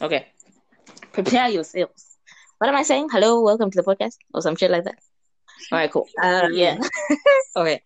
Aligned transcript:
Okay. 0.00 0.26
Prepare 1.12 1.48
yourselves. 1.48 2.18
What 2.58 2.70
am 2.70 2.76
I 2.76 2.84
saying? 2.84 3.08
Hello, 3.10 3.40
welcome 3.40 3.68
to 3.70 3.82
the 3.82 3.82
podcast, 3.82 4.14
or 4.32 4.40
some 4.40 4.54
shit 4.54 4.70
like 4.70 4.84
that. 4.84 4.98
All 5.72 5.78
right, 5.78 5.90
cool. 5.90 6.06
Uh, 6.22 6.48
yeah. 6.52 6.78
okay. 7.56 7.82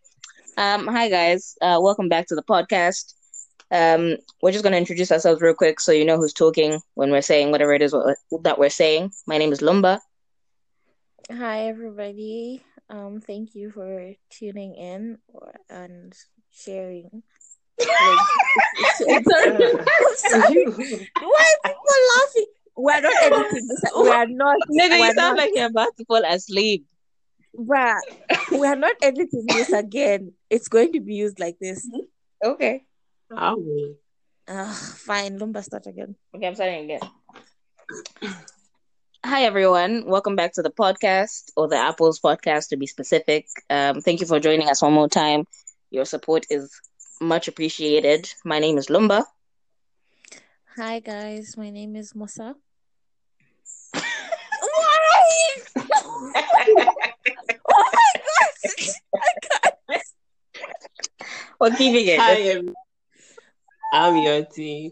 Um, 0.59 0.87
hi 0.87 1.09
guys. 1.09 1.57
Uh, 1.63 1.79
welcome 1.81 2.11
back 2.11 2.27
to 2.27 2.35
the 2.35 2.43
podcast. 2.43 3.15
Um, 3.71 4.19
we're 4.43 4.53
just 4.53 4.63
gonna 4.63 4.77
introduce 4.77 5.11
ourselves 5.11 5.41
real 5.41 5.55
quick, 5.55 5.81
so 5.81 5.91
you 5.91 6.05
know 6.05 6.19
who's 6.19 6.35
talking 6.35 6.83
when 6.95 7.11
we're 7.11 7.23
saying 7.23 7.51
whatever 7.51 7.73
it 7.73 7.81
is 7.81 7.93
that 7.93 8.59
we're 8.59 8.69
saying. 8.69 9.13
My 9.27 9.39
name 9.39 9.53
is 9.53 9.61
Lumba. 9.61 10.01
Hi, 11.31 11.69
everybody. 11.69 12.63
Um, 12.91 13.23
thank 13.23 13.55
you 13.55 13.71
for 13.71 14.13
tuning 14.29 14.75
in 14.75 15.17
and 15.71 16.13
sharing. 16.51 17.23
Why 17.79 19.21
are 21.21 21.71
people 21.71 22.01
laughing? 22.17 22.47
We're 22.77 23.01
not 23.01 23.23
editing 23.23 23.69
this. 23.69 23.85
We 23.97 24.11
are 24.11 24.27
not. 24.27 24.57
Nigga, 24.71 24.99
you 24.99 25.15
sound 25.15 25.17
not, 25.17 25.37
like 25.37 25.51
you're 25.55 25.67
about 25.67 25.97
to 25.97 26.05
fall 26.05 26.25
asleep. 26.25 26.87
bruh, 27.57 28.01
we 28.51 28.67
are 28.67 28.77
not 28.77 28.97
editing 29.03 29.45
this 29.49 29.73
again. 29.73 30.33
It's 30.49 30.69
going 30.69 30.93
to 30.93 31.01
be 31.01 31.15
used 31.15 31.39
like 31.39 31.59
this. 31.61 31.89
Okay. 32.45 32.85
How 33.35 33.57
will? 33.57 33.95
Ugh, 34.49 34.75
fine, 34.75 35.39
Lumba, 35.39 35.63
start 35.63 35.87
again. 35.87 36.17
Okay, 36.35 36.47
I'm 36.47 36.55
starting 36.55 36.85
again. 36.85 37.01
Hi 39.25 39.45
everyone, 39.45 40.05
welcome 40.05 40.35
back 40.35 40.53
to 40.55 40.63
the 40.63 40.71
podcast 40.71 41.53
or 41.57 41.69
the 41.69 41.77
Apples 41.77 42.19
podcast 42.19 42.71
to 42.71 42.77
be 42.77 42.89
specific. 42.89 43.47
Um, 43.71 44.01
thank 44.01 44.21
you 44.21 44.27
for 44.27 44.41
joining 44.41 44.69
us 44.69 44.83
one 44.83 44.93
more 44.93 45.09
time. 45.09 45.45
Your 45.91 46.05
support 46.05 46.45
is 46.51 46.73
much 47.23 47.49
appreciated. 47.49 48.33
My 48.45 48.59
name 48.59 48.77
is 48.77 48.89
Lumba. 48.89 49.25
Hi, 50.77 51.01
guys. 51.01 51.57
My 51.57 51.71
name 51.71 51.97
is 51.97 52.15
Musa. 52.15 52.57
oh 53.95 54.83
my 59.15 59.33
god! 59.49 60.01
We're 61.61 61.71
keeping 61.77 62.07
it. 62.09 62.19
Hi, 62.19 62.41
everyone. 62.41 62.75
I'm 63.93 64.15
Yoti. 64.15 64.91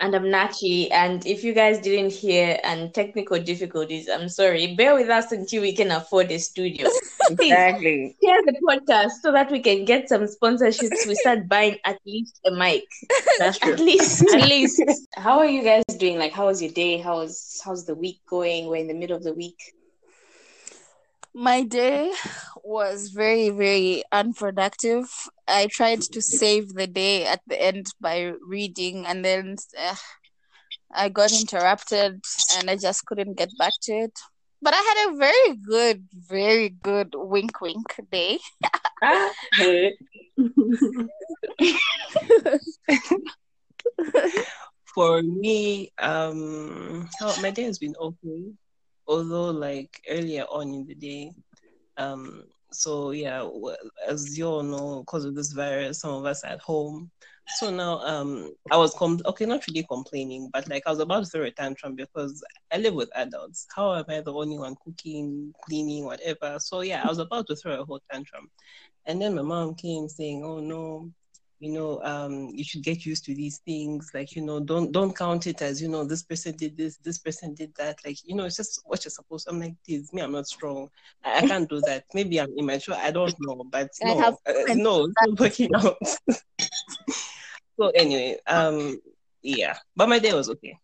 And 0.00 0.14
I'm 0.14 0.24
Nachi. 0.24 0.90
And 0.90 1.24
if 1.24 1.44
you 1.44 1.54
guys 1.54 1.78
didn't 1.78 2.12
hear 2.12 2.58
and 2.64 2.92
technical 2.92 3.40
difficulties, 3.40 4.08
I'm 4.08 4.28
sorry. 4.28 4.74
Bear 4.74 4.94
with 4.94 5.08
us 5.08 5.30
until 5.30 5.62
we 5.62 5.72
can 5.74 5.90
afford 5.90 6.30
a 6.30 6.38
studio. 6.38 6.88
Exactly. 7.30 8.14
Share 8.22 8.42
the 8.44 8.54
podcast 8.68 9.22
so 9.22 9.32
that 9.32 9.50
we 9.50 9.60
can 9.60 9.86
get 9.86 10.10
some 10.10 10.26
sponsorships. 10.26 11.06
We 11.06 11.14
start 11.14 11.48
buying 11.48 11.78
at 11.86 11.98
least 12.04 12.38
a 12.44 12.50
mic. 12.50 12.84
That's 13.38 13.58
true. 13.58 13.72
At 13.72 13.80
least, 13.80 14.22
at 14.34 14.46
least. 14.46 14.82
How 15.16 15.38
are 15.38 15.46
you 15.46 15.62
guys 15.64 15.84
doing? 15.98 16.18
Like, 16.18 16.32
how 16.32 16.46
was 16.48 16.60
your 16.60 16.72
day? 16.72 16.98
How's 16.98 17.62
how's 17.64 17.86
the 17.86 17.94
week 17.94 18.20
going? 18.28 18.66
We're 18.66 18.76
in 18.76 18.88
the 18.88 18.94
middle 18.94 19.16
of 19.16 19.22
the 19.22 19.32
week. 19.32 19.56
My 21.32 21.62
day 21.62 22.12
was 22.62 23.08
very, 23.08 23.48
very 23.48 24.04
unproductive. 24.12 25.30
I 25.46 25.66
tried 25.66 26.00
to 26.00 26.22
save 26.22 26.74
the 26.74 26.86
day 26.86 27.26
at 27.26 27.40
the 27.46 27.60
end 27.60 27.88
by 28.00 28.32
reading, 28.46 29.04
and 29.06 29.24
then 29.24 29.56
uh, 29.78 29.96
I 30.92 31.08
got 31.08 31.32
interrupted 31.32 32.20
and 32.56 32.70
I 32.70 32.76
just 32.76 33.04
couldn't 33.06 33.36
get 33.36 33.50
back 33.58 33.72
to 33.82 33.92
it. 33.92 34.18
But 34.62 34.74
I 34.74 34.78
had 34.78 35.10
a 35.10 35.16
very 35.16 35.56
good, 35.56 36.06
very 36.14 36.68
good 36.70 37.14
wink 37.14 37.60
wink 37.60 37.96
day. 38.10 38.38
For 44.94 45.22
me, 45.22 45.92
um, 45.98 47.08
how, 47.18 47.34
my 47.42 47.50
day 47.50 47.64
has 47.64 47.78
been 47.78 47.94
okay. 48.00 48.54
Although, 49.06 49.50
like 49.50 50.00
earlier 50.08 50.44
on 50.44 50.72
in 50.72 50.86
the 50.86 50.94
day, 50.94 51.32
um, 51.98 52.44
so 52.74 53.10
yeah, 53.12 53.48
as 54.06 54.36
you 54.36 54.46
all 54.46 54.62
know, 54.62 55.00
because 55.00 55.24
of 55.24 55.34
this 55.34 55.52
virus, 55.52 56.00
some 56.00 56.10
of 56.12 56.24
us 56.24 56.44
at 56.44 56.60
home. 56.60 57.10
So 57.56 57.70
now, 57.70 57.98
um, 58.00 58.54
I 58.70 58.76
was 58.78 58.94
com- 58.94 59.20
okay, 59.26 59.44
not 59.44 59.66
really 59.66 59.84
complaining, 59.84 60.48
but 60.52 60.68
like 60.68 60.82
I 60.86 60.90
was 60.90 60.98
about 60.98 61.24
to 61.24 61.30
throw 61.30 61.42
a 61.44 61.50
tantrum 61.50 61.94
because 61.94 62.42
I 62.72 62.78
live 62.78 62.94
with 62.94 63.10
adults. 63.14 63.66
How 63.74 63.94
am 63.94 64.04
I 64.08 64.20
the 64.20 64.32
only 64.32 64.58
one 64.58 64.76
cooking, 64.82 65.52
cleaning, 65.66 66.04
whatever? 66.04 66.58
So 66.58 66.80
yeah, 66.80 67.04
I 67.04 67.08
was 67.08 67.18
about 67.18 67.46
to 67.48 67.56
throw 67.56 67.80
a 67.80 67.84
whole 67.84 68.00
tantrum, 68.10 68.50
and 69.06 69.20
then 69.20 69.34
my 69.34 69.42
mom 69.42 69.74
came 69.74 70.08
saying, 70.08 70.42
"Oh 70.42 70.60
no, 70.60 71.10
you 71.60 71.72
know, 71.72 72.00
um, 72.02 72.50
you 72.52 72.64
should 72.64 72.82
get 72.82 73.06
used 73.06 73.24
to 73.24 73.34
these 73.34 73.58
things. 73.58 74.10
Like, 74.12 74.34
you 74.34 74.42
know, 74.42 74.60
don't 74.60 74.92
don't 74.92 75.16
count 75.16 75.46
it 75.46 75.62
as, 75.62 75.80
you 75.80 75.88
know, 75.88 76.04
this 76.04 76.22
person 76.22 76.56
did 76.56 76.76
this, 76.76 76.96
this 76.98 77.18
person 77.18 77.54
did 77.54 77.72
that. 77.76 77.98
Like, 78.04 78.18
you 78.24 78.34
know, 78.34 78.44
it's 78.44 78.56
just 78.56 78.82
what 78.84 79.04
you're 79.04 79.10
supposed. 79.10 79.48
I'm 79.48 79.60
like, 79.60 79.74
this 79.86 80.12
me, 80.12 80.22
I'm 80.22 80.32
not 80.32 80.46
strong. 80.46 80.88
I, 81.24 81.38
I 81.38 81.46
can't 81.46 81.68
do 81.68 81.80
that. 81.82 82.04
Maybe 82.12 82.40
I'm 82.40 82.52
immature. 82.58 82.96
I 82.98 83.10
don't 83.10 83.34
know, 83.40 83.64
but 83.70 83.90
no, 84.02 84.18
have 84.20 84.34
uh, 84.46 84.74
no, 84.74 85.04
it's 85.04 85.14
not 85.20 85.40
working 85.40 85.74
out. 85.74 85.96
so 87.80 87.88
anyway, 87.94 88.36
um, 88.46 89.00
yeah, 89.42 89.76
but 89.96 90.08
my 90.08 90.18
day 90.18 90.34
was 90.34 90.50
okay. 90.50 90.78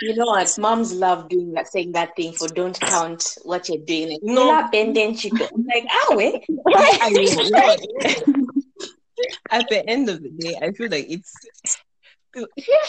You 0.00 0.14
know 0.14 0.26
what? 0.26 0.56
Moms 0.58 0.92
love 0.94 1.28
doing 1.28 1.52
that, 1.52 1.68
saying 1.68 1.92
that 1.92 2.14
thing 2.14 2.32
for 2.32 2.48
don't 2.48 2.78
count 2.78 3.36
what 3.42 3.68
you're 3.68 3.78
doing. 3.84 4.10
Like, 4.10 4.22
No. 4.22 4.46
no, 4.60 4.68
bend 4.70 4.94
then 4.96 5.16
chico. 5.16 5.48
I'm 5.52 5.66
like, 5.66 5.86
ah, 5.90 6.14
wait. 6.14 6.44
I 6.76 7.10
mean, 7.10 7.24
you 7.26 7.50
know 7.50 7.58
what? 7.58 7.80
at 9.50 9.68
the 9.68 9.88
end 9.88 10.08
of 10.08 10.22
the 10.22 10.30
day, 10.30 10.56
I 10.62 10.70
feel 10.72 10.90
like 10.90 11.06
it's 11.08 11.34
yeah, 12.36 12.44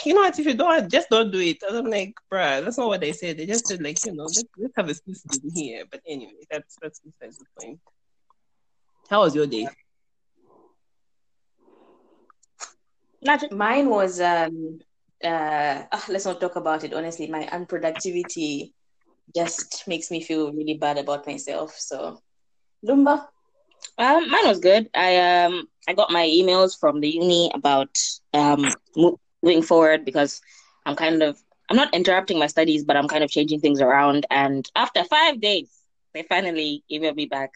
you 0.05 0.13
know 0.13 0.21
what? 0.21 0.37
If 0.37 0.45
you 0.45 0.53
don't, 0.53 0.91
just 0.91 1.09
don't 1.09 1.31
do 1.31 1.39
it. 1.39 1.57
And 1.67 1.77
I'm 1.77 1.89
like, 1.89 2.13
bruh, 2.31 2.63
that's 2.63 2.77
not 2.77 2.87
what 2.87 3.01
they 3.01 3.13
said. 3.13 3.37
They 3.37 3.45
just 3.45 3.67
said 3.67 3.81
like, 3.81 4.03
you 4.05 4.13
know, 4.13 4.25
let's, 4.25 4.43
let's 4.57 4.73
have 4.75 4.89
a 4.89 4.93
system 4.93 5.51
here. 5.55 5.85
But 5.89 6.01
anyway, 6.07 6.45
that's 6.51 6.77
that's 6.81 6.99
besides 6.99 7.39
the 7.39 7.45
point. 7.59 7.79
How 9.09 9.21
was 9.21 9.33
your 9.33 9.47
day? 9.47 9.67
Not 13.21 13.51
mine 13.51 13.89
was 13.89 14.21
um 14.21 14.79
uh 15.23 15.83
ah, 15.91 16.05
let's 16.09 16.25
not 16.25 16.39
talk 16.39 16.55
about 16.55 16.83
it 16.83 16.93
honestly. 16.93 17.27
My 17.27 17.45
unproductivity 17.47 18.71
just 19.35 19.83
makes 19.87 20.11
me 20.11 20.21
feel 20.21 20.51
really 20.53 20.75
bad 20.77 20.97
about 20.97 21.27
myself. 21.27 21.75
So 21.77 22.21
Lumba. 22.85 23.27
Um, 23.97 24.29
mine 24.29 24.47
was 24.47 24.59
good. 24.59 24.89
I 24.93 25.17
um 25.17 25.67
I 25.87 25.93
got 25.93 26.11
my 26.11 26.25
emails 26.25 26.77
from 26.79 26.99
the 27.01 27.09
uni 27.09 27.51
about 27.53 27.89
um 28.33 28.73
moving 29.43 29.61
forward 29.63 30.05
because 30.05 30.41
I'm 30.85 30.95
kind 30.95 31.21
of 31.23 31.37
I'm 31.69 31.77
not 31.77 31.93
interrupting 31.93 32.39
my 32.39 32.47
studies, 32.47 32.83
but 32.83 32.97
I'm 32.97 33.07
kind 33.07 33.23
of 33.23 33.29
changing 33.29 33.59
things 33.61 33.81
around. 33.81 34.25
And 34.29 34.69
after 34.75 35.03
five 35.05 35.39
days, 35.41 35.69
they 36.13 36.23
finally 36.23 36.83
emailed 36.91 37.15
me 37.15 37.25
back, 37.25 37.51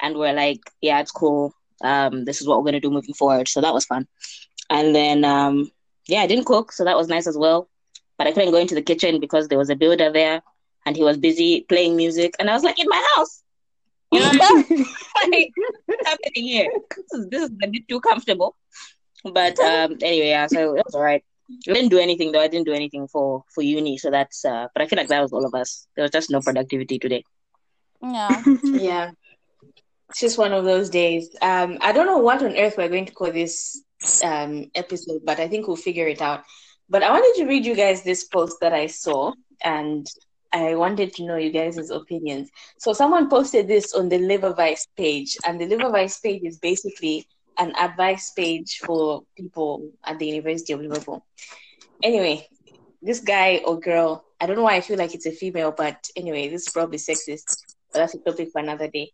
and 0.00 0.16
we're 0.16 0.32
like, 0.34 0.60
"Yeah, 0.80 1.00
it's 1.00 1.10
cool. 1.12 1.54
Um, 1.82 2.24
this 2.24 2.40
is 2.40 2.46
what 2.48 2.58
we're 2.58 2.64
gonna 2.66 2.80
do 2.80 2.90
moving 2.90 3.14
forward." 3.14 3.48
So 3.48 3.60
that 3.60 3.74
was 3.74 3.84
fun. 3.84 4.06
And 4.70 4.94
then 4.94 5.24
um, 5.24 5.70
yeah, 6.06 6.20
I 6.20 6.26
didn't 6.26 6.46
cook, 6.46 6.72
so 6.72 6.84
that 6.84 6.96
was 6.96 7.08
nice 7.08 7.26
as 7.26 7.36
well. 7.36 7.68
But 8.18 8.26
I 8.26 8.32
couldn't 8.32 8.52
go 8.52 8.58
into 8.58 8.74
the 8.74 8.82
kitchen 8.82 9.20
because 9.20 9.48
there 9.48 9.58
was 9.58 9.70
a 9.70 9.76
builder 9.76 10.10
there, 10.12 10.42
and 10.86 10.96
he 10.96 11.02
was 11.02 11.16
busy 11.16 11.62
playing 11.68 11.96
music, 11.96 12.34
and 12.38 12.50
I 12.50 12.54
was 12.54 12.64
like, 12.64 12.78
"In 12.78 12.88
my 12.88 13.02
house." 13.16 13.42
You 14.12 14.20
know, 14.20 14.30
like, 15.30 15.52
what's 15.86 16.06
happening 16.06 16.44
here? 16.44 16.70
This 16.96 17.20
is, 17.20 17.28
this 17.28 17.42
is 17.44 17.50
a 17.62 17.66
bit 17.66 17.88
too 17.88 18.00
comfortable. 18.00 18.56
But 19.24 19.58
um, 19.60 19.98
anyway, 20.02 20.28
yeah, 20.28 20.46
so 20.46 20.76
it 20.76 20.84
was 20.84 20.94
all 20.94 21.02
right. 21.02 21.24
I 21.68 21.72
didn't 21.72 21.90
do 21.90 21.98
anything 21.98 22.32
though. 22.32 22.40
I 22.40 22.48
didn't 22.48 22.66
do 22.66 22.72
anything 22.72 23.08
for 23.08 23.44
for 23.54 23.62
uni, 23.62 23.98
so 23.98 24.10
that's. 24.10 24.44
Uh, 24.44 24.68
but 24.74 24.82
I 24.82 24.86
feel 24.86 24.96
like 24.96 25.08
that 25.08 25.22
was 25.22 25.32
all 25.32 25.44
of 25.44 25.54
us. 25.54 25.86
There 25.96 26.02
was 26.02 26.10
just 26.10 26.30
no 26.30 26.40
productivity 26.40 26.98
today. 26.98 27.24
Yeah. 28.02 28.42
Yeah. 28.64 29.10
It's 30.10 30.20
just 30.20 30.36
one 30.36 30.52
of 30.52 30.64
those 30.64 30.90
days. 30.90 31.34
Um, 31.40 31.78
I 31.80 31.92
don't 31.92 32.04
know 32.04 32.18
what 32.18 32.42
on 32.42 32.54
earth 32.58 32.74
we're 32.76 32.90
going 32.90 33.06
to 33.06 33.14
call 33.14 33.32
this 33.32 33.82
um 34.24 34.70
episode, 34.74 35.22
but 35.24 35.40
I 35.40 35.48
think 35.48 35.66
we'll 35.66 35.76
figure 35.76 36.08
it 36.08 36.22
out. 36.22 36.44
But 36.88 37.02
I 37.02 37.10
wanted 37.10 37.40
to 37.40 37.48
read 37.48 37.64
you 37.64 37.74
guys 37.74 38.02
this 38.02 38.24
post 38.24 38.58
that 38.60 38.72
I 38.72 38.86
saw 38.86 39.32
and 39.64 40.06
I 40.52 40.74
wanted 40.74 41.14
to 41.14 41.24
know 41.24 41.36
you 41.36 41.50
guys' 41.50 41.90
opinions. 41.90 42.50
So 42.78 42.92
someone 42.92 43.30
posted 43.30 43.66
this 43.68 43.94
on 43.94 44.08
the 44.08 44.18
Liver 44.18 44.52
Vice 44.52 44.86
page, 44.96 45.38
and 45.46 45.58
the 45.58 45.66
Liver 45.66 45.90
Vice 45.90 46.20
page 46.20 46.42
is 46.44 46.58
basically 46.58 47.26
an 47.58 47.74
advice 47.76 48.30
page 48.32 48.78
for 48.84 49.22
people 49.36 49.90
at 50.04 50.18
the 50.18 50.26
University 50.26 50.74
of 50.74 50.80
Liverpool. 50.80 51.24
Anyway, 52.02 52.46
this 53.00 53.20
guy 53.20 53.62
or 53.64 53.80
girl, 53.80 54.24
I 54.40 54.46
don't 54.46 54.56
know 54.56 54.64
why 54.64 54.76
I 54.76 54.80
feel 54.82 54.98
like 54.98 55.14
it's 55.14 55.26
a 55.26 55.32
female, 55.32 55.72
but 55.72 56.06
anyway, 56.16 56.48
this 56.48 56.66
is 56.66 56.72
probably 56.72 56.98
sexist, 56.98 57.62
but 57.92 58.00
that's 58.00 58.14
a 58.14 58.18
topic 58.18 58.50
for 58.52 58.60
another 58.60 58.88
day. 58.88 59.10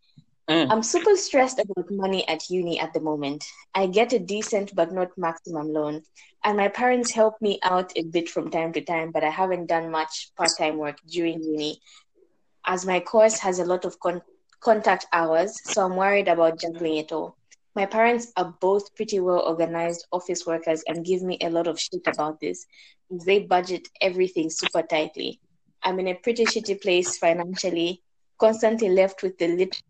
Mm. 0.49 0.71
I'm 0.71 0.83
super 0.83 1.15
stressed 1.17 1.59
about 1.59 1.91
money 1.91 2.27
at 2.27 2.49
uni 2.49 2.81
at 2.81 2.95
the 2.95 3.01
moment. 3.01 3.45
I 3.75 3.87
get 3.87 4.13
a 4.13 4.19
decent 4.19 4.75
but 4.75 4.93
not 4.93 5.17
maximum 5.19 5.73
loan, 5.73 6.03
and 6.45 6.57
my 6.57 6.69
parents 6.69 7.13
help 7.13 7.35
me 7.43 7.59
out 7.63 7.93
a 7.97 8.05
bit 8.05 8.29
from 8.29 8.51
time 8.51 8.73
to 8.73 8.81
time, 8.81 9.11
but 9.13 9.25
I 9.25 9.31
haven't 9.31 9.67
done 9.67 9.91
much 9.91 10.31
part 10.37 10.51
time 10.59 10.79
work 10.79 10.97
during 11.07 11.43
uni 11.43 11.81
as 12.69 12.85
my 12.85 13.01
course 13.01 13.39
has 13.39 13.59
a 13.59 13.65
lot 13.65 13.85
of 13.85 13.99
con- 13.99 14.23
contact 14.61 15.07
hours, 15.13 15.59
so 15.65 15.85
I'm 15.85 15.97
worried 15.97 16.29
about 16.29 16.61
juggling 16.61 16.99
it 16.99 17.13
all. 17.13 17.37
My 17.75 17.87
parents 17.87 18.31
are 18.37 18.55
both 18.61 18.95
pretty 18.95 19.21
well 19.21 19.41
organized 19.41 20.07
office 20.13 20.47
workers 20.47 20.83
and 20.87 21.05
give 21.05 21.23
me 21.23 21.39
a 21.41 21.49
lot 21.49 21.67
of 21.67 21.81
shit 21.81 22.07
about 22.07 22.41
this. 22.41 22.67
They 23.11 23.41
budget 23.41 23.89
everything 24.01 24.51
super 24.51 24.83
tightly. 24.83 25.41
I'm 25.83 25.99
in 25.99 26.09
a 26.09 26.15
pretty 26.15 26.45
shitty 26.45 26.83
place 26.83 27.17
financially, 27.17 28.03
constantly 28.39 28.91
left 28.91 29.23
with 29.23 29.39
the 29.39 29.49
lit 29.49 29.81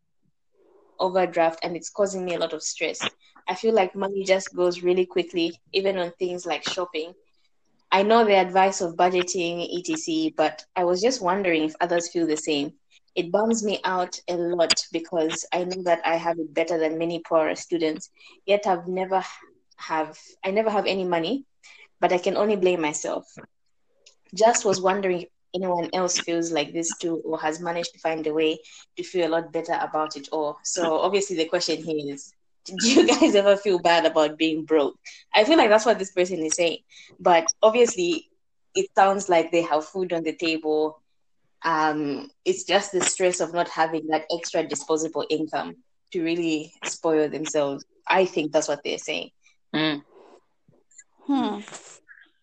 overdraft, 1.00 1.61
and 1.62 1.77
it's 1.77 1.91
causing 1.91 2.25
me 2.25 2.35
a 2.35 2.39
lot 2.39 2.53
of 2.53 2.62
stress. 2.62 3.00
I 3.49 3.55
feel 3.55 3.75
like 3.75 3.95
money 3.95 4.25
just 4.25 4.55
goes 4.55 4.83
really 4.83 5.06
quickly, 5.06 5.59
even 5.73 5.99
on 5.99 6.12
things 6.19 6.47
like 6.47 6.69
shopping. 6.69 7.15
I 7.91 8.03
know 8.03 8.25
the 8.25 8.35
advice 8.37 8.81
of 8.81 8.97
budgeting, 8.97 9.67
etc., 9.79 10.33
but 10.37 10.65
I 10.77 10.85
was 10.85 11.00
just 11.00 11.23
wondering 11.23 11.65
if 11.65 11.75
others 11.81 12.11
feel 12.11 12.27
the 12.27 12.37
same. 12.37 12.75
It 13.15 13.33
bums 13.33 13.65
me 13.65 13.81
out 13.85 14.21
a 14.29 14.37
lot 14.37 14.75
because 14.93 15.47
I 15.53 15.65
know 15.65 15.83
that 15.85 16.03
I 16.05 16.17
have 16.17 16.39
it 16.39 16.53
better 16.53 16.79
than 16.79 16.99
many 16.99 17.21
poorer 17.27 17.55
students, 17.55 18.11
yet 18.45 18.67
I've 18.67 18.87
never 18.87 19.25
have 19.77 20.19
I 20.45 20.50
never 20.50 20.71
have 20.71 20.87
any 20.87 21.05
money, 21.05 21.45
but 22.00 22.12
I 22.12 22.19
can 22.19 22.37
only 22.37 22.56
blame 22.56 22.81
myself. 22.81 23.25
Just 24.35 24.65
was 24.65 24.81
wondering 24.81 25.27
anyone 25.55 25.89
else 25.93 26.19
feels 26.19 26.53
like 26.53 26.73
this 26.73 26.91
too 26.99 27.23
or 27.25 27.39
has 27.39 27.61
managed 27.61 27.93
to 27.93 27.99
find 28.00 28.27
a 28.27 28.35
way 28.35 28.59
to 28.97 29.03
feel 29.03 29.29
a 29.29 29.33
lot 29.33 29.53
better 29.53 29.79
about 29.81 30.17
it 30.17 30.29
all. 30.31 30.59
So 30.62 30.99
obviously 30.99 31.37
the 31.37 31.47
question 31.47 31.83
here 31.83 32.15
is 32.15 32.33
do 32.77 32.89
you 32.89 33.06
guys 33.06 33.35
ever 33.35 33.56
feel 33.56 33.79
bad 33.79 34.05
about 34.05 34.37
being 34.37 34.65
broke? 34.65 34.99
I 35.35 35.45
feel 35.45 35.56
like 35.56 35.71
that's 35.71 35.87
what 35.87 35.99
this 35.99 36.12
person 36.12 36.41
is 36.41 36.55
saying. 36.55 36.79
But 37.19 37.47
obviously, 37.62 38.29
it 38.75 38.91
sounds 38.95 39.29
like 39.29 39.50
they 39.50 39.62
have 39.62 39.87
food 39.87 40.12
on 40.12 40.23
the 40.23 40.35
table. 40.35 41.00
Um, 41.65 42.31
it's 42.45 42.65
just 42.65 42.93
the 42.93 43.00
stress 43.00 43.41
of 43.41 43.53
not 43.53 43.69
having 43.69 44.06
that 44.09 44.27
extra 44.31 44.67
disposable 44.67 45.25
income 45.31 45.77
to 46.12 46.23
really 46.23 46.73
spoil 46.85 47.29
themselves. 47.29 47.85
I 48.06 48.25
think 48.25 48.53
that's 48.53 48.69
what 48.69 48.81
they're 48.85 48.99
saying. 48.99 49.31
Mm. 49.75 50.03
Hmm. 51.27 51.61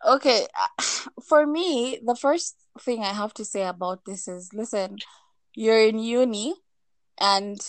Okay. 0.06 0.48
For 1.28 1.46
me, 1.46 2.00
the 2.04 2.16
first 2.16 2.56
thing 2.80 3.04
I 3.04 3.14
have 3.14 3.34
to 3.36 3.46
say 3.46 3.64
about 3.64 4.06
this 4.06 4.28
is 4.28 4.50
listen, 4.54 4.98
you're 5.54 5.80
in 5.80 6.00
uni, 6.00 6.56
and 7.20 7.60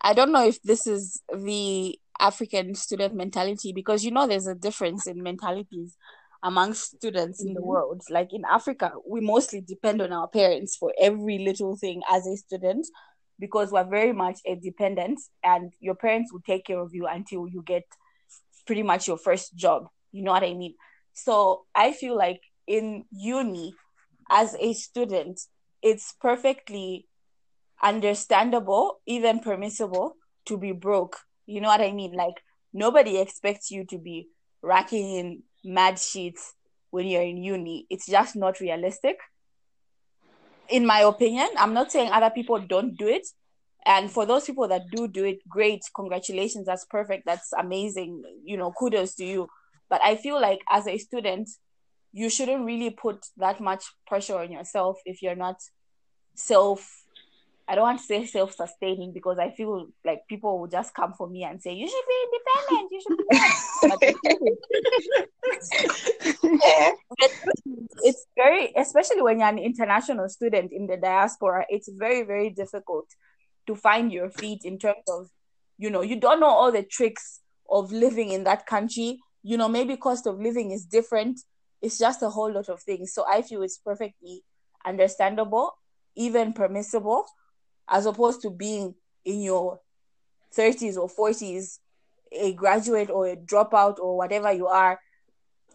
I 0.00 0.14
don't 0.14 0.32
know 0.32 0.46
if 0.46 0.62
this 0.62 0.86
is 0.86 1.22
the 1.34 1.98
African 2.20 2.74
student 2.74 3.14
mentality 3.14 3.72
because 3.72 4.04
you 4.04 4.10
know 4.10 4.26
there's 4.26 4.46
a 4.46 4.54
difference 4.54 5.06
in 5.06 5.22
mentalities 5.22 5.96
amongst 6.42 6.96
students 6.96 7.40
mm-hmm. 7.40 7.48
in 7.48 7.54
the 7.54 7.60
mm-hmm. 7.60 7.68
world. 7.68 8.02
Like 8.10 8.32
in 8.32 8.44
Africa, 8.44 8.92
we 9.08 9.20
mostly 9.20 9.60
depend 9.60 10.02
on 10.02 10.12
our 10.12 10.28
parents 10.28 10.76
for 10.76 10.92
every 11.00 11.38
little 11.38 11.76
thing 11.76 12.02
as 12.10 12.26
a 12.26 12.36
student 12.36 12.86
because 13.38 13.72
we're 13.72 13.84
very 13.84 14.12
much 14.12 14.38
a 14.46 14.54
dependent 14.54 15.20
and 15.42 15.72
your 15.80 15.94
parents 15.94 16.32
will 16.32 16.42
take 16.46 16.66
care 16.66 16.78
of 16.78 16.94
you 16.94 17.06
until 17.06 17.48
you 17.48 17.62
get 17.62 17.84
pretty 18.66 18.82
much 18.82 19.08
your 19.08 19.18
first 19.18 19.54
job. 19.56 19.88
You 20.12 20.22
know 20.22 20.32
what 20.32 20.44
I 20.44 20.54
mean? 20.54 20.74
So 21.12 21.64
I 21.74 21.92
feel 21.92 22.16
like 22.16 22.40
in 22.66 23.04
uni, 23.10 23.74
as 24.30 24.56
a 24.58 24.72
student, 24.72 25.40
it's 25.82 26.14
perfectly 26.20 27.06
understandable, 27.82 29.00
even 29.06 29.40
permissible 29.40 30.16
to 30.46 30.56
be 30.56 30.72
broke 30.72 31.18
you 31.46 31.60
know 31.60 31.68
what 31.68 31.80
I 31.80 31.92
mean? 31.92 32.12
Like 32.12 32.42
nobody 32.72 33.18
expects 33.18 33.70
you 33.70 33.84
to 33.86 33.98
be 33.98 34.28
racking 34.62 35.16
in 35.16 35.42
mad 35.64 35.98
sheets 35.98 36.54
when 36.90 37.06
you're 37.06 37.22
in 37.22 37.42
uni. 37.42 37.86
It's 37.90 38.06
just 38.06 38.36
not 38.36 38.60
realistic. 38.60 39.18
In 40.68 40.86
my 40.86 41.00
opinion, 41.00 41.48
I'm 41.58 41.74
not 41.74 41.92
saying 41.92 42.10
other 42.12 42.30
people 42.30 42.60
don't 42.60 42.96
do 42.96 43.08
it. 43.08 43.26
And 43.84 44.10
for 44.10 44.24
those 44.24 44.44
people 44.44 44.68
that 44.68 44.82
do 44.92 45.08
do 45.08 45.24
it, 45.24 45.40
great. 45.48 45.82
Congratulations. 45.96 46.66
That's 46.66 46.84
perfect. 46.84 47.24
That's 47.26 47.52
amazing. 47.52 48.22
You 48.44 48.56
know, 48.56 48.72
kudos 48.72 49.16
to 49.16 49.24
you. 49.24 49.48
But 49.90 50.00
I 50.04 50.16
feel 50.16 50.40
like 50.40 50.60
as 50.70 50.86
a 50.86 50.98
student, 50.98 51.50
you 52.12 52.28
shouldn't 52.28 52.64
really 52.64 52.90
put 52.90 53.24
that 53.36 53.60
much 53.60 53.84
pressure 54.06 54.38
on 54.38 54.52
yourself 54.52 54.98
if 55.04 55.22
you're 55.22 55.36
not 55.36 55.56
self 56.34 57.02
I 57.68 57.74
don't 57.74 57.84
want 57.84 58.00
to 58.00 58.04
say 58.04 58.26
self 58.26 58.54
sustaining 58.54 59.12
because 59.12 59.38
I 59.38 59.50
feel 59.50 59.86
like 60.04 60.26
people 60.28 60.58
will 60.58 60.66
just 60.66 60.94
come 60.94 61.14
for 61.14 61.28
me 61.28 61.44
and 61.44 61.62
say, 61.62 61.72
you 61.72 61.88
should 61.88 62.04
be 62.08 62.24
independent, 62.26 62.92
you 62.92 63.00
should 63.00 63.16
be 63.16 63.24
it's 68.02 68.26
very, 68.36 68.72
especially 68.76 69.22
when 69.22 69.38
you're 69.38 69.48
an 69.48 69.58
international 69.58 70.28
student 70.28 70.72
in 70.72 70.86
the 70.86 70.96
diaspora, 70.96 71.64
it's 71.68 71.88
very, 71.88 72.24
very 72.24 72.50
difficult 72.50 73.06
to 73.66 73.76
find 73.76 74.12
your 74.12 74.28
feet 74.30 74.64
in 74.64 74.78
terms 74.78 75.04
of, 75.08 75.28
you 75.78 75.88
know, 75.88 76.02
you 76.02 76.16
don't 76.16 76.40
know 76.40 76.46
all 76.46 76.72
the 76.72 76.82
tricks 76.82 77.40
of 77.70 77.92
living 77.92 78.30
in 78.30 78.44
that 78.44 78.66
country. 78.66 79.20
You 79.42 79.56
know, 79.56 79.68
maybe 79.68 79.96
cost 79.96 80.26
of 80.26 80.38
living 80.40 80.72
is 80.72 80.84
different. 80.84 81.40
It's 81.82 81.98
just 81.98 82.22
a 82.22 82.30
whole 82.30 82.52
lot 82.52 82.68
of 82.68 82.80
things. 82.80 83.12
So 83.12 83.24
I 83.28 83.42
feel 83.42 83.62
it's 83.62 83.78
perfectly 83.78 84.42
understandable, 84.86 85.72
even 86.14 86.52
permissible 86.52 87.26
as 87.88 88.06
opposed 88.06 88.40
to 88.42 88.50
being 88.50 88.94
in 89.24 89.42
your 89.42 89.80
30s 90.56 90.96
or 90.96 91.08
40s, 91.08 91.78
a 92.32 92.52
graduate 92.54 93.10
or 93.10 93.26
a 93.26 93.36
dropout 93.36 93.98
or 93.98 94.16
whatever 94.16 94.52
you 94.52 94.68
are, 94.68 94.98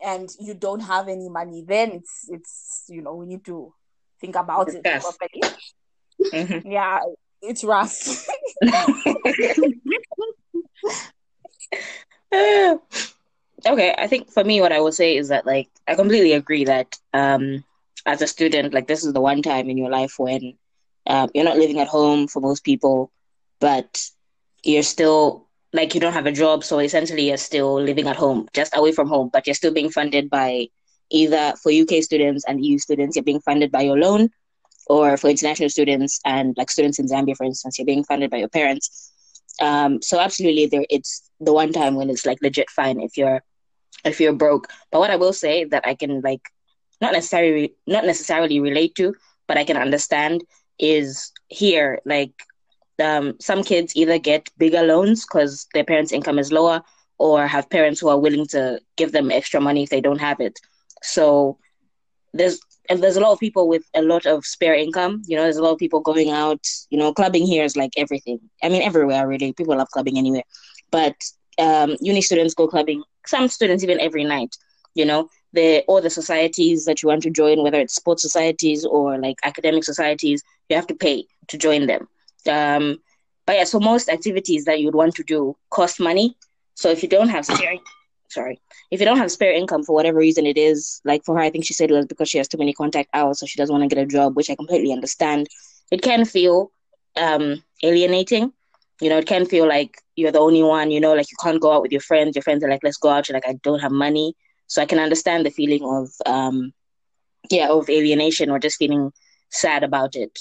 and 0.03 0.29
you 0.39 0.53
don't 0.53 0.79
have 0.79 1.07
any 1.07 1.29
money. 1.29 1.63
Then 1.67 1.91
it's 1.91 2.29
it's 2.29 2.83
you 2.87 3.01
know 3.01 3.15
we 3.15 3.25
need 3.25 3.43
to 3.45 3.73
think 4.21 4.35
about 4.35 4.73
it 4.73 4.83
properly. 4.83 5.41
Mm-hmm. 6.33 6.67
Yeah, 6.71 6.99
it's 7.41 7.63
rough. 7.63 8.27
okay, 13.65 13.95
I 13.97 14.07
think 14.07 14.31
for 14.31 14.43
me, 14.43 14.61
what 14.61 14.71
I 14.71 14.79
will 14.79 14.91
say 14.91 15.17
is 15.17 15.29
that 15.29 15.45
like 15.45 15.69
I 15.87 15.95
completely 15.95 16.33
agree 16.33 16.65
that 16.65 16.97
um, 17.13 17.63
as 18.05 18.21
a 18.21 18.27
student, 18.27 18.73
like 18.73 18.87
this 18.87 19.03
is 19.05 19.13
the 19.13 19.21
one 19.21 19.41
time 19.41 19.69
in 19.69 19.77
your 19.77 19.89
life 19.89 20.15
when 20.17 20.57
um, 21.07 21.29
you're 21.33 21.45
not 21.45 21.57
living 21.57 21.79
at 21.79 21.87
home 21.87 22.27
for 22.27 22.39
most 22.39 22.63
people, 22.63 23.11
but 23.59 24.09
you're 24.63 24.83
still 24.83 25.47
like 25.73 25.93
you 25.93 26.01
don't 26.01 26.13
have 26.13 26.25
a 26.25 26.31
job, 26.31 26.63
so 26.63 26.79
essentially 26.79 27.27
you're 27.27 27.37
still 27.37 27.81
living 27.81 28.07
at 28.07 28.15
home, 28.15 28.47
just 28.53 28.75
away 28.75 28.91
from 28.91 29.07
home, 29.07 29.29
but 29.31 29.45
you're 29.45 29.53
still 29.53 29.73
being 29.73 29.89
funded 29.89 30.29
by 30.29 30.67
either 31.09 31.53
for 31.61 31.71
UK 31.71 32.03
students 32.03 32.43
and 32.47 32.63
EU 32.63 32.77
students, 32.77 33.15
you're 33.15 33.23
being 33.23 33.41
funded 33.41 33.71
by 33.71 33.81
your 33.81 33.97
loan, 33.97 34.29
or 34.87 35.17
for 35.17 35.29
international 35.29 35.69
students 35.69 36.19
and 36.25 36.55
like 36.57 36.69
students 36.69 36.99
in 36.99 37.07
Zambia, 37.07 37.35
for 37.35 37.45
instance, 37.45 37.77
you're 37.77 37.85
being 37.85 38.03
funded 38.03 38.29
by 38.29 38.37
your 38.37 38.49
parents. 38.49 39.11
Um, 39.61 40.01
so 40.01 40.19
absolutely, 40.19 40.67
there 40.67 40.85
it's 40.89 41.26
the 41.39 41.53
one 41.53 41.71
time 41.71 41.95
when 41.95 42.09
it's 42.09 42.25
like 42.25 42.39
legit 42.41 42.69
fine 42.69 42.99
if 42.99 43.17
you're 43.17 43.41
if 44.05 44.19
you're 44.19 44.33
broke. 44.33 44.67
But 44.91 44.99
what 44.99 45.11
I 45.11 45.15
will 45.15 45.33
say 45.33 45.65
that 45.65 45.85
I 45.85 45.95
can 45.95 46.21
like 46.21 46.41
not 47.01 47.13
necessarily 47.13 47.73
not 47.85 48.05
necessarily 48.05 48.59
relate 48.59 48.95
to, 48.95 49.13
but 49.47 49.57
I 49.57 49.63
can 49.63 49.77
understand 49.77 50.43
is 50.79 51.31
here 51.47 51.99
like 52.05 52.31
um, 53.03 53.35
some 53.39 53.63
kids 53.63 53.95
either 53.95 54.17
get 54.17 54.49
bigger 54.57 54.81
loans 54.81 55.25
because 55.25 55.67
their 55.73 55.83
parents' 55.83 56.11
income 56.11 56.39
is 56.39 56.51
lower 56.51 56.81
or 57.19 57.47
have 57.47 57.69
parents 57.69 57.99
who 57.99 58.09
are 58.09 58.19
willing 58.19 58.45
to 58.47 58.79
give 58.95 59.11
them 59.11 59.31
extra 59.31 59.59
money 59.61 59.83
if 59.83 59.89
they 59.89 60.01
don't 60.01 60.19
have 60.21 60.39
it. 60.39 60.59
So 61.03 61.57
there's 62.33 62.59
and 62.89 63.03
there's 63.03 63.17
a 63.17 63.19
lot 63.19 63.33
of 63.33 63.39
people 63.39 63.67
with 63.67 63.83
a 63.93 64.01
lot 64.01 64.25
of 64.25 64.45
spare 64.45 64.73
income. 64.73 65.21
You 65.27 65.35
know, 65.35 65.43
there's 65.43 65.57
a 65.57 65.63
lot 65.63 65.73
of 65.73 65.77
people 65.77 65.99
going 65.99 66.29
out. 66.29 66.65
You 66.89 66.97
know, 66.97 67.13
clubbing 67.13 67.45
here 67.45 67.63
is 67.63 67.75
like 67.75 67.91
everything. 67.97 68.39
I 68.63 68.69
mean, 68.69 68.81
everywhere 68.81 69.27
really. 69.27 69.53
People 69.53 69.77
love 69.77 69.89
clubbing 69.89 70.17
anywhere, 70.17 70.43
but 70.91 71.15
um, 71.59 71.95
uni 71.99 72.21
students 72.21 72.53
go 72.53 72.67
clubbing. 72.67 73.03
Some 73.25 73.47
students 73.47 73.83
even 73.83 73.99
every 73.99 74.23
night. 74.23 74.55
You 74.93 75.05
know, 75.05 75.29
the 75.53 75.83
all 75.87 76.01
the 76.01 76.09
societies 76.09 76.85
that 76.85 77.01
you 77.01 77.09
want 77.09 77.23
to 77.23 77.29
join, 77.29 77.61
whether 77.63 77.79
it's 77.79 77.95
sports 77.95 78.21
societies 78.21 78.85
or 78.85 79.17
like 79.17 79.37
academic 79.43 79.83
societies, 79.83 80.43
you 80.69 80.75
have 80.75 80.87
to 80.87 80.95
pay 80.95 81.25
to 81.47 81.57
join 81.57 81.87
them. 81.87 82.07
Um, 82.49 82.97
but 83.45 83.55
yeah, 83.55 83.63
so 83.63 83.79
most 83.79 84.09
activities 84.09 84.65
that 84.65 84.79
you'd 84.81 84.95
want 84.95 85.15
to 85.15 85.23
do 85.23 85.55
cost 85.69 85.99
money. 85.99 86.35
So 86.75 86.89
if 86.89 87.01
you 87.01 87.09
don't 87.09 87.29
have 87.29 87.45
spare, 87.45 87.75
sorry, 88.29 88.59
if 88.91 88.99
you 88.99 89.05
don't 89.05 89.17
have 89.17 89.31
spare 89.31 89.53
income 89.53 89.83
for 89.83 89.93
whatever 89.93 90.19
reason 90.19 90.45
it 90.45 90.57
is, 90.57 91.01
like 91.05 91.23
for 91.25 91.35
her, 91.35 91.41
I 91.41 91.49
think 91.49 91.65
she 91.65 91.73
said 91.73 91.89
it 91.89 91.93
was 91.93 92.05
because 92.05 92.29
she 92.29 92.37
has 92.37 92.47
too 92.47 92.57
many 92.57 92.73
contact 92.73 93.09
hours, 93.13 93.39
so 93.39 93.45
she 93.45 93.57
doesn't 93.57 93.73
want 93.73 93.89
to 93.89 93.95
get 93.95 94.03
a 94.03 94.07
job, 94.07 94.35
which 94.35 94.49
I 94.49 94.55
completely 94.55 94.91
understand. 94.91 95.47
It 95.91 96.01
can 96.01 96.25
feel 96.25 96.71
um, 97.15 97.63
alienating. 97.83 98.51
You 99.01 99.09
know, 99.09 99.17
it 99.17 99.27
can 99.27 99.45
feel 99.45 99.67
like 99.67 99.97
you're 100.17 100.33
the 100.33 100.39
only 100.39 100.63
one. 100.63 100.91
You 100.91 101.01
know, 101.01 101.13
like 101.13 101.31
you 101.31 101.37
can't 101.41 101.61
go 101.61 101.73
out 101.73 101.83
with 101.83 101.93
your 101.93 102.01
friends. 102.01 102.35
Your 102.35 102.43
friends 102.43 102.63
are 102.63 102.69
like, 102.69 102.83
"Let's 102.83 102.97
go 102.97 103.09
out." 103.09 103.29
You're 103.29 103.35
like, 103.37 103.47
"I 103.47 103.55
don't 103.63 103.79
have 103.79 103.91
money," 103.93 104.35
so 104.67 104.81
I 104.81 104.85
can 104.85 104.99
understand 104.99 105.45
the 105.45 105.51
feeling 105.51 105.83
of, 105.85 106.09
um, 106.25 106.73
yeah, 107.51 107.69
of 107.69 107.89
alienation 107.89 108.49
or 108.51 108.59
just 108.59 108.77
feeling 108.77 109.11
sad 109.49 109.83
about 109.83 110.15
it. 110.15 110.39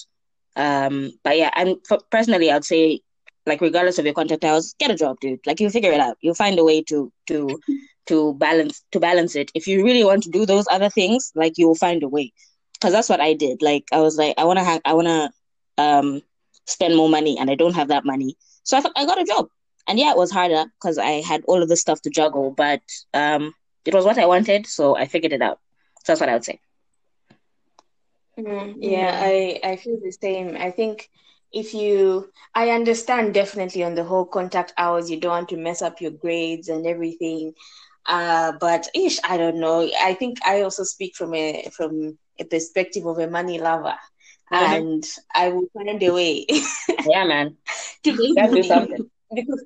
Um, 0.57 1.13
but 1.25 1.39
yeah, 1.39 1.51
and 1.55 1.77
for, 1.89 1.99
personally, 2.11 2.51
I'd 2.51 2.65
say 2.65 3.01
like 3.47 3.61
regardless 3.61 3.99
of 3.99 4.05
your 4.05 4.15
contact 4.15 4.45
hours, 4.45 4.75
get 4.79 4.91
a 4.91 4.97
job, 4.97 5.19
dude. 5.21 5.41
Like 5.47 5.61
you 5.61 5.71
figure 5.71 5.93
it 5.93 6.01
out. 6.01 6.17
You'll 6.21 6.35
find 6.35 6.59
a 6.59 6.65
way 6.65 6.83
to 6.85 7.13
to 7.29 7.61
to 8.07 8.35
balance 8.35 8.85
to 8.93 9.01
balance 9.01 9.37
it. 9.37 9.51
If 9.55 9.67
you 9.67 9.85
really 9.85 10.05
want 10.05 10.25
to 10.25 10.31
do 10.31 10.47
those 10.47 10.67
other 10.71 10.91
things, 10.91 11.33
like 11.37 11.55
you'll 11.59 11.77
find 11.77 12.03
a 12.03 12.09
way. 12.09 12.33
Because 12.75 12.93
that's 12.93 13.09
what 13.09 13.21
I 13.21 13.35
did. 13.35 13.63
Like 13.63 13.85
I 13.93 14.01
was 14.01 14.17
like, 14.19 14.35
I 14.39 14.45
wanna 14.45 14.65
have, 14.65 14.83
I 14.85 14.95
wanna 14.95 15.31
um 15.79 16.23
spend 16.67 16.97
more 16.97 17.09
money, 17.09 17.39
and 17.39 17.51
I 17.51 17.55
don't 17.55 17.75
have 17.75 17.89
that 17.89 18.05
money. 18.05 18.37
So 18.65 18.77
I 18.77 18.81
thought 18.81 18.93
I 18.97 19.07
got 19.07 19.21
a 19.21 19.25
job, 19.25 19.49
and 19.87 19.99
yeah, 19.99 20.11
it 20.11 20.17
was 20.17 20.31
harder 20.31 20.65
because 20.81 20.99
I 20.99 21.21
had 21.23 21.43
all 21.47 21.63
of 21.63 21.69
this 21.69 21.81
stuff 21.81 22.01
to 22.03 22.11
juggle, 22.11 22.51
but 22.57 22.83
um, 23.15 23.55
it 23.85 23.95
was 23.95 24.05
what 24.05 24.19
I 24.19 24.27
wanted, 24.27 24.67
so 24.67 24.97
I 24.97 25.07
figured 25.07 25.33
it 25.33 25.43
out. 25.43 25.59
So 26.05 26.13
that's 26.13 26.21
what 26.21 26.29
I 26.31 26.35
would 26.35 26.45
say. 26.45 26.61
Mm, 28.39 28.77
yeah, 28.81 29.13
I 29.21 29.61
I 29.65 29.77
feel 29.77 29.99
the 30.03 30.13
same. 30.13 30.57
I 30.57 30.71
think 30.71 31.09
if 31.53 31.75
you, 31.75 32.31
I 32.55 32.71
understand 32.71 33.35
definitely 33.35 33.83
on 33.85 33.95
the 33.95 34.05
whole 34.05 34.25
contact 34.27 34.73
hours, 34.77 35.11
you 35.11 35.19
don't 35.21 35.31
want 35.31 35.49
to 35.51 35.57
mess 35.57 35.83
up 35.83 36.01
your 36.01 36.11
grades 36.11 36.69
and 36.69 36.87
everything. 36.87 37.53
Uh, 38.07 38.53
but 38.61 38.89
ish, 38.95 39.19
I 39.25 39.37
don't 39.39 39.61
know. 39.61 39.89
I 40.03 40.15
think 40.15 40.39
I 40.47 40.63
also 40.63 40.85
speak 40.85 41.15
from 41.17 41.35
a 41.35 41.69
from 41.77 42.19
a 42.39 42.45
perspective 42.45 43.07
of 43.07 43.19
a 43.19 43.29
money 43.29 43.59
lover, 43.61 43.97
Mhm. 44.51 44.87
and 44.91 45.05
I 45.35 45.49
will 45.49 45.69
find 45.75 46.03
a 46.03 46.11
way 46.13 46.47
Yeah, 47.05 47.25
man. 47.25 47.57
to 48.05 48.13
make 48.13 48.41
Gotta 48.41 48.55
do 48.55 48.63
something. 48.63 49.11
Because 49.35 49.65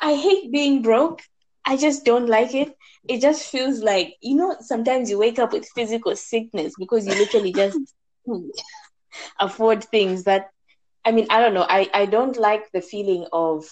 I 0.00 0.14
hate 0.14 0.52
being 0.52 0.82
broke. 0.82 1.22
I 1.64 1.76
just 1.76 2.04
don't 2.04 2.28
like 2.28 2.54
it. 2.54 2.74
It 3.08 3.20
just 3.20 3.44
feels 3.50 3.80
like 3.82 4.14
you 4.20 4.36
know. 4.36 4.56
Sometimes 4.60 5.10
you 5.10 5.18
wake 5.18 5.38
up 5.38 5.52
with 5.52 5.68
physical 5.74 6.16
sickness 6.16 6.74
because 6.78 7.06
you 7.06 7.14
literally 7.14 7.52
just 7.52 7.80
afford 9.40 9.84
things 9.84 10.24
that. 10.24 10.50
I 11.04 11.12
mean, 11.12 11.26
I 11.30 11.40
don't 11.40 11.54
know. 11.54 11.66
I 11.68 11.88
I 11.94 12.06
don't 12.06 12.36
like 12.36 12.70
the 12.72 12.80
feeling 12.80 13.26
of 13.32 13.64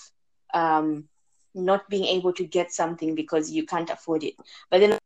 um 0.54 1.08
not 1.54 1.88
being 1.88 2.04
able 2.04 2.32
to 2.34 2.44
get 2.46 2.72
something 2.72 3.14
because 3.14 3.50
you 3.50 3.66
can't 3.66 3.90
afford 3.90 4.24
it. 4.24 4.34
But 4.70 4.80
then, 4.80 4.98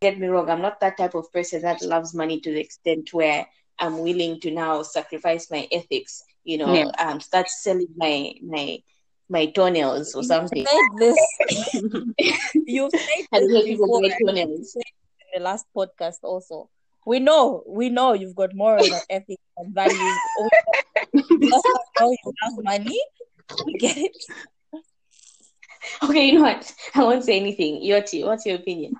get 0.00 0.18
me 0.18 0.28
wrong, 0.28 0.50
I'm 0.50 0.62
not 0.62 0.80
that 0.80 0.96
type 0.98 1.14
of 1.14 1.32
person 1.32 1.62
that 1.62 1.82
loves 1.82 2.14
money 2.14 2.40
to 2.40 2.52
the 2.52 2.60
extent 2.60 3.12
where 3.12 3.46
I'm 3.78 3.98
willing 3.98 4.40
to 4.40 4.50
now 4.50 4.82
sacrifice 4.82 5.50
my 5.50 5.68
ethics. 5.72 6.22
You 6.44 6.58
know, 6.58 6.72
Yeah. 6.74 6.90
um, 6.98 7.20
start 7.20 7.48
selling 7.48 7.88
my 7.96 8.34
my 8.42 8.78
my 9.28 9.46
toenails 9.46 10.14
or 10.14 10.22
something. 10.22 10.66
You 10.66 10.66
something. 10.66 11.14
said 11.16 11.84
this. 12.18 12.52
You've 12.66 12.90
said 12.92 13.26
And 13.32 13.50
this 13.50 13.64
people 13.64 13.86
before 13.86 14.02
buy 14.02 14.16
toenails. 14.24 14.76
in 14.76 14.82
the 15.36 15.40
last 15.42 15.66
podcast 15.76 16.18
also. 16.22 16.68
We 17.06 17.20
know, 17.20 17.62
we 17.66 17.88
know 17.88 18.12
you've 18.12 18.34
got 18.36 18.54
morals 18.54 18.88
and 18.90 19.02
ethics 19.08 19.42
and 19.56 19.74
values. 19.74 20.18
We 21.30 21.48
just 21.50 21.66
know 22.00 22.10
you 22.10 22.32
have 22.42 22.52
money. 22.64 23.00
We 23.64 23.74
get 23.78 23.96
it. 23.96 24.16
Okay, 26.02 26.26
you 26.26 26.34
know 26.34 26.42
what? 26.42 26.74
I 26.94 27.02
won't 27.04 27.24
say 27.24 27.38
anything. 27.40 27.82
Yoti, 27.82 28.24
what's 28.26 28.44
your 28.44 28.56
opinion? 28.56 28.94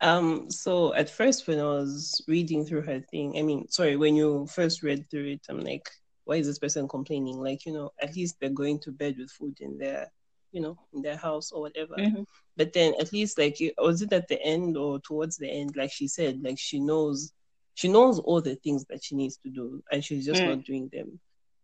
Um, 0.00 0.50
so 0.50 0.94
at 0.94 1.08
first 1.08 1.46
when 1.46 1.58
I 1.60 1.64
was 1.64 2.22
reading 2.26 2.64
through 2.66 2.82
her 2.82 3.00
thing, 3.00 3.38
I 3.38 3.42
mean, 3.42 3.68
sorry, 3.68 3.96
when 3.96 4.16
you 4.16 4.46
first 4.46 4.82
read 4.82 5.08
through 5.10 5.26
it, 5.32 5.46
I'm 5.48 5.60
like, 5.60 5.88
why 6.26 6.36
is 6.36 6.46
this 6.46 6.60
person 6.60 6.88
complaining? 6.88 7.40
Like, 7.42 7.66
you 7.66 7.72
know, 7.72 7.92
at 8.02 8.16
least 8.16 8.36
they're 8.40 8.50
going 8.50 8.80
to 8.80 8.92
bed 8.92 9.16
with 9.18 9.30
food 9.32 9.58
in 9.60 9.78
their, 9.78 10.12
you 10.52 10.60
know, 10.62 10.78
in 10.94 11.02
their 11.02 11.16
house 11.16 11.52
or 11.52 11.62
whatever. 11.62 11.96
Mhm. 11.98 12.26
But 12.56 12.74
then 12.74 12.94
at 13.00 13.12
least 13.12 13.38
like 13.38 13.58
was 13.78 14.02
it 14.02 14.12
at 14.12 14.28
the 14.28 14.42
end 14.42 14.76
or 14.76 15.00
towards 15.00 15.38
the 15.38 15.50
end, 15.50 15.76
like 15.76 15.92
she 15.92 16.08
said, 16.08 16.42
like 16.42 16.58
she 16.58 16.80
knows 16.80 17.32
she 17.74 17.88
knows 17.88 18.20
all 18.20 18.42
the 18.42 18.56
things 18.56 18.84
that 18.90 19.04
she 19.04 19.16
needs 19.16 19.38
to 19.38 19.50
do 19.50 19.82
and 19.92 20.04
she's 20.04 20.26
just 20.26 20.42
Mm. 20.42 20.46
not 20.46 20.64
doing 20.64 20.88
them. 20.92 21.20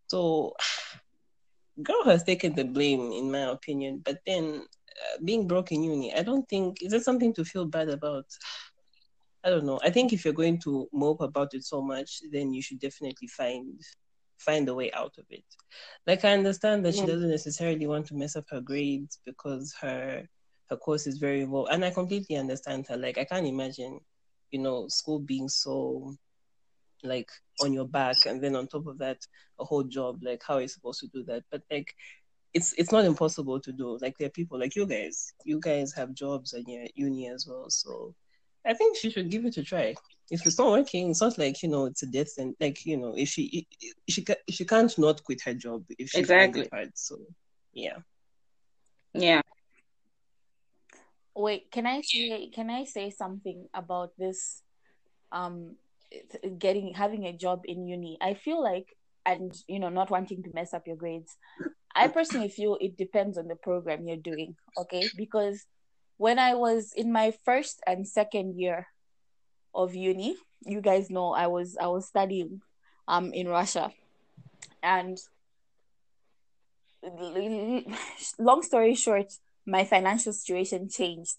So 0.07 0.53
girl 1.83 2.03
has 2.05 2.23
taken 2.23 2.55
the 2.55 2.63
blame 2.65 3.11
in 3.11 3.31
my 3.31 3.51
opinion. 3.51 4.01
But 4.05 4.19
then 4.25 4.61
uh, 4.65 5.17
being 5.23 5.47
broke 5.47 5.71
in 5.71 5.83
uni, 5.83 6.13
I 6.13 6.23
don't 6.23 6.47
think 6.49 6.81
is 6.81 6.91
there 6.91 6.99
something 7.01 7.33
to 7.35 7.45
feel 7.45 7.65
bad 7.65 7.89
about. 7.89 8.25
I 9.43 9.49
don't 9.49 9.65
know. 9.65 9.79
I 9.83 9.89
think 9.89 10.13
if 10.13 10.25
you're 10.25 10.33
going 10.33 10.59
to 10.61 10.87
mope 10.93 11.21
about 11.21 11.53
it 11.53 11.63
so 11.65 11.81
much, 11.81 12.21
then 12.31 12.53
you 12.53 12.61
should 12.61 12.79
definitely 12.79 13.27
find 13.27 13.79
find 14.37 14.67
a 14.69 14.73
way 14.73 14.91
out 14.91 15.17
of 15.17 15.25
it. 15.29 15.43
Like 16.05 16.25
I 16.25 16.33
understand 16.33 16.85
that 16.85 16.95
she 16.95 17.05
doesn't 17.05 17.29
necessarily 17.29 17.87
want 17.87 18.07
to 18.07 18.15
mess 18.15 18.35
up 18.35 18.45
her 18.49 18.61
grades 18.61 19.19
because 19.25 19.73
her 19.81 20.27
her 20.69 20.77
course 20.77 21.07
is 21.07 21.17
very 21.17 21.41
involved, 21.41 21.69
and 21.71 21.83
I 21.83 21.91
completely 21.91 22.37
understand 22.37 22.87
her. 22.87 22.97
Like 22.97 23.17
I 23.17 23.25
can't 23.25 23.47
imagine, 23.47 23.99
you 24.51 24.59
know, 24.59 24.87
school 24.87 25.19
being 25.19 25.49
so 25.49 26.15
like 27.03 27.29
on 27.61 27.73
your 27.73 27.87
back, 27.87 28.15
and 28.25 28.41
then 28.41 28.55
on 28.55 28.67
top 28.67 28.87
of 28.87 28.97
that, 28.99 29.19
a 29.59 29.65
whole 29.65 29.83
job. 29.83 30.19
Like 30.23 30.41
how 30.45 30.55
are 30.55 30.61
you 30.61 30.67
supposed 30.67 30.99
to 31.01 31.07
do 31.07 31.23
that? 31.25 31.43
But 31.51 31.63
like 31.71 31.93
it's 32.53 32.73
it's 32.77 32.91
not 32.91 33.05
impossible 33.05 33.59
to 33.59 33.71
do. 33.71 33.97
Like 34.01 34.17
there 34.17 34.27
are 34.27 34.31
people 34.31 34.59
like 34.59 34.75
you 34.75 34.85
guys. 34.85 35.33
You 35.45 35.59
guys 35.59 35.93
have 35.93 36.13
jobs 36.13 36.53
and 36.53 36.65
you're 36.67 36.83
at 36.83 36.97
uni 36.97 37.29
as 37.29 37.47
well. 37.47 37.69
So 37.69 38.15
I 38.65 38.73
think 38.73 38.97
she 38.97 39.09
should 39.09 39.29
give 39.29 39.45
it 39.45 39.57
a 39.57 39.63
try. 39.63 39.95
If 40.31 40.45
it's 40.45 40.57
not 40.57 40.71
working, 40.71 41.11
it's 41.11 41.21
not 41.21 41.37
like 41.37 41.61
you 41.61 41.69
know 41.69 41.85
it's 41.85 42.03
a 42.03 42.07
death 42.07 42.31
and 42.37 42.55
like 42.59 42.85
you 42.85 42.97
know 42.97 43.13
if 43.15 43.29
she 43.29 43.67
if 43.79 43.93
she 44.09 44.23
ca- 44.23 44.43
she 44.49 44.65
can't 44.65 44.97
not 44.97 45.23
quit 45.23 45.41
her 45.45 45.53
job 45.53 45.83
if 45.89 46.09
she 46.09 46.23
finds 46.23 46.57
Exactly. 46.57 46.69
hard. 46.71 46.91
So 46.95 47.17
yeah. 47.73 47.97
Yeah. 49.13 49.41
Wait, 51.35 51.71
can 51.71 51.85
I 51.85 52.01
say 52.01 52.49
can 52.49 52.69
I 52.69 52.83
say 52.85 53.09
something 53.09 53.67
about 53.73 54.11
this 54.17 54.61
um 55.31 55.75
getting 56.57 56.93
having 56.93 57.25
a 57.25 57.33
job 57.33 57.63
in 57.65 57.87
uni? 57.87 58.17
I 58.21 58.33
feel 58.33 58.61
like 58.61 58.95
and 59.25 59.53
you 59.67 59.79
know 59.79 59.89
not 59.89 60.09
wanting 60.09 60.43
to 60.43 60.51
mess 60.53 60.73
up 60.73 60.87
your 60.87 60.95
grades. 60.95 61.37
I 61.95 62.07
personally 62.07 62.49
feel 62.49 62.77
it 62.81 62.97
depends 62.97 63.37
on 63.37 63.47
the 63.47 63.55
program 63.55 64.07
you're 64.07 64.17
doing, 64.17 64.55
okay? 64.77 65.09
Because 65.15 65.65
when 66.17 66.39
I 66.39 66.55
was 66.55 66.91
in 66.95 67.11
my 67.11 67.33
first 67.45 67.81
and 67.85 68.07
second 68.07 68.59
year 68.59 68.87
of 69.73 69.95
uni, 69.95 70.35
you 70.65 70.81
guys 70.81 71.09
know 71.09 71.33
I 71.33 71.47
was 71.47 71.77
I 71.77 71.87
was 71.87 72.07
studying 72.07 72.61
um 73.07 73.33
in 73.33 73.47
Russia. 73.47 73.91
And 74.81 75.17
long 78.39 78.61
story 78.61 78.95
short, 78.95 79.33
my 79.65 79.83
financial 79.85 80.33
situation 80.33 80.89
changed 80.89 81.35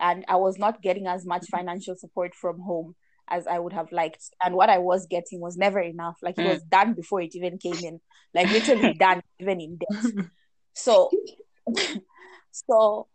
and 0.00 0.24
I 0.28 0.36
was 0.36 0.58
not 0.58 0.82
getting 0.82 1.06
as 1.06 1.26
much 1.26 1.46
financial 1.48 1.96
support 1.96 2.34
from 2.34 2.60
home 2.60 2.94
as 3.28 3.46
I 3.46 3.58
would 3.58 3.72
have 3.72 3.92
liked. 3.92 4.30
And 4.42 4.54
what 4.54 4.70
I 4.70 4.78
was 4.78 5.06
getting 5.06 5.40
was 5.40 5.56
never 5.56 5.80
enough. 5.80 6.18
Like 6.22 6.38
it 6.38 6.44
Mm. 6.44 6.46
was 6.46 6.62
done 6.62 6.94
before 6.94 7.20
it 7.20 7.34
even 7.34 7.58
came 7.58 7.84
in. 7.84 8.00
Like 8.34 8.50
literally 8.50 8.94
done, 8.98 9.22
even 9.40 9.60
in 9.60 9.78
debt. 9.78 10.12
So 10.74 11.10
so 12.52 13.08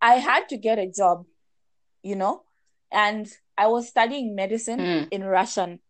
I 0.00 0.14
had 0.14 0.48
to 0.50 0.56
get 0.56 0.78
a 0.78 0.90
job, 0.90 1.26
you 2.02 2.16
know, 2.16 2.42
and 2.92 3.26
I 3.60 3.66
was 3.74 3.88
studying 3.94 4.34
medicine 4.34 4.80
Mm. 4.80 5.08
in 5.10 5.22
Russian, 5.38 5.80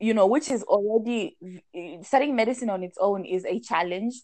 you 0.00 0.12
know, 0.12 0.26
which 0.26 0.50
is 0.50 0.62
already 0.64 1.36
studying 2.02 2.34
medicine 2.34 2.68
on 2.68 2.82
its 2.82 2.98
own 2.98 3.24
is 3.24 3.44
a 3.44 3.60
challenge. 3.60 4.14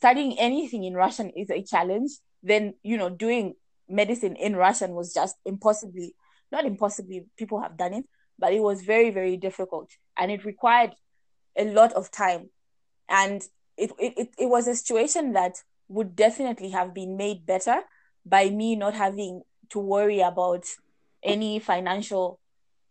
Studying 0.00 0.38
anything 0.38 0.84
in 0.84 0.94
Russian 0.94 1.28
is 1.42 1.50
a 1.50 1.62
challenge. 1.62 2.10
Then, 2.42 2.74
you 2.82 2.96
know, 2.96 3.10
doing 3.10 3.54
medicine 3.88 4.36
in 4.36 4.56
Russian 4.56 4.90
was 4.94 5.12
just 5.12 5.36
impossibly, 5.44 6.14
not 6.50 6.64
impossibly, 6.64 7.26
people 7.36 7.60
have 7.60 7.76
done 7.76 7.92
it, 7.92 8.06
but 8.38 8.54
it 8.54 8.60
was 8.60 8.82
very, 8.92 9.10
very 9.10 9.36
difficult. 9.36 9.88
And 10.16 10.30
it 10.32 10.46
required 10.46 10.92
a 11.56 11.64
lot 11.78 11.92
of 11.92 12.10
time. 12.10 12.48
And 13.08 13.42
it, 13.76 13.90
it, 13.98 14.12
it, 14.16 14.28
it 14.38 14.46
was 14.46 14.66
a 14.66 14.74
situation 14.74 15.34
that 15.34 15.54
would 15.88 16.16
definitely 16.16 16.70
have 16.70 16.94
been 16.94 17.18
made 17.18 17.44
better 17.44 17.82
by 18.24 18.48
me 18.48 18.76
not 18.76 18.94
having 18.94 19.42
to 19.72 19.78
worry 19.78 20.20
about 20.20 20.64
any 21.24 21.58
financial 21.58 22.38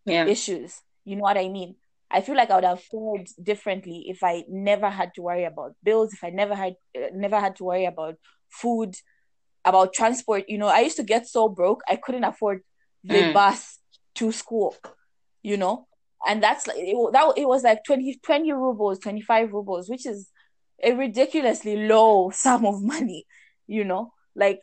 Yeah. 0.05 0.25
issues. 0.25 0.81
You 1.05 1.15
know 1.17 1.23
what 1.23 1.37
I 1.37 1.47
mean? 1.49 1.75
I 2.09 2.21
feel 2.21 2.35
like 2.35 2.51
I 2.51 2.55
would 2.55 2.63
have 2.65 2.81
fared 2.83 3.27
differently 3.41 4.05
if 4.09 4.23
I 4.23 4.43
never 4.49 4.89
had 4.89 5.13
to 5.15 5.21
worry 5.21 5.45
about 5.45 5.75
bills, 5.83 6.13
if 6.13 6.23
I 6.23 6.29
never 6.29 6.55
had 6.55 6.75
uh, 6.95 7.07
never 7.13 7.39
had 7.39 7.55
to 7.57 7.63
worry 7.63 7.85
about 7.85 8.15
food, 8.49 8.95
about 9.65 9.93
transport. 9.93 10.45
You 10.49 10.57
know, 10.57 10.67
I 10.67 10.81
used 10.81 10.97
to 10.97 11.03
get 11.03 11.27
so 11.27 11.49
broke 11.49 11.81
I 11.89 11.95
couldn't 11.95 12.23
afford 12.23 12.61
the 13.03 13.23
Mm. 13.23 13.33
bus 13.33 13.79
to 14.15 14.31
school. 14.31 14.75
You 15.43 15.57
know, 15.57 15.87
and 16.27 16.43
that's 16.43 16.67
like 16.67 16.77
it, 16.79 16.95
that 17.13 17.33
it 17.37 17.47
was 17.47 17.63
like 17.63 17.83
20, 17.83 18.19
20 18.23 18.51
rubles, 18.53 18.99
twenty 18.99 19.21
five 19.21 19.51
rubles, 19.53 19.89
which 19.89 20.05
is 20.05 20.29
a 20.83 20.93
ridiculously 20.93 21.87
low 21.87 22.29
sum 22.33 22.65
of 22.65 22.81
money. 22.83 23.25
You 23.67 23.85
know, 23.85 24.13
like, 24.35 24.59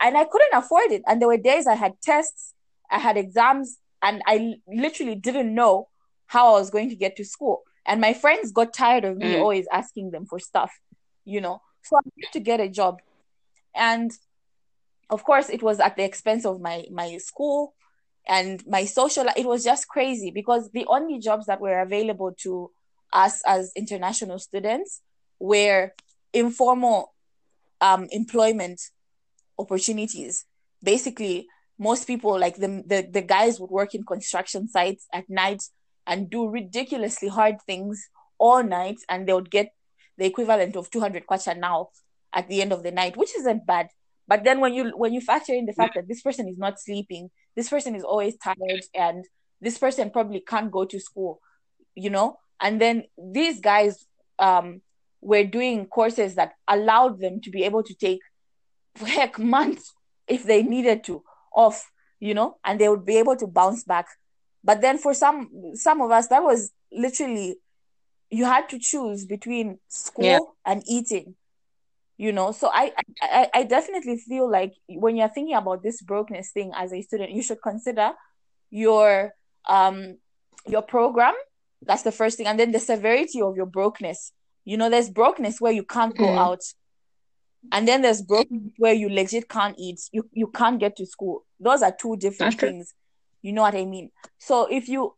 and 0.00 0.16
I 0.16 0.24
couldn't 0.24 0.54
afford 0.54 0.92
it. 0.92 1.02
And 1.06 1.20
there 1.20 1.28
were 1.28 1.36
days 1.36 1.66
I 1.66 1.74
had 1.74 1.94
tests, 2.02 2.54
I 2.90 2.98
had 2.98 3.16
exams, 3.16 3.78
and 4.02 4.22
I 4.26 4.54
literally 4.68 5.14
didn't 5.14 5.54
know 5.54 5.88
how 6.26 6.54
I 6.54 6.58
was 6.60 6.70
going 6.70 6.88
to 6.90 6.96
get 6.96 7.16
to 7.16 7.24
school. 7.24 7.62
And 7.86 8.00
my 8.00 8.12
friends 8.14 8.52
got 8.52 8.72
tired 8.72 9.04
of 9.04 9.16
me 9.18 9.34
Mm. 9.34 9.40
always 9.40 9.66
asking 9.72 10.10
them 10.10 10.26
for 10.26 10.38
stuff, 10.38 10.72
you 11.24 11.40
know. 11.40 11.60
So 11.82 11.96
I 11.96 12.00
had 12.04 12.32
to 12.32 12.40
get 12.40 12.60
a 12.60 12.68
job. 12.68 13.00
And 13.74 14.12
of 15.10 15.24
course 15.24 15.48
it 15.50 15.62
was 15.62 15.80
at 15.80 15.96
the 15.96 16.04
expense 16.04 16.44
of 16.46 16.60
my 16.60 16.84
my 16.90 17.16
school 17.18 17.74
and 18.28 18.64
my 18.66 18.84
social 18.84 19.26
it 19.36 19.46
was 19.46 19.64
just 19.64 19.88
crazy 19.88 20.30
because 20.30 20.70
the 20.72 20.86
only 20.86 21.18
jobs 21.18 21.46
that 21.46 21.60
were 21.60 21.80
available 21.80 22.32
to 22.42 22.70
us 23.12 23.42
as 23.46 23.72
international 23.76 24.38
students 24.38 25.02
were 25.40 25.92
informal 26.32 27.14
um 27.80 28.06
employment 28.10 28.80
opportunities 29.58 30.46
basically 30.82 31.46
most 31.80 32.06
people 32.06 32.38
like 32.38 32.56
the, 32.56 32.84
the 32.86 33.08
the 33.10 33.22
guys 33.22 33.58
would 33.58 33.70
work 33.70 33.94
in 33.94 34.04
construction 34.04 34.68
sites 34.68 35.06
at 35.14 35.28
night 35.30 35.62
and 36.06 36.28
do 36.28 36.46
ridiculously 36.46 37.28
hard 37.28 37.56
things 37.66 38.06
all 38.38 38.62
night 38.62 38.98
and 39.08 39.26
they 39.26 39.32
would 39.32 39.50
get 39.50 39.72
the 40.18 40.26
equivalent 40.26 40.76
of 40.76 40.90
200 40.90 41.26
kwacha 41.26 41.56
now 41.56 41.88
at 42.34 42.48
the 42.48 42.60
end 42.60 42.72
of 42.72 42.82
the 42.82 42.90
night, 42.90 43.16
which 43.16 43.34
isn't 43.34 43.66
bad. 43.66 43.88
But 44.28 44.44
then 44.44 44.60
when 44.60 44.74
you 44.74 44.92
when 44.96 45.14
you 45.14 45.22
factor 45.22 45.54
in 45.54 45.64
the 45.64 45.72
fact 45.72 45.94
that 45.94 46.06
this 46.06 46.20
person 46.20 46.48
is 46.48 46.58
not 46.58 46.78
sleeping, 46.78 47.30
this 47.56 47.70
person 47.70 47.94
is 47.94 48.04
always 48.04 48.36
tired, 48.36 48.84
and 48.94 49.24
this 49.60 49.78
person 49.78 50.10
probably 50.10 50.40
can't 50.40 50.70
go 50.70 50.84
to 50.84 51.00
school, 51.00 51.40
you 51.94 52.10
know, 52.10 52.38
and 52.60 52.80
then 52.80 53.04
these 53.18 53.58
guys 53.60 54.06
um, 54.38 54.82
were 55.20 55.44
doing 55.44 55.86
courses 55.86 56.34
that 56.36 56.52
allowed 56.68 57.20
them 57.20 57.40
to 57.40 57.50
be 57.50 57.64
able 57.64 57.82
to 57.82 57.94
take 57.94 58.20
heck 59.04 59.38
months 59.38 59.94
if 60.28 60.44
they 60.44 60.62
needed 60.62 61.02
to 61.04 61.22
off, 61.54 61.90
you 62.20 62.34
know, 62.34 62.56
and 62.64 62.80
they 62.80 62.88
would 62.88 63.04
be 63.04 63.16
able 63.18 63.36
to 63.36 63.46
bounce 63.46 63.84
back. 63.84 64.06
But 64.64 64.80
then 64.80 64.98
for 64.98 65.14
some 65.14 65.48
some 65.74 66.00
of 66.00 66.10
us, 66.10 66.28
that 66.28 66.42
was 66.42 66.72
literally 66.92 67.56
you 68.30 68.44
had 68.44 68.68
to 68.70 68.78
choose 68.78 69.24
between 69.26 69.78
school 69.88 70.26
Yeah. 70.26 70.38
and 70.64 70.82
eating 70.88 71.34
you 72.16 72.32
know 72.32 72.52
so 72.52 72.70
I, 72.72 72.92
I 73.22 73.48
i 73.54 73.62
definitely 73.64 74.16
feel 74.18 74.50
like 74.50 74.72
when 74.88 75.16
you're 75.16 75.28
thinking 75.28 75.56
about 75.56 75.82
this 75.82 76.02
brokenness 76.02 76.50
thing 76.52 76.72
as 76.76 76.92
a 76.92 77.02
student 77.02 77.30
you 77.32 77.42
should 77.42 77.62
consider 77.62 78.12
your 78.70 79.32
um 79.68 80.16
your 80.66 80.82
program 80.82 81.34
that's 81.82 82.02
the 82.02 82.12
first 82.12 82.36
thing 82.36 82.46
and 82.46 82.58
then 82.58 82.72
the 82.72 82.78
severity 82.78 83.40
of 83.40 83.56
your 83.56 83.66
brokenness 83.66 84.32
you 84.64 84.76
know 84.76 84.90
there's 84.90 85.10
brokenness 85.10 85.60
where 85.60 85.72
you 85.72 85.84
can't 85.84 86.16
go 86.16 86.34
Mm. 86.34 86.38
out 86.38 86.60
and 87.72 87.86
then 87.86 88.02
there's 88.02 88.22
broke 88.22 88.48
where 88.78 88.94
you 88.94 89.08
legit 89.08 89.48
can't 89.48 89.76
eat. 89.78 90.00
You 90.12 90.28
you 90.32 90.48
can't 90.48 90.80
get 90.80 90.96
to 90.96 91.06
school. 91.06 91.44
Those 91.58 91.82
are 91.82 91.94
two 91.98 92.16
different 92.16 92.52
That's 92.52 92.60
true. 92.60 92.68
things. 92.70 92.94
You 93.42 93.52
know 93.52 93.62
what 93.62 93.74
i 93.74 93.84
mean? 93.84 94.10
So 94.38 94.66
if 94.70 94.88
you 94.88 95.14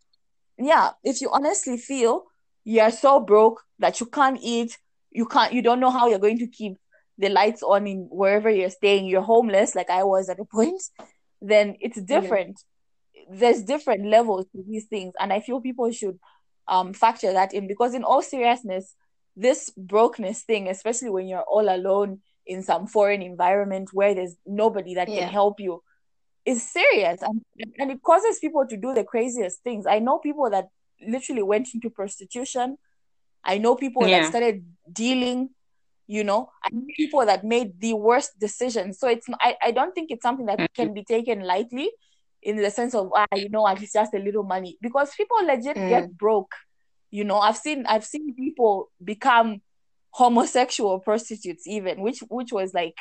yeah 0.58 0.90
if 1.02 1.20
you 1.20 1.30
honestly 1.32 1.76
feel 1.76 2.24
you're 2.64 2.90
so 2.90 3.20
broke 3.20 3.62
that 3.78 3.98
you 4.00 4.06
can't 4.06 4.38
eat 4.42 4.78
you 5.10 5.26
can't 5.26 5.52
you 5.52 5.62
don't 5.62 5.80
know 5.80 5.90
how 5.90 6.06
you're 6.06 6.18
going 6.18 6.38
to 6.38 6.46
keep 6.46 6.76
the 7.18 7.28
lights 7.28 7.62
on 7.62 7.86
in 7.86 8.06
wherever 8.10 8.50
you're 8.50 8.70
staying 8.70 9.06
you're 9.06 9.22
homeless 9.22 9.74
like 9.74 9.90
i 9.90 10.04
was 10.04 10.28
at 10.28 10.38
a 10.38 10.44
point 10.44 10.80
then 11.42 11.76
it's 11.80 12.00
different. 12.02 12.60
There's 13.30 13.62
different 13.62 14.06
levels 14.06 14.46
to 14.52 14.62
these 14.66 14.86
things. 14.86 15.12
And 15.18 15.32
i 15.32 15.40
feel 15.40 15.60
people 15.60 15.90
should 15.90 16.18
um 16.68 16.92
factor 16.92 17.32
that 17.32 17.52
in 17.52 17.66
because 17.66 17.94
in 17.94 18.04
all 18.04 18.22
seriousness 18.22 18.94
this 19.34 19.70
brokenness 19.76 20.42
thing 20.42 20.68
especially 20.68 21.10
when 21.10 21.26
you're 21.26 21.42
all 21.50 21.68
alone 21.68 22.20
in 22.46 22.62
some 22.62 22.86
foreign 22.86 23.22
environment 23.22 23.90
where 23.92 24.14
there's 24.14 24.36
nobody 24.46 24.94
that 24.94 25.08
Yeah. 25.08 25.24
can 25.24 25.32
help 25.32 25.60
you 25.60 25.82
is 26.44 26.62
serious. 26.70 27.22
And, 27.22 27.42
and 27.78 27.90
it 27.90 28.02
causes 28.02 28.38
people 28.40 28.66
to 28.66 28.76
do 28.76 28.94
the 28.94 29.04
craziest 29.04 29.62
things. 29.62 29.86
I 29.86 29.98
know 30.00 30.18
people 30.18 30.50
that 30.50 30.68
literally 31.00 31.42
went 31.42 31.68
into 31.74 31.90
prostitution. 31.90 32.78
I 33.44 33.58
know 33.58 33.74
people 33.76 34.06
Yeah. 34.06 34.20
that 34.20 34.28
started 34.28 34.64
dealing 34.92 35.50
you 36.08 36.24
know. 36.24 36.50
People 36.96 37.24
that 37.24 37.44
made 37.44 37.80
the 37.80 37.94
worst 37.94 38.38
decisions. 38.38 38.98
So 38.98 39.08
it's 39.08 39.26
I, 39.40 39.56
I 39.62 39.70
don't 39.70 39.94
think 39.94 40.10
it's 40.10 40.22
something 40.22 40.46
that 40.46 40.60
can 40.74 40.92
be 40.92 41.04
taken 41.04 41.40
lightly 41.40 41.90
in 42.42 42.56
the 42.56 42.70
sense 42.70 42.94
of 42.94 43.10
ah 43.16 43.26
you 43.36 43.48
know 43.48 43.66
it's 43.68 43.92
just 43.92 44.12
a 44.12 44.18
little 44.18 44.42
money. 44.42 44.76
Because 44.82 45.14
people 45.16 45.38
legit 45.46 45.76
Mm. 45.76 45.88
get 45.88 46.18
broke 46.18 46.52
you 47.10 47.24
know. 47.24 47.38
I've 47.38 47.56
seen 47.56 47.86
i've 47.86 48.04
seen 48.04 48.34
people 48.34 48.90
become 49.02 49.62
homosexual 50.12 51.00
prostitutes 51.00 51.66
even 51.66 52.02
which 52.02 52.20
which 52.28 52.52
was 52.52 52.74
like 52.74 52.94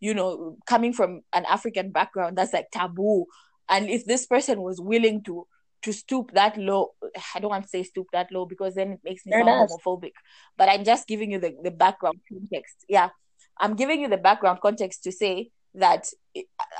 you 0.00 0.12
know 0.12 0.56
coming 0.66 0.92
from 0.92 1.22
an 1.32 1.44
african 1.46 1.90
background 1.90 2.36
that's 2.36 2.52
like 2.52 2.70
taboo. 2.72 3.26
And 3.68 3.90
if 3.90 4.04
this 4.04 4.26
person 4.26 4.62
was 4.62 4.80
willing 4.80 5.24
to 5.24 5.46
to 5.82 5.92
stoop 5.92 6.32
that 6.32 6.56
low 6.56 6.92
i 7.34 7.40
don't 7.40 7.50
want 7.50 7.64
to 7.64 7.68
say 7.68 7.82
stoop 7.82 8.06
that 8.12 8.30
low 8.32 8.46
because 8.46 8.74
then 8.74 8.92
it 8.92 9.00
makes 9.04 9.26
me 9.26 9.32
sound 9.32 9.46
does. 9.46 9.70
homophobic. 9.70 10.12
But 10.56 10.68
i'm 10.68 10.84
just 10.84 11.06
giving 11.06 11.30
you 11.30 11.38
the, 11.38 11.56
the 11.62 11.70
background 11.70 12.18
context. 12.28 12.84
Yeah. 12.88 13.10
I'm 13.58 13.74
giving 13.74 14.00
you 14.00 14.08
the 14.08 14.18
background 14.18 14.60
context 14.60 15.04
to 15.04 15.12
say 15.12 15.50
that 15.74 16.08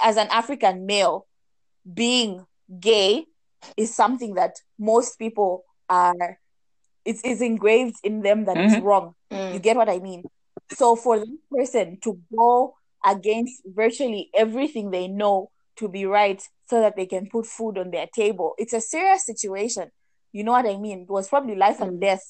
as 0.03 0.17
an 0.17 0.29
african 0.31 0.87
male 0.87 1.27
being 1.93 2.45
gay 2.81 3.27
is 3.77 3.95
something 3.95 4.35
that 4.35 4.57
most 4.79 5.19
people 5.19 5.65
are 5.89 6.39
it's, 7.07 7.21
it's 7.25 7.41
engraved 7.41 7.97
in 8.03 8.23
them 8.23 8.45
that 8.47 8.57
it's 8.59 8.75
Mhm. 8.75 8.83
wrong 8.83 9.15
Mm. 9.33 9.55
you 9.55 9.61
get 9.61 9.77
what 9.77 9.89
I 9.89 9.99
mean? 9.99 10.23
So 10.71 10.97
for 10.97 11.19
this 11.19 11.29
person 11.51 11.99
to 12.03 12.19
go 12.37 12.75
against 13.05 13.63
virtually 13.67 14.31
everything 14.35 14.91
they 14.91 15.09
know 15.09 15.51
to 15.77 15.89
be 15.89 16.05
right 16.07 16.43
so 16.69 16.81
that 16.81 16.97
they 16.97 17.07
can 17.07 17.29
put 17.29 17.47
food 17.47 17.79
on 17.79 17.91
their 17.91 18.09
table, 18.15 18.55
it's 18.59 18.73
a 18.73 18.81
serious 18.81 19.25
situation. 19.25 19.91
You 20.33 20.43
know 20.45 20.53
what 20.53 20.67
I 20.67 20.77
mean? 20.77 21.03
It 21.03 21.09
was 21.11 21.29
probably 21.29 21.55
life 21.55 21.81
and 21.81 22.01
death. 22.01 22.25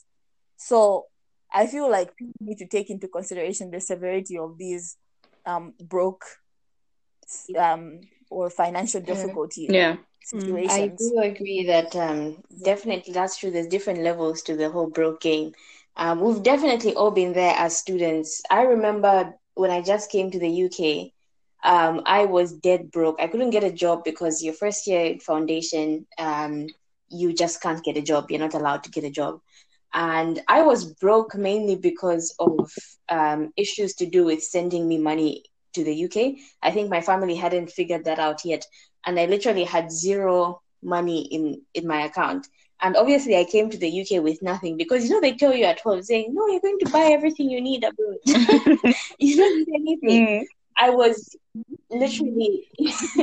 So 0.57 1.07
I 1.53 1.67
feel 1.67 1.91
like 1.91 2.17
people 2.17 2.35
need 2.41 2.59
to 2.59 2.67
take 2.67 2.91
into 2.91 3.09
consideration 3.09 3.71
the 3.71 3.81
severity 3.81 4.37
of 4.39 4.59
these 4.59 4.97
um 5.47 5.75
broke 5.81 6.25
um 7.59 8.01
or 8.31 8.51
financial 8.51 9.01
difficulty 9.01 9.69
Yeah. 9.71 9.97
I 10.35 10.89
do 10.99 11.19
agree 11.23 11.65
that 11.67 11.95
um, 11.97 12.43
definitely 12.65 13.13
that's 13.13 13.37
true. 13.39 13.51
There's 13.51 13.67
different 13.69 14.01
levels 14.01 14.43
to 14.43 14.57
the 14.57 14.71
whole 14.71 14.89
broke 14.89 15.21
game. 15.21 15.53
Um, 15.97 16.21
we've 16.21 16.43
definitely 16.43 16.95
all 16.95 17.11
been 17.11 17.33
there 17.33 17.55
as 17.57 17.77
students. 17.77 18.43
I 18.51 18.63
remember 18.63 19.35
when 19.55 19.71
I 19.71 19.81
just 19.83 20.11
came 20.11 20.31
to 20.31 20.39
the 20.39 20.49
UK, 20.49 21.13
um, 21.65 22.03
I 22.07 22.25
was 22.27 22.53
dead 22.53 22.91
broke. 22.91 23.21
I 23.21 23.27
couldn't 23.29 23.51
get 23.51 23.65
a 23.65 23.73
job 23.73 24.05
because 24.05 24.43
your 24.43 24.55
first 24.55 24.87
year 24.87 25.05
in 25.05 25.21
foundation, 25.21 26.07
um, 26.19 26.67
you 27.09 27.33
just 27.33 27.61
can't 27.63 27.83
get 27.85 27.97
a 27.97 28.03
job. 28.03 28.31
You're 28.31 28.41
not 28.41 28.55
allowed 28.55 28.85
to 28.85 28.91
get 28.91 29.05
a 29.05 29.11
job. 29.11 29.41
And 29.95 30.43
I 30.49 30.63
was 30.63 30.85
broke 30.95 31.35
mainly 31.35 31.77
because 31.77 32.35
of 32.39 32.73
um, 33.09 33.53
issues 33.57 33.95
to 33.97 34.07
do 34.07 34.25
with 34.25 34.43
sending 34.43 34.89
me 34.89 34.99
money 34.99 35.45
to 35.75 35.85
the 35.85 35.95
UK. 35.95 36.39
I 36.63 36.71
think 36.71 36.91
my 36.91 37.01
family 37.01 37.37
hadn't 37.37 37.71
figured 37.71 38.05
that 38.05 38.19
out 38.19 38.45
yet 38.45 38.67
and 39.07 39.19
I 39.19 39.27
literally 39.27 39.65
had 39.65 39.91
zero 39.93 40.61
money 40.83 41.23
in 41.23 41.63
in 41.75 41.87
my 41.87 42.03
account. 42.05 42.47
And 42.83 42.95
obviously, 42.97 43.37
I 43.39 43.45
came 43.45 43.71
to 43.71 43.79
the 43.79 44.01
UK 44.03 44.23
with 44.23 44.43
nothing 44.43 44.77
because 44.77 45.05
you 45.05 45.11
know 45.11 45.21
they 45.21 45.33
tell 45.33 45.55
you 45.55 45.65
at 45.65 45.81
home 45.81 46.03
saying, 46.03 46.35
"No, 46.35 46.47
you're 46.49 46.61
going 46.61 46.79
to 46.81 46.91
buy 46.91 47.07
everything 47.13 47.49
you 47.51 47.61
need 47.61 47.85
abroad. 47.85 48.19
you 49.19 49.37
don't 49.37 49.57
need 49.59 49.75
anything." 49.75 50.27
Mm. 50.27 50.45
I 50.79 50.91
was 50.91 51.35
literally. 51.91 52.67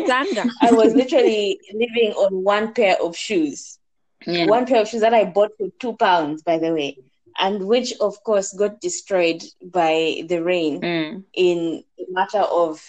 I 0.08 0.72
was 0.72 0.94
literally 0.96 1.60
living 1.74 2.14
on 2.18 2.44
one 2.44 2.74
pair 2.74 2.96
of 3.02 3.16
shoes, 3.16 3.78
Yeah. 4.26 4.48
one 4.48 4.66
pair 4.66 4.82
of 4.82 4.88
shoes 4.88 5.02
that 5.02 5.14
I 5.14 5.26
bought 5.26 5.52
for 5.58 5.68
two 5.80 5.94
pounds, 5.98 6.42
by 6.42 6.58
the 6.58 6.74
way, 6.74 6.98
and 7.38 7.68
which 7.68 7.94
of 8.00 8.24
course 8.24 8.54
got 8.54 8.82
destroyed 8.82 9.44
by 9.64 10.24
the 10.28 10.42
rain 10.42 10.82
Mm. 10.82 11.24
in 11.34 11.84
a 12.00 12.12
matter 12.12 12.40
of 12.40 12.82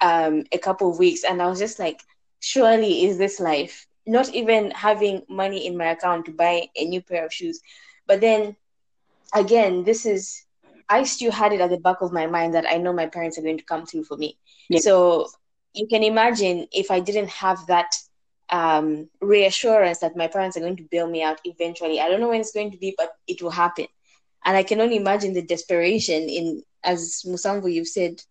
um, 0.00 0.44
a 0.52 0.58
couple 0.58 0.90
of 0.90 0.98
weeks. 0.98 1.24
And 1.24 1.42
I 1.42 1.46
was 1.48 1.58
just 1.58 1.78
like, 1.78 2.00
surely 2.40 3.04
is 3.04 3.18
this 3.18 3.40
life? 3.40 3.86
Not 4.06 4.32
even 4.34 4.70
having 4.70 5.22
money 5.28 5.66
in 5.66 5.76
my 5.76 5.86
account 5.86 6.26
to 6.26 6.32
buy 6.32 6.68
a 6.76 6.84
new 6.84 7.02
pair 7.02 7.24
of 7.24 7.32
shoes. 7.32 7.60
But 8.06 8.20
then 8.20 8.56
again, 9.34 9.84
this 9.84 10.06
is, 10.06 10.44
I 10.88 11.02
still 11.04 11.32
had 11.32 11.52
it 11.52 11.60
at 11.60 11.70
the 11.70 11.78
back 11.78 12.00
of 12.00 12.12
my 12.12 12.26
mind 12.26 12.54
that 12.54 12.66
I 12.68 12.76
know 12.78 12.92
my 12.92 13.06
parents 13.06 13.38
are 13.38 13.42
going 13.42 13.58
to 13.58 13.64
come 13.64 13.84
through 13.84 14.04
for 14.04 14.16
me. 14.16 14.38
Yeah. 14.68 14.78
So 14.80 15.26
you 15.74 15.86
can 15.88 16.02
imagine 16.02 16.68
if 16.72 16.90
I 16.90 17.00
didn't 17.00 17.30
have 17.30 17.66
that 17.66 17.92
um, 18.48 19.08
reassurance 19.20 19.98
that 19.98 20.16
my 20.16 20.28
parents 20.28 20.56
are 20.56 20.60
going 20.60 20.76
to 20.76 20.84
bail 20.84 21.08
me 21.08 21.22
out 21.22 21.40
eventually. 21.44 22.00
I 22.00 22.08
don't 22.08 22.20
know 22.20 22.28
when 22.28 22.40
it's 22.40 22.52
going 22.52 22.70
to 22.70 22.78
be, 22.78 22.94
but 22.96 23.10
it 23.26 23.42
will 23.42 23.50
happen. 23.50 23.86
And 24.44 24.56
I 24.56 24.62
can 24.62 24.80
only 24.80 24.96
imagine 24.96 25.34
the 25.34 25.42
desperation 25.42 26.28
in, 26.28 26.62
as 26.84 27.24
Musambo, 27.26 27.72
you've 27.72 27.88
said, 27.88 28.22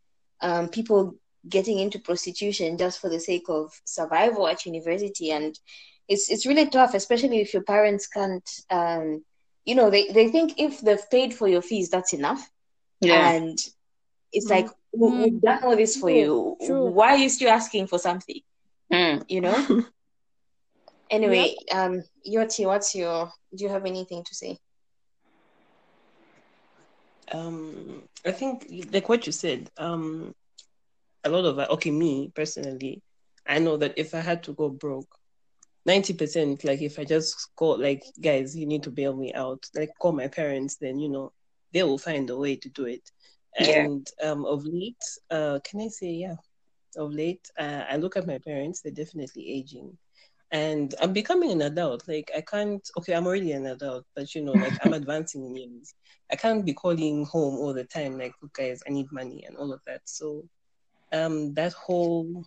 um, 0.41 0.69
people 0.69 1.15
getting 1.47 1.79
into 1.79 1.99
prostitution 1.99 2.77
just 2.77 2.99
for 2.99 3.09
the 3.09 3.19
sake 3.19 3.45
of 3.49 3.79
survival 3.85 4.47
at 4.47 4.65
university. 4.65 5.31
And 5.31 5.57
it's 6.07 6.29
it's 6.29 6.45
really 6.45 6.67
tough, 6.67 6.93
especially 6.93 7.41
if 7.41 7.53
your 7.53 7.63
parents 7.63 8.07
can't, 8.07 8.49
um, 8.69 9.23
you 9.65 9.75
know, 9.75 9.89
they, 9.89 10.11
they 10.11 10.29
think 10.29 10.53
if 10.57 10.81
they've 10.81 11.09
paid 11.09 11.33
for 11.33 11.47
your 11.47 11.61
fees, 11.61 11.89
that's 11.89 12.13
enough. 12.13 12.49
Yeah. 13.01 13.31
And 13.31 13.59
it's 14.31 14.49
like, 14.49 14.67
we, 14.93 15.09
we've 15.09 15.41
done 15.41 15.63
all 15.63 15.75
this 15.75 15.97
for 15.97 16.09
you. 16.09 16.57
true. 16.65 16.85
Why 16.85 17.11
are 17.11 17.17
you 17.17 17.29
still 17.29 17.49
asking 17.49 17.87
for 17.87 17.99
something? 17.99 18.41
Mm. 18.91 19.23
You 19.27 19.41
know? 19.41 19.85
Anyway, 21.09 21.55
um, 21.71 22.03
Yoti, 22.27 22.65
what's 22.65 22.95
your, 22.95 23.31
do 23.55 23.63
you 23.63 23.69
have 23.69 23.85
anything 23.85 24.23
to 24.23 24.33
say? 24.33 24.57
Um, 27.31 28.03
I 28.25 28.31
think 28.31 28.67
like 28.91 29.07
what 29.07 29.25
you 29.25 29.31
said. 29.31 29.69
Um, 29.77 30.33
a 31.25 31.29
lot 31.29 31.45
of 31.45 31.59
okay, 31.59 31.91
me 31.91 32.31
personally, 32.35 33.01
I 33.47 33.59
know 33.59 33.77
that 33.77 33.93
if 33.97 34.13
I 34.15 34.21
had 34.21 34.43
to 34.43 34.53
go 34.53 34.69
broke, 34.69 35.09
ninety 35.85 36.13
percent, 36.13 36.63
like 36.63 36.81
if 36.81 36.99
I 36.99 37.05
just 37.05 37.49
call 37.55 37.79
like 37.79 38.03
guys, 38.21 38.55
you 38.55 38.65
need 38.67 38.83
to 38.83 38.91
bail 38.91 39.15
me 39.15 39.33
out, 39.33 39.65
like 39.75 39.91
call 39.99 40.13
my 40.13 40.27
parents, 40.27 40.77
then 40.77 40.99
you 40.99 41.09
know 41.09 41.31
they 41.73 41.83
will 41.83 41.97
find 41.99 42.29
a 42.29 42.37
way 42.37 42.55
to 42.57 42.69
do 42.69 42.85
it. 42.85 43.11
Yeah. 43.59 43.87
And 43.87 44.07
um, 44.23 44.45
of 44.45 44.65
late, 44.65 45.03
uh, 45.31 45.59
can 45.63 45.81
I 45.81 45.87
say 45.89 46.11
yeah? 46.11 46.35
Of 46.97 47.13
late, 47.13 47.47
uh, 47.59 47.83
I 47.89 47.97
look 47.97 48.17
at 48.17 48.27
my 48.27 48.39
parents; 48.39 48.81
they're 48.81 48.91
definitely 48.93 49.49
aging, 49.49 49.97
and 50.51 50.93
I'm 51.01 51.13
becoming 51.13 51.51
an 51.51 51.61
adult. 51.61 52.07
Like 52.07 52.31
I 52.35 52.41
can't. 52.41 52.87
Okay, 52.97 53.13
I'm 53.13 53.27
already 53.27 53.51
an 53.53 53.65
adult, 53.67 54.05
but 54.15 54.33
you 54.35 54.43
know, 54.43 54.53
like 54.65 54.77
I'm 54.81 54.93
advancing 54.93 55.45
in 55.45 55.55
years. 55.55 55.93
I 56.31 56.35
can't 56.35 56.65
be 56.65 56.73
calling 56.73 57.25
home 57.25 57.55
all 57.55 57.73
the 57.73 57.85
time. 57.85 58.17
Like, 58.17 58.33
look, 58.41 58.53
guys, 58.53 58.81
I 58.87 58.91
need 58.91 59.07
money 59.11 59.43
and 59.47 59.57
all 59.57 59.73
of 59.73 59.81
that. 59.87 60.01
So, 60.05 60.43
um, 61.11 61.53
that 61.53 61.73
whole 61.73 62.45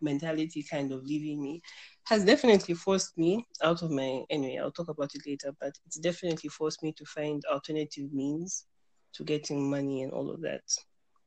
mentality 0.00 0.62
kind 0.62 0.92
of 0.92 1.04
leaving 1.04 1.42
me 1.42 1.60
has 2.06 2.24
definitely 2.24 2.74
forced 2.74 3.16
me 3.18 3.46
out 3.62 3.82
of 3.82 3.90
my. 3.90 4.22
Anyway, 4.30 4.58
I'll 4.58 4.70
talk 4.70 4.88
about 4.88 5.14
it 5.14 5.22
later. 5.26 5.52
But 5.60 5.72
it's 5.86 5.98
definitely 5.98 6.48
forced 6.48 6.82
me 6.82 6.92
to 6.92 7.04
find 7.04 7.42
alternative 7.50 8.12
means 8.12 8.66
to 9.14 9.24
getting 9.24 9.70
money 9.70 10.02
and 10.02 10.12
all 10.12 10.30
of 10.30 10.40
that. 10.42 10.62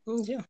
And 0.07 0.27
yeah. 0.27 0.41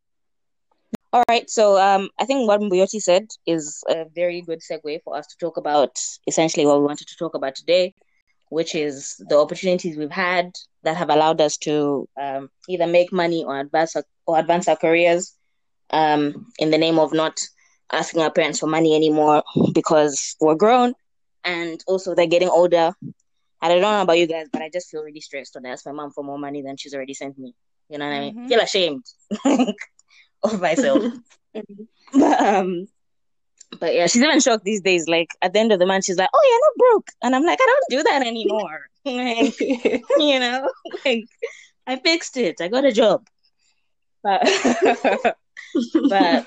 All 1.13 1.23
right, 1.27 1.49
so 1.49 1.77
um, 1.77 2.09
I 2.21 2.25
think 2.25 2.47
what 2.47 2.61
Mbuyoti 2.61 3.01
said 3.01 3.27
is 3.45 3.83
a 3.89 4.05
very 4.15 4.41
good 4.41 4.59
segue 4.59 5.03
for 5.03 5.17
us 5.17 5.27
to 5.27 5.37
talk 5.37 5.57
about 5.57 5.99
essentially 6.25 6.65
what 6.65 6.79
we 6.79 6.85
wanted 6.85 7.07
to 7.07 7.17
talk 7.17 7.35
about 7.35 7.53
today, 7.53 7.93
which 8.47 8.75
is 8.75 9.21
the 9.27 9.37
opportunities 9.37 9.97
we've 9.97 10.09
had 10.09 10.51
that 10.83 10.95
have 10.95 11.09
allowed 11.09 11.41
us 11.41 11.57
to 11.57 12.07
um, 12.21 12.49
either 12.69 12.87
make 12.87 13.11
money 13.11 13.43
or 13.43 13.59
advance 13.59 13.97
our, 13.97 14.05
or 14.25 14.39
advance 14.39 14.69
our 14.69 14.77
careers 14.77 15.35
um, 15.91 16.47
in 16.59 16.71
the 16.71 16.77
name 16.77 16.99
of 16.99 17.13
not 17.13 17.39
asking 17.91 18.21
our 18.21 18.31
parents 18.31 18.59
for 18.59 18.67
money 18.67 18.95
anymore 18.95 19.43
because 19.73 20.35
we're 20.39 20.55
grown 20.55 20.93
and 21.43 21.83
also 21.87 22.15
they're 22.15 22.27
getting 22.27 22.49
older. 22.49 22.93
I 23.61 23.67
don't 23.67 23.81
know 23.81 24.01
about 24.01 24.17
you 24.17 24.27
guys, 24.27 24.47
but 24.51 24.61
I 24.61 24.69
just 24.69 24.89
feel 24.89 25.03
really 25.03 25.21
stressed 25.21 25.55
when 25.55 25.65
I 25.65 25.69
ask 25.69 25.85
my 25.85 25.91
mom 25.91 26.11
for 26.11 26.23
more 26.23 26.39
money 26.39 26.61
than 26.61 26.77
she's 26.77 26.93
already 26.93 27.13
sent 27.13 27.37
me. 27.37 27.53
You 27.89 27.97
know 27.97 28.07
what 28.07 28.15
I 28.15 28.19
mean? 28.21 28.35
Mhm. 28.35 28.47
feel 28.49 28.59
ashamed 28.61 29.03
of 30.43 30.61
myself. 30.61 31.03
but, 32.13 32.41
um, 32.41 32.87
but 33.79 33.93
yeah, 33.93 34.07
she's 34.07 34.21
even 34.21 34.39
shocked 34.39 34.63
these 34.63 34.81
days. 34.81 35.07
Like 35.07 35.29
at 35.41 35.53
the 35.53 35.59
end 35.59 35.71
of 35.71 35.79
the 35.79 35.85
month, 35.85 36.05
she's 36.05 36.17
like, 36.17 36.29
"Oh, 36.33 36.43
you're 36.49 36.65
not 36.65 36.77
broke," 36.77 37.07
and 37.21 37.35
I'm 37.35 37.43
like, 37.45 37.59
"I 37.61 37.65
don't 37.65 37.97
do 37.97 38.03
that 38.03 38.25
anymore." 38.25 38.87
like, 39.05 39.59
you 39.59 40.39
know, 40.39 40.69
like 41.05 41.25
I 41.87 41.97
fixed 41.97 42.37
it. 42.37 42.61
I 42.61 42.67
got 42.69 42.85
a 42.85 42.91
job. 42.91 43.27
But 44.23 44.41
but 46.09 46.45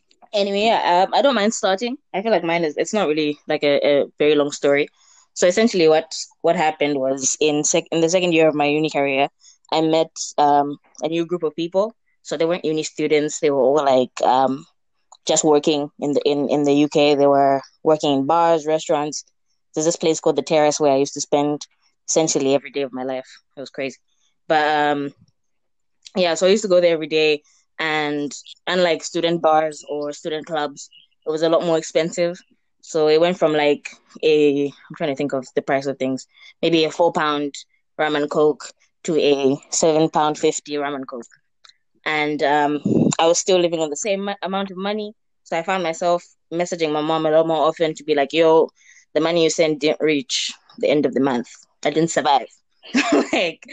anyway, 0.32 0.68
um, 0.68 1.12
I 1.14 1.22
don't 1.22 1.34
mind 1.34 1.54
starting. 1.54 1.96
I 2.14 2.22
feel 2.22 2.30
like 2.32 2.44
mine 2.44 2.64
is 2.64 2.76
it's 2.76 2.92
not 2.94 3.08
really 3.08 3.38
like 3.48 3.62
a, 3.62 3.78
a 3.86 4.04
very 4.18 4.34
long 4.34 4.50
story. 4.50 4.88
So 5.34 5.46
essentially, 5.46 5.88
what 5.88 6.12
what 6.42 6.56
happened 6.56 6.98
was 6.98 7.36
in 7.40 7.64
sec 7.64 7.84
in 7.90 8.00
the 8.00 8.08
second 8.10 8.32
year 8.32 8.48
of 8.48 8.54
my 8.54 8.66
uni 8.66 8.90
career, 8.90 9.28
I 9.72 9.80
met 9.82 10.10
um 10.38 10.78
a 11.02 11.08
new 11.08 11.26
group 11.26 11.42
of 11.42 11.54
people. 11.56 11.94
So 12.22 12.36
they 12.36 12.44
weren't 12.46 12.64
uni 12.64 12.82
students; 12.82 13.40
they 13.40 13.50
were 13.50 13.60
all 13.62 13.84
like 13.84 14.20
um 14.22 14.64
just 15.26 15.44
working 15.44 15.90
in 16.00 16.12
the 16.12 16.22
in 16.24 16.48
in 16.48 16.64
the 16.64 16.74
UK. 16.74 17.14
They 17.14 17.26
were 17.26 17.60
working 17.82 18.12
in 18.14 18.26
bars, 18.26 18.66
restaurants. 18.66 19.24
There's 19.74 19.86
this 19.86 19.96
place 19.96 20.20
called 20.20 20.36
the 20.36 20.42
Terrace 20.42 20.80
where 20.80 20.92
I 20.92 20.96
used 20.96 21.14
to 21.14 21.20
spend 21.20 21.66
essentially 22.08 22.54
every 22.54 22.70
day 22.70 22.82
of 22.82 22.92
my 22.92 23.02
life. 23.04 23.28
It 23.56 23.60
was 23.60 23.70
crazy, 23.70 23.98
but 24.48 24.64
um 24.66 25.12
yeah. 26.16 26.34
So 26.34 26.46
I 26.46 26.50
used 26.50 26.62
to 26.62 26.68
go 26.68 26.80
there 26.80 26.92
every 26.94 27.06
day, 27.08 27.42
and 27.78 28.32
unlike 28.66 29.02
student 29.04 29.42
bars 29.42 29.84
or 29.88 30.12
student 30.12 30.46
clubs, 30.46 30.88
it 31.26 31.30
was 31.30 31.42
a 31.42 31.48
lot 31.48 31.64
more 31.64 31.78
expensive. 31.78 32.38
So 32.82 33.08
it 33.08 33.20
went 33.20 33.38
from 33.38 33.52
like 33.52 33.88
a 34.22 34.66
I'm 34.66 34.96
trying 34.96 35.10
to 35.10 35.16
think 35.16 35.32
of 35.32 35.46
the 35.54 35.62
price 35.62 35.86
of 35.86 35.98
things, 35.98 36.26
maybe 36.62 36.84
a 36.84 36.90
four 36.90 37.12
pound 37.12 37.54
rum 37.98 38.16
and 38.16 38.30
coke 38.30 38.70
to 39.04 39.16
a 39.18 39.56
seven 39.70 40.08
pound 40.08 40.38
fifty 40.38 40.76
rum 40.76 40.94
and 40.94 41.06
coke, 41.08 41.26
and 42.04 42.42
um, 42.42 42.80
I 43.18 43.26
was 43.26 43.38
still 43.38 43.58
living 43.58 43.80
on 43.80 43.90
the 43.90 43.96
same 43.96 44.30
amount 44.42 44.70
of 44.70 44.76
money. 44.76 45.12
So 45.44 45.56
I 45.58 45.62
found 45.62 45.82
myself 45.82 46.24
messaging 46.52 46.92
my 46.92 47.00
mom 47.00 47.26
a 47.26 47.30
lot 47.30 47.46
more 47.46 47.66
often 47.68 47.94
to 47.94 48.04
be 48.04 48.14
like, 48.14 48.32
"Yo, 48.32 48.68
the 49.14 49.20
money 49.20 49.44
you 49.44 49.50
sent 49.50 49.80
didn't 49.80 50.00
reach 50.00 50.52
the 50.78 50.88
end 50.88 51.06
of 51.06 51.14
the 51.14 51.20
month. 51.20 51.48
I 51.84 51.90
didn't 51.90 52.10
survive." 52.10 52.48
like, 53.32 53.64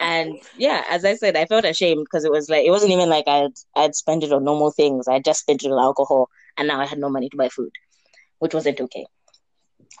and 0.00 0.38
yeah, 0.56 0.84
as 0.88 1.04
I 1.04 1.14
said, 1.14 1.36
I 1.36 1.46
felt 1.46 1.64
ashamed 1.64 2.04
because 2.04 2.24
it 2.24 2.32
was 2.32 2.48
like 2.48 2.64
it 2.64 2.70
wasn't 2.70 2.92
even 2.92 3.08
like 3.08 3.26
I'd 3.26 3.52
I'd 3.74 3.94
spent 3.94 4.24
it 4.24 4.32
on 4.32 4.44
normal 4.44 4.70
things. 4.70 5.08
I 5.08 5.18
just 5.20 5.40
spent 5.40 5.64
it 5.64 5.72
on 5.72 5.78
alcohol, 5.78 6.28
and 6.56 6.68
now 6.68 6.80
I 6.80 6.86
had 6.86 6.98
no 6.98 7.08
money 7.08 7.28
to 7.28 7.36
buy 7.36 7.48
food, 7.48 7.72
which 8.38 8.54
wasn't 8.54 8.80
okay. 8.80 9.06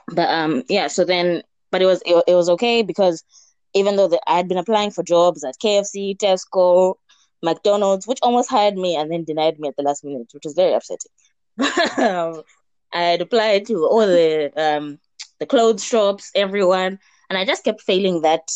But 0.08 0.28
um, 0.28 0.62
yeah. 0.68 0.88
So 0.88 1.04
then, 1.04 1.42
but 1.70 1.82
it 1.82 1.86
was 1.86 2.02
it, 2.06 2.24
it 2.28 2.34
was 2.34 2.48
okay 2.50 2.82
because 2.82 3.24
even 3.74 3.96
though 3.96 4.10
I 4.26 4.36
had 4.36 4.48
been 4.48 4.58
applying 4.58 4.90
for 4.90 5.02
jobs 5.02 5.44
at 5.44 5.58
KFC, 5.62 6.16
Tesco, 6.16 6.94
McDonald's, 7.42 8.06
which 8.06 8.18
almost 8.22 8.50
hired 8.50 8.76
me 8.76 8.96
and 8.96 9.10
then 9.10 9.24
denied 9.24 9.58
me 9.58 9.68
at 9.68 9.76
the 9.76 9.82
last 9.82 10.04
minute, 10.04 10.28
which 10.32 10.44
was 10.44 10.54
very 10.54 10.74
upsetting. 10.74 11.10
um, 11.98 12.42
I 12.92 13.02
had 13.02 13.20
applied 13.22 13.66
to 13.66 13.84
all 13.86 14.06
the 14.06 14.52
um 14.56 14.98
the 15.40 15.46
clothes 15.46 15.84
shops, 15.84 16.30
everyone, 16.34 16.98
and 17.32 17.38
I 17.38 17.46
just 17.46 17.64
kept 17.64 17.82
failing 17.82 18.22
that. 18.22 18.48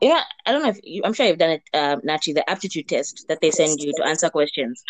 You 0.00 0.10
know, 0.10 0.20
I 0.46 0.52
don't 0.52 0.62
know 0.62 0.70
if 0.70 0.80
you, 0.84 1.02
I'm 1.04 1.14
sure 1.14 1.26
you've 1.26 1.38
done 1.38 1.50
it, 1.50 1.62
um, 1.74 2.00
Nachi, 2.02 2.34
the 2.34 2.48
aptitude 2.48 2.88
test 2.88 3.26
that 3.28 3.40
they 3.40 3.50
send 3.50 3.80
you 3.80 3.92
to 3.96 4.04
answer 4.06 4.30
questions, 4.30 4.84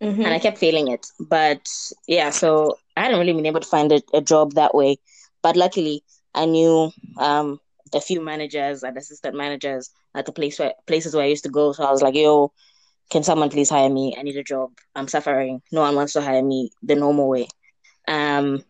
Mhm. 0.00 0.24
and 0.24 0.34
I 0.34 0.38
kept 0.38 0.58
failing 0.58 0.88
it. 0.88 1.06
But 1.20 1.66
yeah, 2.06 2.30
so 2.30 2.78
I 2.96 3.02
hadn't 3.02 3.18
really 3.20 3.32
been 3.32 3.46
able 3.46 3.60
to 3.60 3.68
find 3.68 3.92
a, 3.92 4.00
a 4.14 4.20
job 4.20 4.54
that 4.54 4.74
way. 4.74 4.98
But 5.42 5.56
luckily, 5.56 6.02
I 6.34 6.46
knew 6.46 6.90
um 7.18 7.60
a 7.94 8.00
few 8.00 8.20
managers 8.20 8.82
and 8.82 8.96
assistant 8.96 9.36
managers 9.36 9.90
at 10.14 10.26
the 10.26 10.32
place 10.32 10.58
where 10.58 10.74
places 10.86 11.14
where 11.14 11.24
I 11.24 11.28
used 11.28 11.44
to 11.44 11.50
go. 11.50 11.72
So 11.72 11.84
I 11.84 11.90
was 11.92 12.02
like, 12.02 12.14
"Yo, 12.14 12.52
can 13.10 13.22
someone 13.22 13.50
please 13.50 13.70
hire 13.70 13.90
me? 13.90 14.14
I 14.18 14.22
need 14.22 14.36
a 14.36 14.42
job. 14.44 14.70
I'm 14.94 15.08
suffering. 15.08 15.62
No 15.72 15.82
one 15.82 15.96
wants 15.96 16.14
to 16.14 16.22
hire 16.22 16.42
me 16.42 16.70
the 16.82 16.96
normal 16.96 17.28
way." 17.28 17.48
Um, 18.08 18.64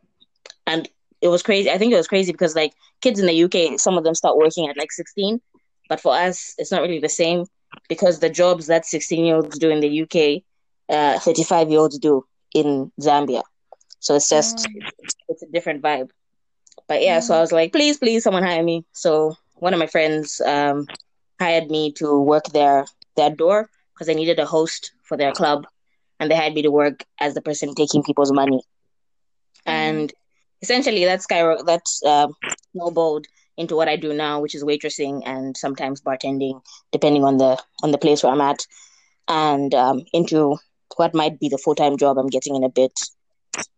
and 0.66 0.88
it 1.20 1.28
was 1.28 1.42
crazy. 1.42 1.70
I 1.70 1.78
think 1.78 1.92
it 1.92 1.96
was 1.96 2.08
crazy 2.08 2.32
because 2.32 2.54
like 2.54 2.72
kids 3.00 3.18
in 3.20 3.26
the 3.26 3.44
UK, 3.44 3.78
some 3.78 3.98
of 3.98 4.04
them 4.04 4.14
start 4.14 4.36
working 4.36 4.68
at 4.68 4.76
like 4.76 4.92
16, 4.92 5.40
but 5.88 6.00
for 6.00 6.14
us, 6.14 6.54
it's 6.58 6.70
not 6.70 6.82
really 6.82 7.00
the 7.00 7.08
same 7.08 7.44
because 7.88 8.20
the 8.20 8.30
jobs 8.30 8.66
that 8.66 8.86
16 8.86 9.24
year 9.24 9.36
olds 9.36 9.58
do 9.58 9.70
in 9.70 9.80
the 9.80 10.02
UK, 10.02 10.42
uh, 10.88 11.18
35 11.20 11.70
year 11.70 11.80
olds 11.80 11.98
do 11.98 12.24
in 12.54 12.92
Zambia. 13.00 13.42
So 14.00 14.14
it's 14.14 14.28
just 14.28 14.66
it's 15.28 15.42
a 15.42 15.46
different 15.46 15.82
vibe. 15.82 16.10
But 16.86 17.02
yeah, 17.02 17.20
so 17.20 17.34
I 17.34 17.40
was 17.40 17.52
like, 17.52 17.72
please, 17.72 17.98
please, 17.98 18.22
someone 18.22 18.42
hire 18.42 18.62
me. 18.62 18.84
So 18.92 19.34
one 19.56 19.74
of 19.74 19.78
my 19.78 19.86
friends 19.86 20.40
um, 20.40 20.86
hired 21.40 21.70
me 21.70 21.92
to 21.92 22.20
work 22.20 22.46
their 22.46 22.86
their 23.16 23.30
door 23.30 23.68
because 23.92 24.06
they 24.06 24.14
needed 24.14 24.38
a 24.38 24.46
host 24.46 24.92
for 25.02 25.16
their 25.16 25.32
club, 25.32 25.66
and 26.20 26.30
they 26.30 26.36
hired 26.36 26.54
me 26.54 26.62
to 26.62 26.70
work 26.70 27.04
as 27.20 27.34
the 27.34 27.42
person 27.42 27.74
taking 27.74 28.02
people's 28.02 28.32
money. 28.32 28.62
And 29.66 30.12
essentially, 30.62 31.04
that 31.04 31.22
skyrocket 31.22 31.66
that 31.66 31.86
um 32.06 32.34
snowballed 32.72 33.26
into 33.56 33.74
what 33.74 33.88
I 33.88 33.96
do 33.96 34.14
now, 34.14 34.40
which 34.40 34.54
is 34.54 34.64
waitressing 34.64 35.22
and 35.26 35.56
sometimes 35.56 36.00
bartending, 36.00 36.62
depending 36.92 37.24
on 37.24 37.38
the 37.38 37.60
on 37.82 37.90
the 37.90 37.98
place 37.98 38.22
where 38.22 38.32
I'm 38.32 38.40
at, 38.40 38.66
and 39.26 39.74
um, 39.74 40.02
into 40.12 40.56
what 40.96 41.14
might 41.14 41.38
be 41.38 41.48
the 41.48 41.58
full 41.58 41.74
time 41.74 41.96
job 41.96 42.18
I'm 42.18 42.28
getting 42.28 42.56
in 42.56 42.64
a 42.64 42.68
bit 42.68 42.92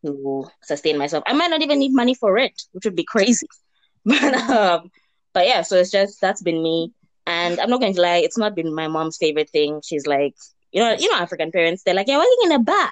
to 0.04 0.46
sustain 0.62 0.98
myself. 0.98 1.24
I 1.26 1.32
might 1.32 1.50
not 1.50 1.62
even 1.62 1.78
need 1.78 1.94
money 1.94 2.14
for 2.14 2.36
it, 2.38 2.62
which 2.72 2.84
would 2.84 2.96
be 2.96 3.04
crazy. 3.04 3.48
But 4.02 4.34
um, 4.48 4.90
but 5.34 5.46
yeah, 5.46 5.60
so 5.60 5.76
it's 5.76 5.90
just 5.90 6.22
that's 6.22 6.40
been 6.42 6.62
me. 6.62 6.92
And 7.26 7.60
I'm 7.60 7.68
not 7.68 7.80
going 7.80 7.94
to 7.94 8.00
lie, 8.00 8.16
it's 8.24 8.38
not 8.38 8.54
been 8.54 8.74
my 8.74 8.88
mom's 8.88 9.18
favorite 9.18 9.50
thing. 9.50 9.82
She's 9.84 10.06
like, 10.06 10.34
you 10.72 10.80
know, 10.80 10.96
you 10.98 11.10
know, 11.10 11.18
African 11.18 11.52
parents, 11.52 11.82
they're 11.82 11.94
like, 11.94 12.08
you're 12.08 12.18
working 12.18 12.38
in 12.44 12.52
a 12.52 12.58
bar. 12.60 12.90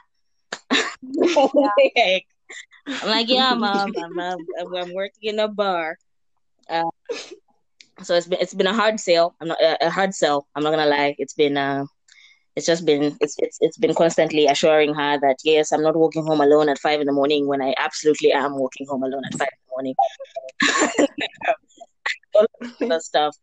Like, 1.96 2.26
I'm 2.88 3.08
like, 3.08 3.28
yeah, 3.28 3.54
mom, 3.54 3.92
I'm, 3.96 4.18
I'm, 4.18 4.74
I'm 4.74 4.94
working 4.94 5.30
in 5.30 5.38
a 5.38 5.48
bar. 5.48 5.96
Uh, 6.68 6.90
so 8.02 8.14
it's 8.14 8.26
been 8.26 8.38
it's 8.40 8.54
been 8.54 8.66
a 8.66 8.74
hard 8.74 9.00
sale. 9.00 9.34
I'm 9.40 9.48
not 9.48 9.60
a, 9.60 9.86
a 9.86 9.90
hard 9.90 10.14
sell. 10.14 10.46
I'm 10.54 10.62
not 10.62 10.70
gonna 10.70 10.86
lie. 10.86 11.14
It's 11.18 11.34
been 11.34 11.56
uh, 11.56 11.84
it's 12.56 12.66
just 12.66 12.84
been 12.84 13.16
it's 13.20 13.36
it's 13.38 13.58
it's 13.60 13.76
been 13.76 13.94
constantly 13.94 14.46
assuring 14.46 14.94
her 14.94 15.18
that 15.20 15.36
yes, 15.44 15.72
I'm 15.72 15.82
not 15.82 15.96
walking 15.96 16.24
home 16.24 16.40
alone 16.40 16.68
at 16.68 16.78
five 16.78 17.00
in 17.00 17.06
the 17.06 17.12
morning 17.12 17.46
when 17.46 17.62
I 17.62 17.74
absolutely 17.78 18.32
am 18.32 18.56
walking 18.56 18.86
home 18.86 19.02
alone 19.02 19.22
at 19.24 19.38
five 19.38 19.48
in 19.52 19.58
the 19.66 19.70
morning. 19.70 19.94
All 22.34 22.46
that 22.88 23.02
stuff. 23.02 23.36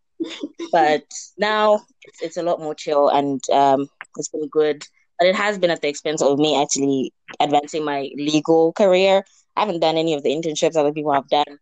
But 0.72 1.04
now 1.38 1.82
it's 2.04 2.22
it's 2.22 2.38
a 2.38 2.44
lot 2.44 2.60
more 2.60 2.76
chill 2.76 3.10
and 3.10 3.42
um, 3.52 3.88
it's 4.18 4.30
been 4.30 4.48
good. 4.48 4.86
But 5.18 5.28
it 5.28 5.36
has 5.36 5.58
been 5.58 5.72
at 5.72 5.82
the 5.82 5.88
expense 5.88 6.22
of 6.22 6.38
me 6.40 6.62
actually 6.62 7.14
advancing 7.40 7.86
my 7.86 8.10
legal 8.16 8.74
career. 8.74 9.24
I 9.56 9.62
haven't 9.62 9.80
done 9.80 9.98
any 9.98 10.14
of 10.14 10.24
the 10.24 10.30
internships 10.30 10.76
other 10.76 10.92
people 10.92 11.14
have 11.14 11.30
done 11.30 11.60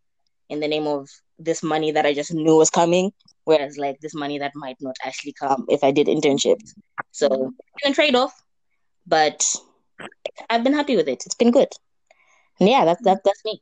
in 0.50 0.60
the 0.60 0.68
name 0.68 0.88
of 0.88 1.10
this 1.38 1.62
money 1.62 1.92
that 1.92 2.06
I 2.06 2.14
just 2.14 2.34
knew 2.34 2.58
was 2.58 2.70
coming. 2.70 3.12
Whereas 3.46 3.78
like 3.78 4.00
this 4.00 4.16
money 4.16 4.40
that 4.40 4.54
might 4.56 4.78
not 4.80 4.96
actually 5.04 5.34
come 5.34 5.66
if 5.68 5.84
I 5.84 5.92
did 5.92 6.08
internships. 6.08 6.74
So 7.12 7.54
it's 7.78 7.90
a 7.90 7.94
trade 7.94 8.16
off. 8.16 8.34
But 9.06 9.44
I've 10.50 10.64
been 10.64 10.74
happy 10.74 10.96
with 10.96 11.10
it. 11.10 11.24
It's 11.26 11.36
been 11.36 11.52
good. 11.52 11.68
And 12.60 12.70
yeah, 12.70 12.86
that's 12.86 13.04
that 13.04 13.20
that's 13.26 13.44
me. 13.44 13.62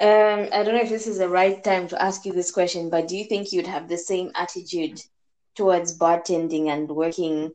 Um, 0.00 0.48
I 0.52 0.62
don't 0.62 0.74
know 0.74 0.82
if 0.82 0.90
this 0.90 1.08
is 1.08 1.18
the 1.18 1.28
right 1.28 1.62
time 1.64 1.88
to 1.88 2.00
ask 2.00 2.24
you 2.24 2.32
this 2.32 2.52
question, 2.52 2.88
but 2.88 3.08
do 3.08 3.16
you 3.16 3.24
think 3.24 3.52
you'd 3.52 3.66
have 3.66 3.88
the 3.88 3.98
same 3.98 4.30
attitude 4.36 5.02
towards 5.56 5.98
bartending 5.98 6.68
and 6.68 6.88
working 6.88 7.50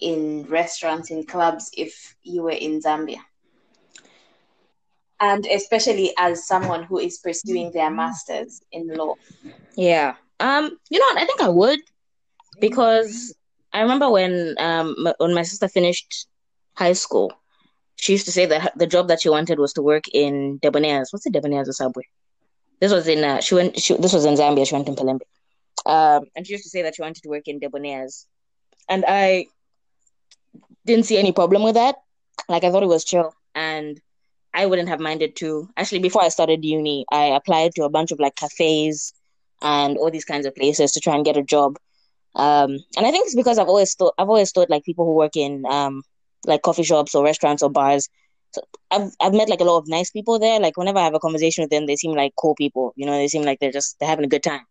in 0.00 0.44
restaurants 0.48 1.10
in 1.10 1.24
clubs 1.24 1.70
if 1.76 2.16
you 2.22 2.42
were 2.42 2.50
in 2.50 2.80
Zambia? 2.80 3.18
and 5.22 5.46
especially 5.46 6.12
as 6.18 6.46
someone 6.46 6.82
who 6.82 6.98
is 6.98 7.18
pursuing 7.18 7.70
their 7.72 7.90
masters 7.90 8.60
in 8.72 8.88
law. 8.88 9.14
Yeah. 9.76 10.16
Um, 10.40 10.76
you 10.90 10.98
know 10.98 11.06
what? 11.06 11.18
I 11.18 11.24
think 11.24 11.40
I 11.40 11.48
would 11.48 11.78
because 12.60 13.34
I 13.72 13.82
remember 13.82 14.10
when 14.10 14.56
um 14.58 14.96
when 15.18 15.32
my 15.32 15.42
sister 15.42 15.68
finished 15.68 16.26
high 16.74 16.92
school, 16.92 17.32
she 17.96 18.12
used 18.12 18.26
to 18.26 18.32
say 18.32 18.46
that 18.46 18.76
the 18.76 18.88
job 18.88 19.08
that 19.08 19.22
she 19.22 19.28
wanted 19.28 19.60
was 19.60 19.72
to 19.74 19.82
work 19.82 20.04
in 20.12 20.58
Debonairs. 20.58 21.12
What's 21.12 21.24
the 21.24 21.30
Debonairs 21.30 21.68
or 21.68 21.72
subway? 21.72 22.04
This 22.80 22.92
was 22.92 23.06
in 23.06 23.22
uh, 23.22 23.40
she 23.40 23.54
went 23.54 23.78
she, 23.78 23.96
this 23.96 24.12
was 24.12 24.24
in 24.24 24.34
Zambia. 24.34 24.66
She 24.66 24.74
went 24.74 24.88
in 24.88 24.96
Pelembe. 24.96 25.22
Um, 25.86 26.24
and 26.34 26.44
she 26.44 26.54
used 26.54 26.64
to 26.64 26.70
say 26.70 26.82
that 26.82 26.96
she 26.96 27.02
wanted 27.02 27.22
to 27.22 27.28
work 27.28 27.46
in 27.46 27.60
Debonairs, 27.60 28.26
and 28.88 29.04
I 29.06 29.46
didn't 30.86 31.06
see 31.06 31.18
any 31.18 31.32
problem 31.32 31.62
with 31.62 31.74
that. 31.74 31.96
Like 32.48 32.64
I 32.64 32.70
thought 32.70 32.82
it 32.82 32.88
was 32.88 33.04
chill, 33.04 33.34
and 33.54 34.00
I 34.54 34.66
wouldn't 34.66 34.88
have 34.88 35.00
minded 35.00 35.36
to. 35.36 35.68
Actually, 35.76 36.00
before 36.00 36.22
I 36.22 36.28
started 36.28 36.64
uni, 36.64 37.04
I 37.10 37.24
applied 37.26 37.74
to 37.76 37.84
a 37.84 37.90
bunch 37.90 38.12
of 38.12 38.20
like 38.20 38.36
cafes 38.36 39.12
and 39.62 39.96
all 39.98 40.10
these 40.10 40.24
kinds 40.24 40.46
of 40.46 40.54
places 40.54 40.92
to 40.92 41.00
try 41.00 41.14
and 41.14 41.24
get 41.24 41.36
a 41.36 41.42
job. 41.42 41.78
Um, 42.34 42.78
and 42.96 43.06
I 43.06 43.10
think 43.10 43.26
it's 43.26 43.36
because 43.36 43.58
I've 43.58 43.68
always 43.68 43.94
thought 43.94 44.14
I've 44.18 44.28
always 44.28 44.52
thought 44.52 44.70
like 44.70 44.84
people 44.84 45.04
who 45.04 45.14
work 45.14 45.36
in 45.36 45.64
um 45.66 46.02
like 46.46 46.62
coffee 46.62 46.82
shops 46.84 47.14
or 47.14 47.24
restaurants 47.24 47.62
or 47.62 47.70
bars. 47.70 48.08
So 48.52 48.62
I've 48.90 49.10
I've 49.20 49.34
met 49.34 49.48
like 49.48 49.60
a 49.60 49.64
lot 49.64 49.78
of 49.78 49.88
nice 49.88 50.10
people 50.10 50.38
there. 50.38 50.60
Like 50.60 50.76
whenever 50.76 50.98
I 50.98 51.04
have 51.04 51.14
a 51.14 51.20
conversation 51.20 51.62
with 51.62 51.70
them, 51.70 51.86
they 51.86 51.96
seem 51.96 52.12
like 52.12 52.32
cool 52.36 52.54
people. 52.54 52.92
You 52.96 53.06
know, 53.06 53.12
they 53.12 53.28
seem 53.28 53.42
like 53.42 53.60
they're 53.60 53.72
just 53.72 53.98
they're 53.98 54.08
having 54.08 54.24
a 54.24 54.28
good 54.28 54.42
time. 54.42 54.66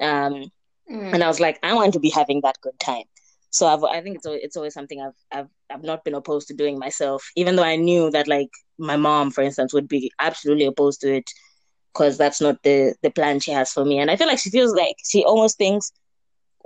Um, 0.00 0.50
Mm. 0.90 1.14
and 1.14 1.22
I 1.22 1.28
was 1.28 1.38
like, 1.40 1.58
I 1.62 1.74
want 1.74 1.92
to 1.94 2.00
be 2.00 2.10
having 2.10 2.40
that 2.42 2.60
good 2.60 2.78
time. 2.80 3.04
So 3.52 3.66
I've, 3.68 3.84
I 3.84 4.02
think 4.02 4.16
it's 4.16 4.26
al- 4.26 4.40
it's 4.42 4.56
always 4.56 4.74
something 4.74 5.00
I've 5.00 5.14
I've 5.32 5.48
I've 5.70 5.84
not 5.84 6.04
been 6.04 6.14
opposed 6.14 6.48
to 6.48 6.54
doing 6.54 6.78
myself, 6.78 7.30
even 7.36 7.56
though 7.56 7.64
I 7.64 7.76
knew 7.76 8.10
that 8.12 8.28
like 8.28 8.50
my 8.78 8.96
mom, 8.96 9.30
for 9.30 9.42
instance, 9.42 9.74
would 9.74 9.88
be 9.88 10.12
absolutely 10.20 10.66
opposed 10.66 11.02
to 11.02 11.14
it 11.14 11.30
because 11.92 12.18
that's 12.18 12.40
not 12.40 12.62
the 12.64 12.94
the 13.02 13.10
plan 13.10 13.40
she 13.40 13.52
has 13.52 13.72
for 13.72 13.84
me. 13.84 13.98
And 14.00 14.10
I 14.10 14.16
feel 14.16 14.28
like 14.28 14.40
she 14.40 14.50
feels 14.50 14.74
like 14.74 14.96
she 15.06 15.24
almost 15.24 15.58
thinks 15.58 15.92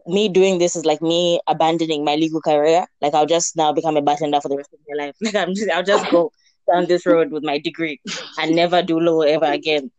me 0.06 0.28
doing 0.28 0.58
this 0.58 0.76
is 0.76 0.84
like 0.86 1.02
me 1.02 1.40
abandoning 1.48 2.04
my 2.04 2.16
legal 2.16 2.40
career. 2.40 2.86
Like 3.00 3.14
I'll 3.14 3.26
just 3.26 3.56
now 3.56 3.72
become 3.72 3.96
a 3.96 4.02
bartender 4.02 4.40
for 4.40 4.48
the 4.48 4.56
rest 4.58 4.72
of 4.72 4.80
my 4.88 5.06
life. 5.06 5.16
Like 5.22 5.36
I'm 5.36 5.54
just 5.54 5.70
I'll 5.70 5.82
just 5.82 6.08
go 6.10 6.32
down 6.72 6.86
this 6.86 7.06
road 7.06 7.32
with 7.32 7.44
my 7.44 7.58
degree 7.58 8.00
and 8.38 8.54
never 8.56 8.82
do 8.82 9.00
law 9.00 9.22
ever 9.22 9.46
again. 9.46 9.90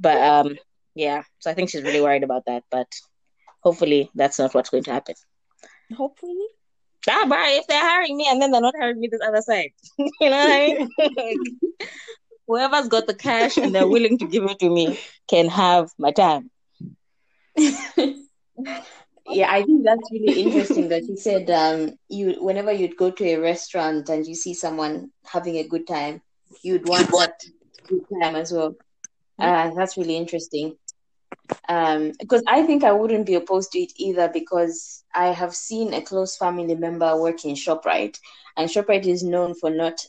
But 0.00 0.20
um 0.22 0.58
yeah, 0.94 1.22
so 1.40 1.50
I 1.50 1.54
think 1.54 1.70
she's 1.70 1.82
really 1.82 2.00
worried 2.00 2.24
about 2.24 2.44
that. 2.46 2.64
But 2.70 2.88
hopefully 3.62 4.10
that's 4.14 4.38
not 4.38 4.54
what's 4.54 4.70
going 4.70 4.84
to 4.84 4.92
happen. 4.92 5.14
Hopefully. 5.94 6.46
Ah, 7.08 7.24
but 7.28 7.38
if 7.40 7.66
they're 7.66 7.80
hiring 7.80 8.16
me 8.16 8.26
and 8.28 8.42
then 8.42 8.50
they're 8.50 8.60
not 8.60 8.74
hiring 8.78 9.00
me 9.00 9.08
this 9.08 9.20
other 9.26 9.42
side, 9.42 9.70
you 9.98 10.08
know 10.30 10.30
what 10.30 10.50
I 10.50 10.88
mean? 10.98 11.58
Whoever's 12.48 12.88
got 12.88 13.06
the 13.06 13.14
cash 13.14 13.56
and 13.56 13.74
they're 13.74 13.88
willing 13.88 14.18
to 14.18 14.26
give 14.26 14.44
it 14.44 14.58
to 14.60 14.70
me 14.70 14.98
can 15.28 15.48
have 15.48 15.90
my 15.98 16.12
time. 16.12 16.50
Yeah, 19.28 19.50
I 19.50 19.62
think 19.62 19.84
that's 19.84 20.08
really 20.12 20.40
interesting 20.40 20.88
that 20.90 21.08
you 21.08 21.16
said 21.16 21.50
um 21.50 21.98
you 22.08 22.36
whenever 22.40 22.70
you'd 22.70 22.96
go 22.96 23.10
to 23.10 23.24
a 23.24 23.40
restaurant 23.40 24.08
and 24.08 24.24
you 24.24 24.36
see 24.36 24.54
someone 24.54 25.10
having 25.24 25.56
a 25.56 25.66
good 25.66 25.86
time, 25.86 26.22
you'd 26.62 26.88
want 26.88 27.10
that 27.10 27.42
good 27.88 28.04
time 28.22 28.36
as 28.36 28.52
well. 28.52 28.76
Uh, 29.38 29.70
that's 29.74 29.96
really 29.96 30.16
interesting. 30.16 30.76
Um, 31.68 32.12
because 32.18 32.42
I 32.46 32.62
think 32.62 32.84
I 32.84 32.92
wouldn't 32.92 33.26
be 33.26 33.34
opposed 33.34 33.72
to 33.72 33.78
it 33.78 33.92
either 33.96 34.28
because 34.32 35.04
I 35.14 35.26
have 35.28 35.54
seen 35.54 35.92
a 35.94 36.02
close 36.02 36.36
family 36.36 36.74
member 36.74 37.20
work 37.20 37.44
in 37.44 37.54
ShopRite, 37.54 38.18
and 38.56 38.68
ShopRite 38.68 39.06
is 39.06 39.22
known 39.22 39.54
for 39.54 39.70
not 39.70 40.06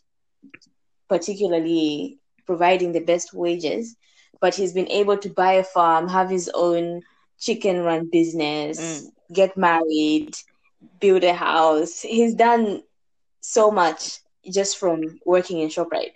particularly 1.10 2.18
providing 2.46 2.92
the 2.92 3.00
best 3.00 3.34
wages, 3.34 3.96
but 4.40 4.56
he's 4.56 4.74
been 4.74 4.88
able 4.90 5.18
to 5.18 5.30
buy 5.30 5.54
a 5.54 5.64
farm, 5.64 6.08
have 6.08 6.30
his 6.30 6.50
own 6.54 7.02
chicken 7.40 7.80
run 7.82 8.10
business, 8.12 8.80
Mm. 8.80 9.12
get 9.34 9.58
married, 9.58 10.36
build 11.00 11.24
a 11.24 11.34
house. 11.34 12.02
He's 12.02 12.36
done 12.36 12.84
so 13.42 13.72
much 13.72 14.20
just 14.50 14.78
from 14.78 15.20
working 15.26 15.60
in 15.60 15.70
ShopRite. 15.70 16.14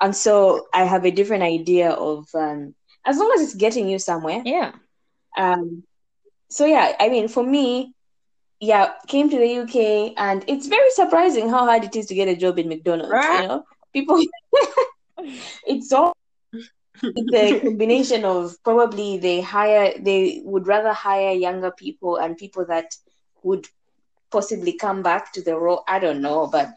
And 0.00 0.14
so 0.14 0.66
I 0.72 0.84
have 0.84 1.04
a 1.04 1.10
different 1.10 1.42
idea 1.42 1.90
of 1.90 2.26
um, 2.34 2.74
as 3.04 3.18
long 3.18 3.32
as 3.34 3.42
it's 3.42 3.54
getting 3.54 3.88
you 3.88 3.98
somewhere. 3.98 4.42
Yeah. 4.44 4.72
Um, 5.36 5.84
so 6.50 6.66
yeah, 6.66 6.94
I 7.00 7.08
mean, 7.08 7.28
for 7.28 7.44
me, 7.44 7.94
yeah, 8.60 8.92
came 9.08 9.28
to 9.28 9.38
the 9.38 9.58
UK, 9.58 10.14
and 10.16 10.44
it's 10.46 10.68
very 10.68 10.90
surprising 10.90 11.48
how 11.48 11.64
hard 11.64 11.84
it 11.84 11.96
is 11.96 12.06
to 12.06 12.14
get 12.14 12.28
a 12.28 12.36
job 12.36 12.58
in 12.58 12.68
McDonald's. 12.68 13.10
Right. 13.10 13.42
You 13.42 13.48
know, 13.48 13.64
people, 13.92 14.22
it's 15.66 15.92
all 15.92 16.14
it's 17.02 17.34
a 17.34 17.60
combination 17.60 18.24
of 18.24 18.56
probably 18.62 19.18
they 19.18 19.40
hire, 19.40 19.92
they 19.98 20.42
would 20.44 20.66
rather 20.66 20.92
hire 20.92 21.32
younger 21.32 21.70
people 21.72 22.16
and 22.16 22.36
people 22.36 22.64
that 22.66 22.94
would 23.42 23.66
possibly 24.30 24.74
come 24.74 25.02
back 25.02 25.32
to 25.32 25.42
the 25.42 25.56
role. 25.56 25.82
I 25.88 25.98
don't 25.98 26.22
know, 26.22 26.46
but 26.46 26.70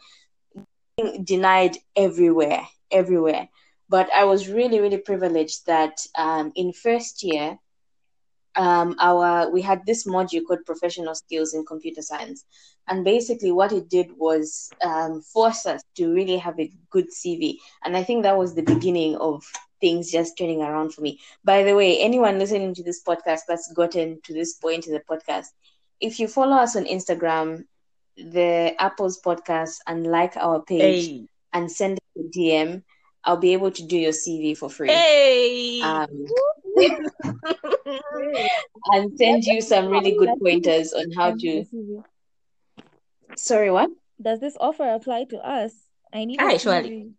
denied 1.22 1.76
everywhere, 1.94 2.66
everywhere. 2.90 3.48
But 3.88 4.12
I 4.12 4.24
was 4.24 4.48
really, 4.48 4.80
really 4.80 4.98
privileged 4.98 5.66
that 5.66 6.06
um, 6.16 6.52
in 6.54 6.72
first 6.72 7.22
year, 7.22 7.58
um, 8.56 8.96
our 8.98 9.50
we 9.50 9.62
had 9.62 9.84
this 9.86 10.06
module 10.06 10.42
called 10.46 10.64
professional 10.66 11.14
skills 11.14 11.54
in 11.54 11.64
computer 11.64 12.02
science, 12.02 12.44
and 12.88 13.04
basically 13.04 13.52
what 13.52 13.72
it 13.72 13.88
did 13.88 14.08
was 14.16 14.70
um, 14.84 15.20
force 15.20 15.66
us 15.66 15.82
to 15.96 16.12
really 16.12 16.38
have 16.38 16.58
a 16.58 16.70
good 16.90 17.06
CV, 17.12 17.58
and 17.84 17.96
I 17.96 18.02
think 18.02 18.22
that 18.22 18.38
was 18.38 18.54
the 18.54 18.62
beginning 18.62 19.16
of 19.16 19.44
things 19.80 20.10
just 20.10 20.38
turning 20.38 20.62
around 20.62 20.94
for 20.94 21.02
me. 21.02 21.18
By 21.44 21.62
the 21.64 21.74
way, 21.74 22.00
anyone 22.00 22.38
listening 22.38 22.74
to 22.74 22.82
this 22.82 23.02
podcast 23.02 23.40
that's 23.48 23.72
gotten 23.74 24.20
to 24.24 24.32
this 24.32 24.54
point 24.54 24.86
in 24.86 24.94
the 24.94 25.02
podcast, 25.10 25.48
if 26.00 26.18
you 26.18 26.26
follow 26.28 26.56
us 26.56 26.76
on 26.76 26.84
Instagram, 26.84 27.64
the 28.16 28.74
Apple's 28.78 29.20
podcast, 29.20 29.76
and 29.86 30.06
like 30.06 30.36
our 30.36 30.62
page 30.62 31.10
Hey. 31.10 31.28
and 31.52 31.70
send 31.70 31.98
us 31.98 32.24
a 32.24 32.28
DM, 32.38 32.82
I'll 33.26 33.36
be 33.36 33.52
able 33.52 33.72
to 33.72 33.82
do 33.82 33.98
your 33.98 34.12
CV 34.12 34.56
for 34.56 34.70
free. 34.70 34.88
Hey. 34.88 35.82
Um, 35.82 36.06
and 38.92 39.18
send 39.18 39.44
you 39.44 39.60
some 39.60 39.88
really 39.88 40.16
good 40.16 40.30
pointers 40.40 40.92
on 40.92 41.10
how 41.10 41.34
to. 41.34 41.64
Sorry, 43.36 43.72
what? 43.72 43.90
Does 44.22 44.38
this 44.40 44.56
offer 44.60 44.88
apply 44.88 45.24
to 45.24 45.38
us? 45.38 45.72
I 46.12 46.24
need 46.24 46.40
Aye, 46.40 46.52
a 46.54 46.58
surely. 46.58 46.90
CV. 46.90 47.12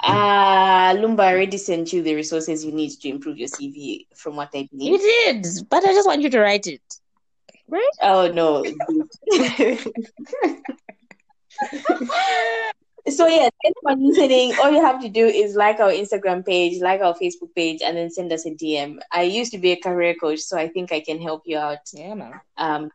Uh, 0.00 0.94
Lumba 0.94 1.32
already 1.32 1.56
sent 1.56 1.92
you 1.92 2.02
the 2.02 2.14
resources 2.14 2.64
you 2.64 2.70
need 2.70 2.90
to 2.90 3.08
improve 3.08 3.36
your 3.38 3.48
CV, 3.48 4.06
from 4.14 4.36
what 4.36 4.50
I 4.54 4.68
you 4.70 4.96
did, 4.98 5.44
but 5.68 5.82
I 5.82 5.92
just 5.92 6.06
want 6.06 6.22
you 6.22 6.30
to 6.30 6.38
write 6.40 6.68
it. 6.68 6.82
Right? 7.66 7.90
Oh 8.02 8.30
no. 8.30 8.64
so 13.10 13.26
yeah, 13.26 13.48
anyone 13.64 14.06
listening, 14.08 14.54
all 14.60 14.70
you 14.70 14.82
have 14.84 15.00
to 15.02 15.08
do 15.08 15.26
is 15.26 15.54
like 15.56 15.80
our 15.80 15.90
Instagram 15.90 16.44
page, 16.44 16.80
like 16.80 17.00
our 17.00 17.14
Facebook 17.14 17.54
page, 17.54 17.80
and 17.84 17.96
then 17.96 18.10
send 18.10 18.32
us 18.32 18.46
a 18.46 18.50
DM. 18.50 18.98
I 19.12 19.22
used 19.22 19.52
to 19.52 19.58
be 19.58 19.72
a 19.72 19.76
career 19.80 20.14
coach, 20.14 20.40
so 20.40 20.56
I 20.58 20.68
think 20.68 20.92
I 20.92 21.00
can 21.00 21.20
help 21.20 21.42
you 21.46 21.58
out 21.58 21.78
Yeah, 21.92 22.14
man. 22.14 22.40
um 22.56 22.90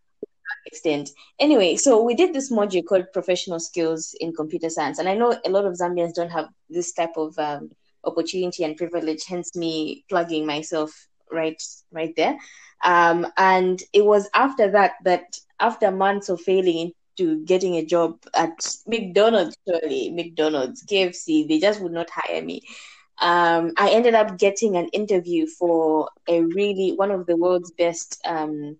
extent. 0.65 1.09
Anyway, 1.39 1.75
so 1.75 2.01
we 2.03 2.13
did 2.15 2.33
this 2.33 2.51
module 2.51 2.85
called 2.85 3.05
professional 3.13 3.59
skills 3.59 4.15
in 4.19 4.33
computer 4.33 4.69
science, 4.69 4.99
and 4.99 5.09
I 5.09 5.15
know 5.15 5.35
a 5.45 5.49
lot 5.49 5.65
of 5.65 5.73
Zambians 5.73 6.13
don't 6.13 6.31
have 6.31 6.47
this 6.69 6.93
type 6.93 7.17
of 7.17 7.37
um, 7.37 7.71
opportunity 8.03 8.63
and 8.63 8.77
privilege. 8.77 9.25
Hence, 9.25 9.55
me 9.55 10.05
plugging 10.09 10.45
myself 10.45 11.07
right 11.31 11.61
right 11.91 12.13
there. 12.15 12.37
Um, 12.83 13.27
and 13.37 13.81
it 13.93 14.05
was 14.05 14.29
after 14.33 14.71
that 14.71 14.93
that 15.05 15.23
after 15.59 15.91
months 15.91 16.29
of 16.29 16.41
failing 16.41 16.91
into 17.17 17.43
getting 17.45 17.75
a 17.75 17.85
job 17.85 18.17
at 18.33 18.53
McDonald's, 18.87 19.57
surely 19.67 20.11
McDonald's, 20.11 20.83
KFC, 20.83 21.45
they 21.47 21.59
just 21.59 21.81
would 21.81 21.91
not 21.91 22.09
hire 22.11 22.41
me. 22.43 22.61
Um, 23.21 23.71
I 23.77 23.91
ended 23.91 24.15
up 24.15 24.37
getting 24.37 24.75
an 24.77 24.87
interview 24.89 25.45
for 25.47 26.09
a 26.27 26.41
really 26.41 26.93
one 26.95 27.11
of 27.11 27.25
the 27.25 27.37
world's 27.37 27.71
best 27.71 28.19
um, 28.25 28.77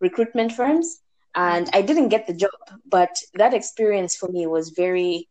recruitment 0.00 0.52
firms, 0.52 1.00
and 1.34 1.68
I 1.72 1.82
didn't 1.82 2.08
get 2.08 2.26
the 2.26 2.34
job. 2.34 2.50
But 2.90 3.16
that 3.34 3.54
experience 3.54 4.16
for 4.16 4.28
me 4.28 4.46
was 4.46 4.70
very, 4.70 5.28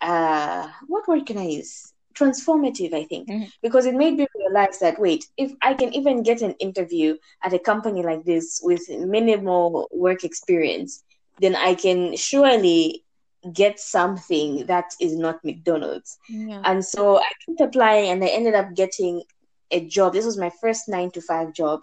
uh, 0.00 0.68
what 0.86 1.08
word 1.08 1.26
can 1.26 1.38
I 1.38 1.46
use? 1.46 1.92
Transformative, 2.14 2.92
I 2.94 3.04
think, 3.04 3.28
Mhm. 3.28 3.50
because 3.62 3.86
it 3.86 3.94
made 3.94 4.16
me 4.16 4.26
realize 4.36 4.78
that 4.80 4.98
wait, 4.98 5.26
if 5.36 5.52
I 5.62 5.74
can 5.74 5.92
even 5.94 6.22
get 6.22 6.42
an 6.42 6.54
interview 6.60 7.16
at 7.42 7.52
a 7.54 7.58
company 7.58 8.02
like 8.02 8.24
this 8.24 8.60
with 8.62 8.88
minimal 8.88 9.88
work 9.92 10.24
experience, 10.24 11.02
then 11.38 11.54
I 11.56 11.74
can 11.74 12.16
surely 12.16 13.04
get 13.52 13.78
something 13.78 14.66
that 14.66 14.92
is 15.00 15.16
not 15.16 15.44
McDonald's. 15.44 16.18
Yeah. 16.28 16.62
And 16.64 16.84
so 16.84 17.18
I 17.18 17.30
kept 17.46 17.60
applying 17.60 18.10
and 18.10 18.22
I 18.24 18.28
ended 18.28 18.54
up 18.54 18.74
getting 18.74 19.22
a 19.70 19.86
job. 19.86 20.12
This 20.12 20.24
was 20.24 20.38
my 20.38 20.50
first 20.60 20.88
nine 20.88 21.10
to 21.12 21.20
five 21.20 21.52
job. 21.52 21.80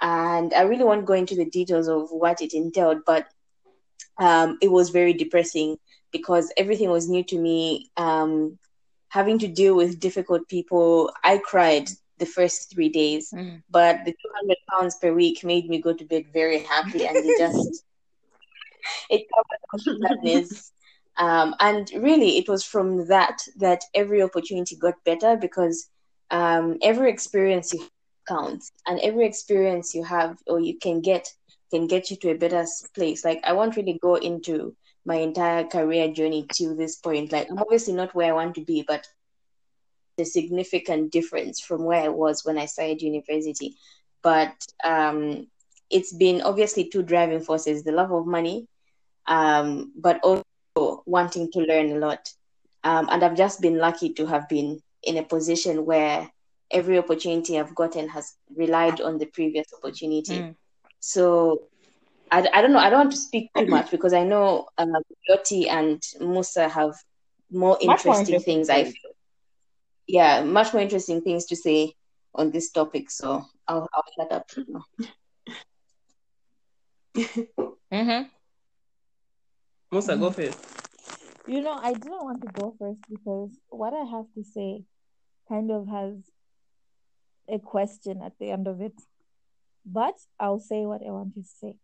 And 0.00 0.52
I 0.54 0.62
really 0.62 0.84
won't 0.84 1.06
go 1.06 1.14
into 1.14 1.34
the 1.36 1.44
details 1.44 1.88
of 1.88 2.08
what 2.10 2.40
it 2.42 2.52
entailed, 2.54 2.98
but 3.06 3.26
um, 4.18 4.58
it 4.60 4.70
was 4.70 4.90
very 4.90 5.12
depressing 5.12 5.76
because 6.12 6.52
everything 6.56 6.90
was 6.90 7.08
new 7.08 7.24
to 7.24 7.38
me. 7.38 7.90
Um, 7.96 8.58
having 9.08 9.38
to 9.38 9.48
deal 9.48 9.76
with 9.76 10.00
difficult 10.00 10.48
people. 10.48 11.10
I 11.22 11.38
cried 11.38 11.88
the 12.18 12.26
first 12.26 12.72
three 12.72 12.88
days, 12.88 13.30
Mm. 13.32 13.62
but 13.70 14.04
the 14.04 14.12
200 14.12 14.56
pounds 14.70 14.96
per 14.96 15.12
week 15.12 15.44
made 15.44 15.68
me 15.68 15.80
go 15.80 15.92
to 15.92 16.04
bed 16.04 16.26
very 16.32 16.60
happy 16.60 17.06
and 17.06 17.16
just 17.38 17.84
it 19.10 19.26
covered 19.34 19.60
all 19.72 19.80
the 19.84 20.08
sadness. 20.08 20.72
Um, 21.16 21.54
and 21.60 21.90
really, 21.96 22.38
it 22.38 22.48
was 22.48 22.64
from 22.64 23.06
that 23.08 23.38
that 23.58 23.82
every 23.94 24.22
opportunity 24.22 24.76
got 24.76 24.94
better 25.04 25.36
because 25.36 25.88
um, 26.30 26.78
every 26.82 27.10
experience 27.10 27.72
you 27.72 27.82
counts, 28.28 28.72
and 28.86 28.98
every 29.00 29.26
experience 29.26 29.94
you 29.94 30.04
have 30.04 30.38
or 30.46 30.60
you 30.60 30.78
can 30.78 31.00
get 31.00 31.28
can 31.72 31.86
get 31.86 32.10
you 32.10 32.16
to 32.16 32.30
a 32.30 32.38
better 32.38 32.64
place. 32.94 33.24
Like 33.24 33.40
I 33.44 33.52
won't 33.52 33.76
really 33.76 33.98
go 34.00 34.14
into 34.14 34.74
my 35.04 35.16
entire 35.16 35.64
career 35.64 36.12
journey 36.12 36.46
to 36.56 36.74
this 36.74 36.96
point. 36.96 37.32
Like 37.32 37.50
I'm 37.50 37.58
obviously 37.58 37.94
not 37.94 38.14
where 38.14 38.30
I 38.30 38.36
want 38.36 38.54
to 38.56 38.64
be, 38.64 38.84
but 38.86 39.06
a 40.18 40.24
significant 40.24 41.12
difference 41.12 41.60
from 41.60 41.84
where 41.84 42.02
I 42.02 42.08
was 42.08 42.44
when 42.44 42.58
I 42.58 42.66
started 42.66 43.02
university. 43.02 43.76
But 44.22 44.54
um, 44.84 45.46
it's 45.90 46.12
been 46.14 46.42
obviously 46.42 46.88
two 46.88 47.02
driving 47.02 47.40
forces: 47.40 47.82
the 47.84 47.92
love 47.92 48.12
of 48.12 48.26
money, 48.26 48.66
um, 49.26 49.92
but 49.96 50.20
also 50.22 51.02
wanting 51.06 51.50
to 51.52 51.60
learn 51.60 51.92
a 51.92 51.98
lot. 51.98 52.28
Um, 52.82 53.08
and 53.10 53.22
I've 53.24 53.36
just 53.36 53.60
been 53.60 53.78
lucky 53.78 54.12
to 54.14 54.26
have 54.26 54.48
been 54.48 54.80
in 55.02 55.16
a 55.16 55.22
position 55.22 55.86
where 55.86 56.28
every 56.70 56.98
opportunity 56.98 57.58
I've 57.58 57.74
gotten 57.74 58.08
has 58.08 58.34
relied 58.54 59.00
on 59.00 59.18
the 59.18 59.26
previous 59.26 59.66
opportunity. 59.76 60.38
Mm. 60.38 60.54
So 61.00 61.68
I, 62.30 62.46
I 62.52 62.62
don't 62.62 62.72
know. 62.72 62.78
I 62.78 62.90
don't 62.90 63.00
want 63.00 63.12
to 63.12 63.16
speak 63.16 63.50
too 63.56 63.66
much 63.66 63.90
because 63.90 64.12
I 64.12 64.24
know 64.24 64.66
um, 64.78 64.92
Yoti 65.30 65.68
and 65.68 66.02
Musa 66.20 66.68
have 66.68 66.94
more 67.50 67.78
Much 67.84 68.04
more 68.04 68.18
interesting 68.18 68.34
interesting 68.34 68.40
things. 68.40 68.70
I 68.70 68.84
feel, 68.84 69.12
yeah, 70.06 70.42
much 70.42 70.72
more 70.72 70.82
interesting 70.82 71.20
things 71.22 71.46
to 71.46 71.56
say 71.56 71.94
on 72.34 72.50
this 72.50 72.70
topic. 72.70 73.10
So 73.10 73.44
I'll, 73.68 73.88
I'll 73.94 74.04
shut 74.16 74.32
up. 74.32 74.50
Mm-hmm. 77.16 78.22
Musa, 79.94 80.16
go 80.16 80.30
first. 80.32 80.58
You 81.46 81.60
know, 81.62 81.78
I 81.80 81.92
didn't 81.92 82.24
want 82.24 82.42
to 82.42 82.48
go 82.48 82.74
first 82.80 82.98
because 83.08 83.50
what 83.68 83.94
I 83.94 84.02
have 84.04 84.24
to 84.34 84.42
say 84.42 84.82
kind 85.48 85.70
of 85.70 85.86
has 85.86 86.16
a 87.48 87.60
question 87.60 88.20
at 88.20 88.32
the 88.40 88.50
end 88.50 88.66
of 88.66 88.80
it. 88.80 89.00
But 89.86 90.14
I'll 90.40 90.58
say 90.58 90.84
what 90.84 91.02
I 91.06 91.10
want 91.12 91.34
to 91.34 91.44
say. 91.44 91.76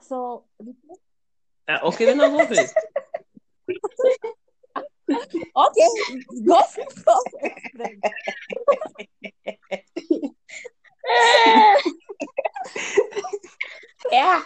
So, 0.00 0.46
Uh, 1.68 1.78
okay, 1.84 2.04
then 2.06 2.20
I'll 2.20 2.32
go 2.36 2.46
first. 2.46 2.74
okay, 5.56 5.88
go 6.44 6.62
first. 6.62 7.04
Go 7.04 7.20
first 7.30 7.54
yeah. 14.10 14.42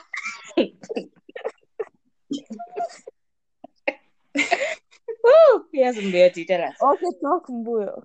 Woo! 5.24 5.64
Yes, 5.72 5.96
Mbeti, 5.96 6.46
tell 6.46 6.62
us. 6.62 6.76
Okay, 6.82 7.12
talk 7.22 7.48
Mbuyo. 7.48 8.04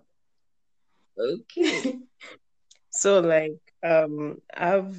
Okay. 1.17 1.99
So 2.95 3.21
like 3.21 3.57
um 3.81 4.39
I've 4.55 4.95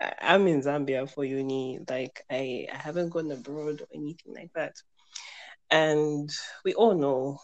I- 0.00 0.14
I'm 0.20 0.46
in 0.46 0.62
Zambia 0.62 1.08
for 1.10 1.24
uni. 1.24 1.78
Like 1.88 2.24
I, 2.30 2.66
I 2.72 2.76
haven't 2.76 3.10
gone 3.10 3.30
abroad 3.30 3.82
or 3.82 3.86
anything 3.94 4.34
like 4.34 4.50
that. 4.54 4.76
And 5.70 6.30
we 6.64 6.72
all 6.72 6.94
know 6.94 7.38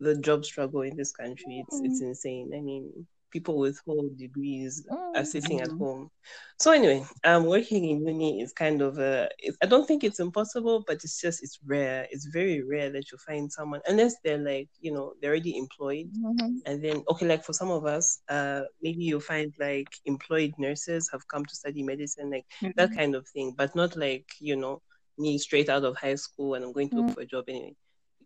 the 0.00 0.16
job 0.16 0.44
struggle 0.44 0.80
in 0.82 0.96
this 0.96 1.12
country. 1.12 1.62
It's 1.64 1.80
it's 1.84 2.00
insane. 2.00 2.50
I 2.56 2.60
mean, 2.60 3.06
people 3.30 3.58
with 3.58 3.80
whole 3.86 4.10
degrees 4.16 4.86
are 5.14 5.24
sitting 5.24 5.60
at 5.60 5.72
home. 5.78 6.10
So 6.58 6.72
anyway, 6.72 7.04
um, 7.24 7.46
working 7.46 7.84
in 7.84 8.06
uni 8.06 8.40
is 8.42 8.52
kind 8.52 8.82
of 8.82 8.98
a. 8.98 9.28
I 9.62 9.66
don't 9.66 9.86
think 9.86 10.04
it's 10.04 10.20
impossible, 10.20 10.84
but 10.86 10.96
it's 11.04 11.20
just 11.20 11.42
it's 11.42 11.58
rare. 11.66 12.06
It's 12.10 12.26
very 12.26 12.62
rare 12.62 12.90
that 12.90 13.10
you 13.10 13.18
find 13.18 13.50
someone 13.50 13.80
unless 13.86 14.16
they're 14.24 14.38
like 14.38 14.68
you 14.80 14.92
know 14.92 15.14
they're 15.20 15.30
already 15.30 15.56
employed 15.56 16.10
Mhm. 16.12 16.62
and 16.66 16.82
then 16.84 17.02
okay 17.08 17.26
like 17.26 17.44
for 17.44 17.52
some 17.52 17.70
of 17.70 17.84
us 17.86 18.18
uh 18.28 18.62
maybe 18.82 19.04
you'll 19.04 19.20
find 19.20 19.52
like 19.58 19.88
employed 20.04 20.52
nurses 20.58 21.08
have 21.12 21.26
come 21.28 21.44
to 21.44 21.54
study 21.56 21.82
medicine 21.82 22.30
like 22.30 22.44
that 22.76 22.92
kind 22.92 23.14
of 23.14 23.26
thing 23.28 23.54
but 23.56 23.74
not 23.74 23.96
like 23.96 24.26
you 24.40 24.56
know 24.56 24.80
me 25.18 25.38
straight 25.38 25.68
out 25.68 25.84
of 25.84 25.96
high 25.96 26.14
school 26.16 26.54
and 26.54 26.64
i'm 26.64 26.72
going 26.72 26.90
to 26.90 26.96
look 26.98 27.10
Mm. 27.10 27.14
for 27.14 27.20
a 27.22 27.26
job 27.26 27.44
anyway 27.48 27.74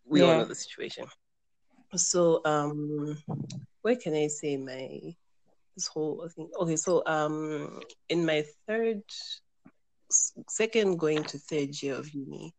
we 0.05 0.23
all 0.23 0.35
know 0.35 0.45
the 0.45 0.55
situation 0.55 1.05
so 1.97 2.41
um 2.45 3.17
where 3.83 3.97
can 3.97 4.15
i 4.15 4.27
say 4.27 4.57
my 4.57 5.15
this 5.77 5.87
whole 5.89 6.29
thing? 6.35 6.51
Okay 6.61 6.77
so 6.77 7.03
um 7.07 7.81
in 8.09 8.25
my 8.25 8.45
third 8.67 9.03
second 10.11 10.99
going 10.99 11.25
to 11.25 11.39
third 11.39 11.71
year 11.83 11.95
of 11.95 12.09
uni 12.15 12.55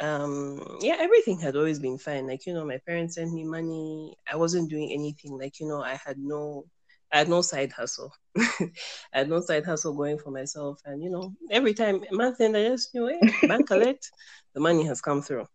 um 0.00 0.78
yeah 0.80 0.96
everything 1.00 1.38
had 1.38 1.56
always 1.56 1.78
been 1.78 1.98
fine. 1.98 2.26
Like 2.26 2.46
you 2.46 2.54
know 2.54 2.64
my 2.64 2.78
parents 2.86 3.14
sent 3.16 3.32
me 3.32 3.44
money. 3.44 4.16
I 4.30 4.36
wasn't 4.36 4.70
doing 4.70 4.90
anything. 4.92 5.38
Like 5.38 5.60
you 5.60 5.68
know 5.68 5.82
i 5.82 5.98
had 6.04 6.18
no 6.18 6.64
i 7.12 7.18
had 7.18 7.28
no 7.28 7.42
side 7.42 7.72
hustle. 7.72 8.12
I 8.38 8.70
had 9.12 9.28
no 9.28 9.40
side 9.40 9.64
hustle 9.64 9.94
going 9.94 10.18
for 10.18 10.30
myself. 10.30 10.80
And 10.84 11.02
you 11.02 11.10
know 11.10 11.34
every 11.50 11.74
time 11.74 12.04
month 12.12 12.40
end 12.40 12.56
i 12.56 12.64
just 12.68 12.94
knew 12.94 13.06
hey, 13.08 13.20
bank 13.46 13.66
collect 13.68 14.10
the 14.54 14.60
money 14.60 14.84
has 14.84 15.00
come 15.00 15.22
through. 15.22 15.46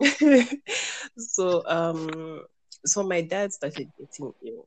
So 1.18 1.62
um 1.66 2.42
so 2.86 3.02
my 3.02 3.22
dad 3.22 3.52
started 3.52 3.88
getting 3.98 4.32
ill. 4.46 4.66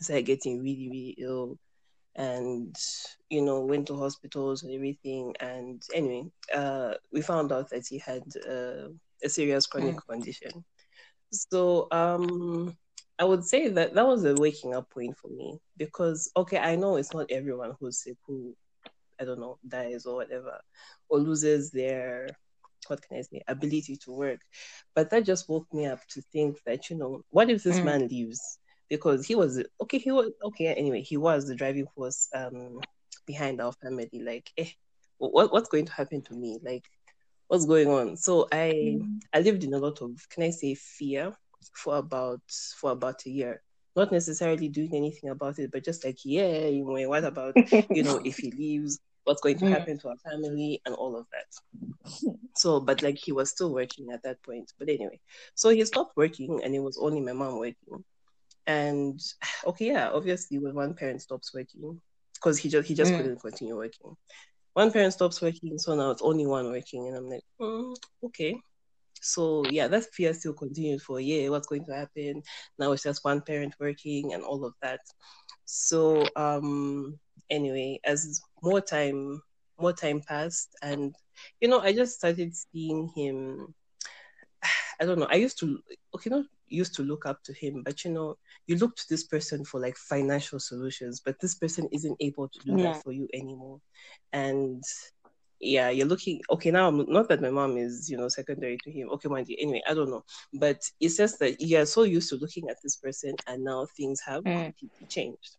Started 0.00 0.26
getting 0.26 0.62
really 0.62 0.88
really 0.88 1.16
ill 1.18 1.58
and 2.16 2.74
you 3.30 3.42
know 3.42 3.60
went 3.60 3.86
to 3.88 3.96
hospitals 3.96 4.62
and 4.62 4.72
everything. 4.72 5.34
And 5.40 5.82
anyway 5.94 6.30
uh 6.54 6.94
we 7.12 7.22
found 7.22 7.52
out 7.52 7.70
that 7.70 7.86
he 7.88 7.98
had 7.98 8.22
uh, 8.48 8.88
a 9.24 9.28
serious 9.28 9.66
chronic 9.66 9.98
condition. 10.08 10.64
So 11.32 11.88
um 11.92 12.76
i 13.18 13.24
would 13.24 13.44
say 13.44 13.68
that 13.68 13.94
that 13.94 14.06
was 14.06 14.24
a 14.24 14.34
waking 14.34 14.74
up 14.74 14.88
point 14.90 15.16
for 15.16 15.28
me 15.28 15.58
because 15.76 16.30
okay 16.36 16.58
i 16.58 16.76
know 16.76 16.96
it's 16.96 17.12
not 17.12 17.26
everyone 17.30 17.74
who's 17.80 18.02
sick 18.02 18.16
who 18.26 18.54
i 19.20 19.24
don't 19.24 19.40
know 19.40 19.58
dies 19.66 20.06
or 20.06 20.16
whatever 20.16 20.60
or 21.08 21.18
loses 21.18 21.70
their 21.70 22.28
what 22.86 23.00
can 23.02 23.18
i 23.18 23.22
say 23.22 23.42
ability 23.48 23.96
to 24.04 24.12
work. 24.12 24.40
But 24.94 25.10
that 25.10 25.24
just 25.24 25.48
woke 25.48 25.66
me 25.72 25.86
up 25.86 26.00
to 26.10 26.20
think 26.32 26.58
that 26.66 26.90
you 26.90 26.96
know 26.96 27.22
what 27.30 27.50
if 27.50 27.62
this 27.62 27.82
Mm. 27.82 27.84
man 27.84 28.06
leaves? 28.08 28.58
Because 28.88 29.26
he 29.26 29.34
was 29.34 29.62
okay 29.82 29.98
he 29.98 30.10
was 30.10 30.30
okay 30.44 30.66
anyway 30.74 31.02
he 31.02 31.16
was 31.16 31.46
the 31.46 31.54
driving 31.54 31.86
force 31.94 32.28
um 32.34 32.80
behind 33.26 33.60
our 33.60 33.72
family. 33.72 34.20
Like 34.24 34.50
eh, 34.56 34.68
what 35.18 35.52
what's 35.52 35.68
going 35.68 35.86
to 35.86 35.92
happen 35.92 36.22
to 36.22 36.34
me? 36.34 36.58
Like 36.62 36.84
what's 37.48 37.66
going 37.66 37.88
on? 37.88 38.16
So 38.16 38.48
i 38.52 38.72
Mm. 38.82 39.20
i 39.34 39.40
lived 39.40 39.64
in 39.64 39.74
a 39.74 39.78
lot 39.78 40.00
of 40.02 40.10
can 40.30 40.44
i 40.44 40.50
say 40.50 40.74
fear 40.74 41.32
for 41.74 41.96
about 41.96 42.40
for 42.80 42.92
about 42.92 43.24
a 43.26 43.30
year. 43.30 43.62
Not 43.96 44.12
necessarily 44.12 44.68
doing 44.68 44.94
anything 44.94 45.30
about 45.30 45.58
it 45.58 45.70
but 45.72 45.84
just 45.84 46.04
like 46.04 46.18
yeah 46.24 46.66
you 46.66 46.84
know 46.84 47.08
what 47.08 47.24
about 47.24 47.56
you 47.92 48.02
know 48.02 48.20
if 48.24 48.38
he 48.38 48.50
leaves 48.52 48.98
what's 49.28 49.42
going 49.42 49.58
to 49.58 49.66
Mm. 49.66 49.72
happen 49.74 49.98
to 50.00 50.08
our 50.08 50.18
family 50.30 50.82
and 50.86 50.96
all 50.96 51.16
of 51.18 51.26
that. 51.32 51.46
So 52.56 52.80
but 52.80 53.02
like 53.02 53.18
he 53.18 53.32
was 53.32 53.50
still 53.50 53.72
working 53.74 54.08
at 54.12 54.22
that 54.24 54.42
point. 54.42 54.72
But 54.78 54.88
anyway 54.90 55.20
so 55.54 55.70
he 55.70 55.84
stopped 55.84 56.16
working 56.16 56.62
and 56.64 56.74
it 56.74 56.80
was 56.80 56.98
only 57.00 57.20
my 57.20 57.32
mom 57.34 57.58
working. 57.58 58.04
And 58.66 59.20
okay 59.66 59.86
yeah 59.88 60.10
obviously 60.12 60.58
when 60.58 60.74
one 60.74 60.94
parent 60.94 61.22
stops 61.22 61.54
working 61.54 62.00
because 62.34 62.58
he 62.58 62.68
just 62.70 62.88
he 62.88 62.94
just 62.94 63.14
Mm. 63.14 63.16
couldn't 63.16 63.40
continue 63.40 63.76
working. 63.76 64.16
One 64.74 64.92
parent 64.92 65.12
stops 65.14 65.42
working 65.42 65.78
so 65.78 65.94
now 65.96 66.10
it's 66.12 66.22
only 66.22 66.46
one 66.46 66.70
working 66.70 67.08
and 67.08 67.16
i'm 67.16 67.30
like 67.30 67.44
mm, 67.60 67.96
okay. 68.26 68.60
So 69.20 69.66
yeah 69.66 69.88
that 69.88 70.04
fear 70.12 70.34
still 70.34 70.54
continued 70.54 71.02
for 71.02 71.18
a 71.18 71.22
year. 71.22 71.50
What's 71.50 71.68
going 71.68 71.84
to 71.86 71.94
happen? 71.94 72.42
Now 72.78 72.92
it's 72.92 73.04
just 73.04 73.24
one 73.24 73.42
parent 73.42 73.74
working 73.80 74.34
and 74.34 74.44
all 74.44 74.64
of 74.64 74.74
that. 74.82 75.00
So 75.66 76.32
um 76.36 77.18
anyway 77.50 78.00
as 78.04 78.42
more 78.62 78.80
time 78.80 79.40
more 79.80 79.92
time 79.92 80.20
passed. 80.26 80.74
And 80.82 81.14
you 81.60 81.68
know 81.68 81.80
i 81.80 81.92
just 81.92 82.16
started 82.16 82.54
seeing 82.54 83.10
him. 83.16 83.74
I 85.00 85.04
don't 85.04 85.18
know. 85.20 85.28
I 85.30 85.36
used 85.36 85.58
to 85.60 85.78
okay 86.14 86.30
not 86.30 86.44
used 86.66 86.94
to 86.96 87.02
look 87.02 87.24
up 87.26 87.42
to 87.44 87.52
him 87.54 87.82
but 87.84 88.04
you 88.04 88.10
know 88.10 88.36
you 88.66 88.76
look 88.76 88.94
to 88.96 89.04
this 89.08 89.24
person 89.24 89.64
for 89.64 89.80
like 89.80 89.96
financial 89.96 90.58
solutions 90.60 91.20
but 91.24 91.36
this 91.40 91.54
person 91.54 91.88
isn't 91.92 92.16
able 92.20 92.48
to 92.48 92.58
do 92.66 92.76
No. 92.76 92.82
that 92.82 93.02
for 93.02 93.12
you 93.12 93.28
anymore. 93.32 93.78
And 94.32 94.82
yeah 95.60 95.88
you're 95.90 96.06
looking 96.06 96.40
okay 96.50 96.70
now 96.70 96.88
I'm, 96.88 97.04
not 97.10 97.28
that 97.28 97.40
my 97.42 97.50
mom 97.50 97.76
is 97.78 98.08
you 98.10 98.16
know 98.16 98.28
secondary 98.28 98.78
to 98.84 98.90
him. 98.92 99.08
Okay 99.10 99.28
mind 99.28 99.48
you 99.48 99.56
anyway 99.60 99.82
i 99.88 99.94
don't 99.94 100.10
know. 100.10 100.24
But 100.54 100.80
it's 101.00 101.16
just 101.16 101.38
that 101.40 101.60
you're 101.60 101.86
so 101.86 102.02
used 102.02 102.28
to 102.30 102.36
looking 102.36 102.68
at 102.68 102.76
this 102.82 102.96
person 102.96 103.34
and 103.46 103.64
now 103.64 103.86
things 103.96 104.20
have 104.26 104.44
Mm. 104.44 104.64
completely 104.66 105.06
changed 105.08 105.56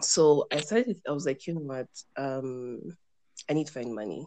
so 0.00 0.46
i 0.52 0.60
started 0.60 0.96
i 1.08 1.12
was 1.12 1.26
like 1.26 1.46
you 1.46 1.54
know 1.54 1.60
what 1.60 1.88
um 2.16 2.80
i 3.50 3.52
need 3.52 3.66
to 3.66 3.72
find 3.72 3.94
money 3.94 4.26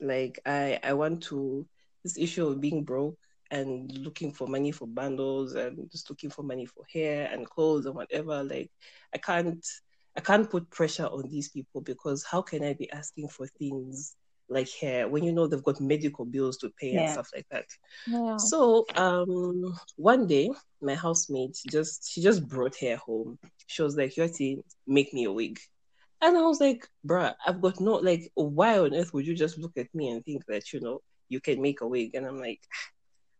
like 0.00 0.38
i 0.46 0.78
i 0.82 0.92
want 0.92 1.22
to 1.22 1.66
this 2.02 2.18
issue 2.18 2.46
of 2.46 2.60
being 2.60 2.84
broke 2.84 3.18
and 3.50 3.90
looking 3.98 4.32
for 4.32 4.46
money 4.46 4.72
for 4.72 4.86
bundles 4.86 5.54
and 5.54 5.90
just 5.90 6.08
looking 6.10 6.30
for 6.30 6.42
money 6.42 6.66
for 6.66 6.84
hair 6.92 7.28
and 7.32 7.48
clothes 7.48 7.86
and 7.86 7.94
whatever. 7.94 8.42
Like 8.42 8.70
I 9.14 9.18
can't 9.18 9.64
I 10.16 10.20
can't 10.20 10.50
put 10.50 10.70
pressure 10.70 11.06
on 11.06 11.28
these 11.28 11.48
people 11.48 11.80
because 11.80 12.24
how 12.24 12.42
can 12.42 12.64
I 12.64 12.74
be 12.74 12.90
asking 12.90 13.28
for 13.28 13.46
things 13.46 14.16
like 14.48 14.68
hair 14.80 15.08
when 15.08 15.24
you 15.24 15.32
know 15.32 15.46
they've 15.46 15.62
got 15.64 15.80
medical 15.80 16.24
bills 16.24 16.56
to 16.58 16.70
pay 16.80 16.96
and 16.96 17.08
stuff 17.10 17.28
like 17.34 17.46
that. 17.50 17.66
Yeah. 18.06 18.36
So 18.36 18.84
um 18.96 19.74
one 19.96 20.26
day 20.26 20.50
my 20.80 20.94
housemate 20.94 21.56
just 21.70 22.10
she 22.12 22.22
just 22.22 22.46
brought 22.48 22.76
hair 22.76 22.96
home. 22.96 23.38
She 23.66 23.82
was 23.82 23.96
like, 23.96 24.14
Yoti, 24.14 24.58
make 24.86 25.12
me 25.12 25.24
a 25.24 25.32
wig. 25.32 25.58
And 26.22 26.36
I 26.36 26.42
was 26.42 26.60
like, 26.60 26.86
bruh, 27.06 27.34
I've 27.46 27.60
got 27.60 27.80
no 27.80 27.94
like 27.96 28.30
why 28.34 28.78
on 28.78 28.94
earth 28.94 29.12
would 29.14 29.26
you 29.26 29.34
just 29.34 29.58
look 29.58 29.76
at 29.76 29.94
me 29.94 30.08
and 30.10 30.24
think 30.24 30.44
that, 30.46 30.72
you 30.72 30.80
know, 30.80 31.00
you 31.28 31.40
can 31.40 31.60
make 31.60 31.80
a 31.80 31.86
wig? 31.88 32.14
And 32.14 32.26
I'm 32.26 32.38
like, 32.40 32.60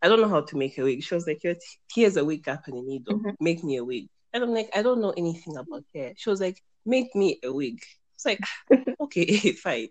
I 0.03 0.09
don't 0.09 0.21
know 0.21 0.29
how 0.29 0.43
to 0.43 0.57
make 0.57 0.79
a 0.79 0.85
wig. 0.85 1.03
She 1.03 1.15
was 1.15 1.27
like, 1.27 1.43
here's 1.95 2.17
a 2.17 2.25
wig 2.25 2.45
cap 2.45 2.65
and 2.67 2.77
a 2.79 2.83
needle. 2.83 3.15
Mm-hmm. 3.15 3.29
Mhm. 3.29 3.35
Make 3.41 3.65
me 3.65 3.77
a 3.77 3.85
wig. 3.85 4.09
And 4.33 4.45
I'm 4.45 4.53
like, 4.53 4.71
I 4.75 4.83
don't 4.83 5.01
know 5.01 5.13
anything 5.17 5.57
about 5.57 5.85
hair. 5.95 6.13
She 6.17 6.31
was 6.31 6.41
like, 6.41 6.63
make 6.85 7.15
me 7.15 7.39
a 7.43 7.53
wig. 7.53 7.79
It's 8.17 8.25
like, 8.25 8.41
okay, 9.01 9.53
fine. 9.53 9.89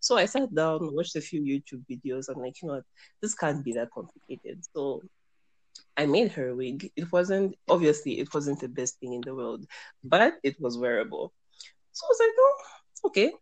So 0.00 0.16
I 0.16 0.26
sat 0.26 0.54
down, 0.54 0.94
watched 0.94 1.16
a 1.16 1.20
few 1.20 1.40
YouTube 1.40 1.84
videos. 1.90 2.28
I'm 2.28 2.40
like, 2.40 2.60
you 2.60 2.68
know 2.68 2.74
what, 2.74 2.84
this 3.22 3.34
can't 3.34 3.64
be 3.64 3.72
that 3.72 3.90
complicated. 3.90 4.64
So 4.74 5.02
I 5.96 6.06
made 6.06 6.32
her 6.32 6.48
a 6.48 6.56
wig. 6.56 6.90
It 6.96 7.10
wasn't 7.12 7.56
obviously 7.68 8.18
it 8.18 8.32
wasn't 8.34 8.60
the 8.60 8.68
best 8.68 8.98
thing 9.00 9.14
in 9.14 9.20
the 9.22 9.34
world, 9.34 9.66
but 10.04 10.34
it 10.42 10.60
was 10.60 10.76
wearable. 10.76 11.32
So 11.92 12.06
I 12.06 12.08
was 12.08 12.20
like, 12.20 12.34
oh, 12.38 12.56
okay, 13.06 13.32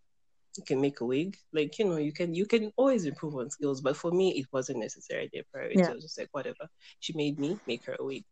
you 0.56 0.64
can 0.64 0.80
make 0.80 1.00
a 1.00 1.04
wig. 1.04 1.36
Like, 1.52 1.78
you 1.78 1.86
know, 1.86 1.96
you 1.96 2.12
can 2.12 2.34
you 2.34 2.46
can 2.46 2.72
always 2.76 3.04
improve 3.04 3.36
on 3.36 3.50
skills, 3.50 3.80
but 3.80 3.96
for 3.96 4.10
me 4.10 4.38
it 4.38 4.46
wasn't 4.52 4.80
necessarily 4.80 5.30
a 5.34 5.42
priority. 5.52 5.78
Yeah. 5.78 5.90
I 5.90 5.94
was 5.94 6.04
just 6.04 6.18
like, 6.18 6.28
whatever. 6.32 6.68
She 7.00 7.12
made 7.14 7.38
me 7.38 7.58
make 7.66 7.84
her 7.86 7.96
a 7.98 8.04
wig. 8.04 8.24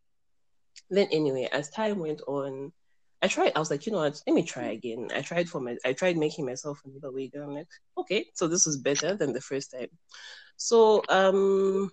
Then 0.91 1.09
anyway, 1.13 1.49
as 1.53 1.71
time 1.71 1.99
went 1.99 2.21
on, 2.27 2.73
I 3.25 3.27
tried. 3.27 3.53
I 3.57 3.59
was 3.59 3.71
like, 3.71 3.87
you 3.87 3.93
know 3.93 4.01
what? 4.01 4.21
Let 4.27 4.35
me 4.35 4.43
try 4.43 4.65
again. 4.65 5.09
I 5.15 5.23
tried 5.23 5.49
for 5.49 5.59
my. 5.59 5.79
I 5.87 5.95
tried 5.95 6.19
making 6.19 6.45
myself 6.45 6.83
another 6.85 7.11
wig, 7.11 7.31
and 7.33 7.43
I'm 7.45 7.55
like, 7.55 7.69
okay, 7.97 8.27
so 8.35 8.47
this 8.47 8.67
was 8.67 8.77
better 8.77 9.17
than 9.17 9.33
the 9.33 9.41
first 9.41 9.71
time. 9.73 9.89
So 10.59 11.03
um, 11.09 11.91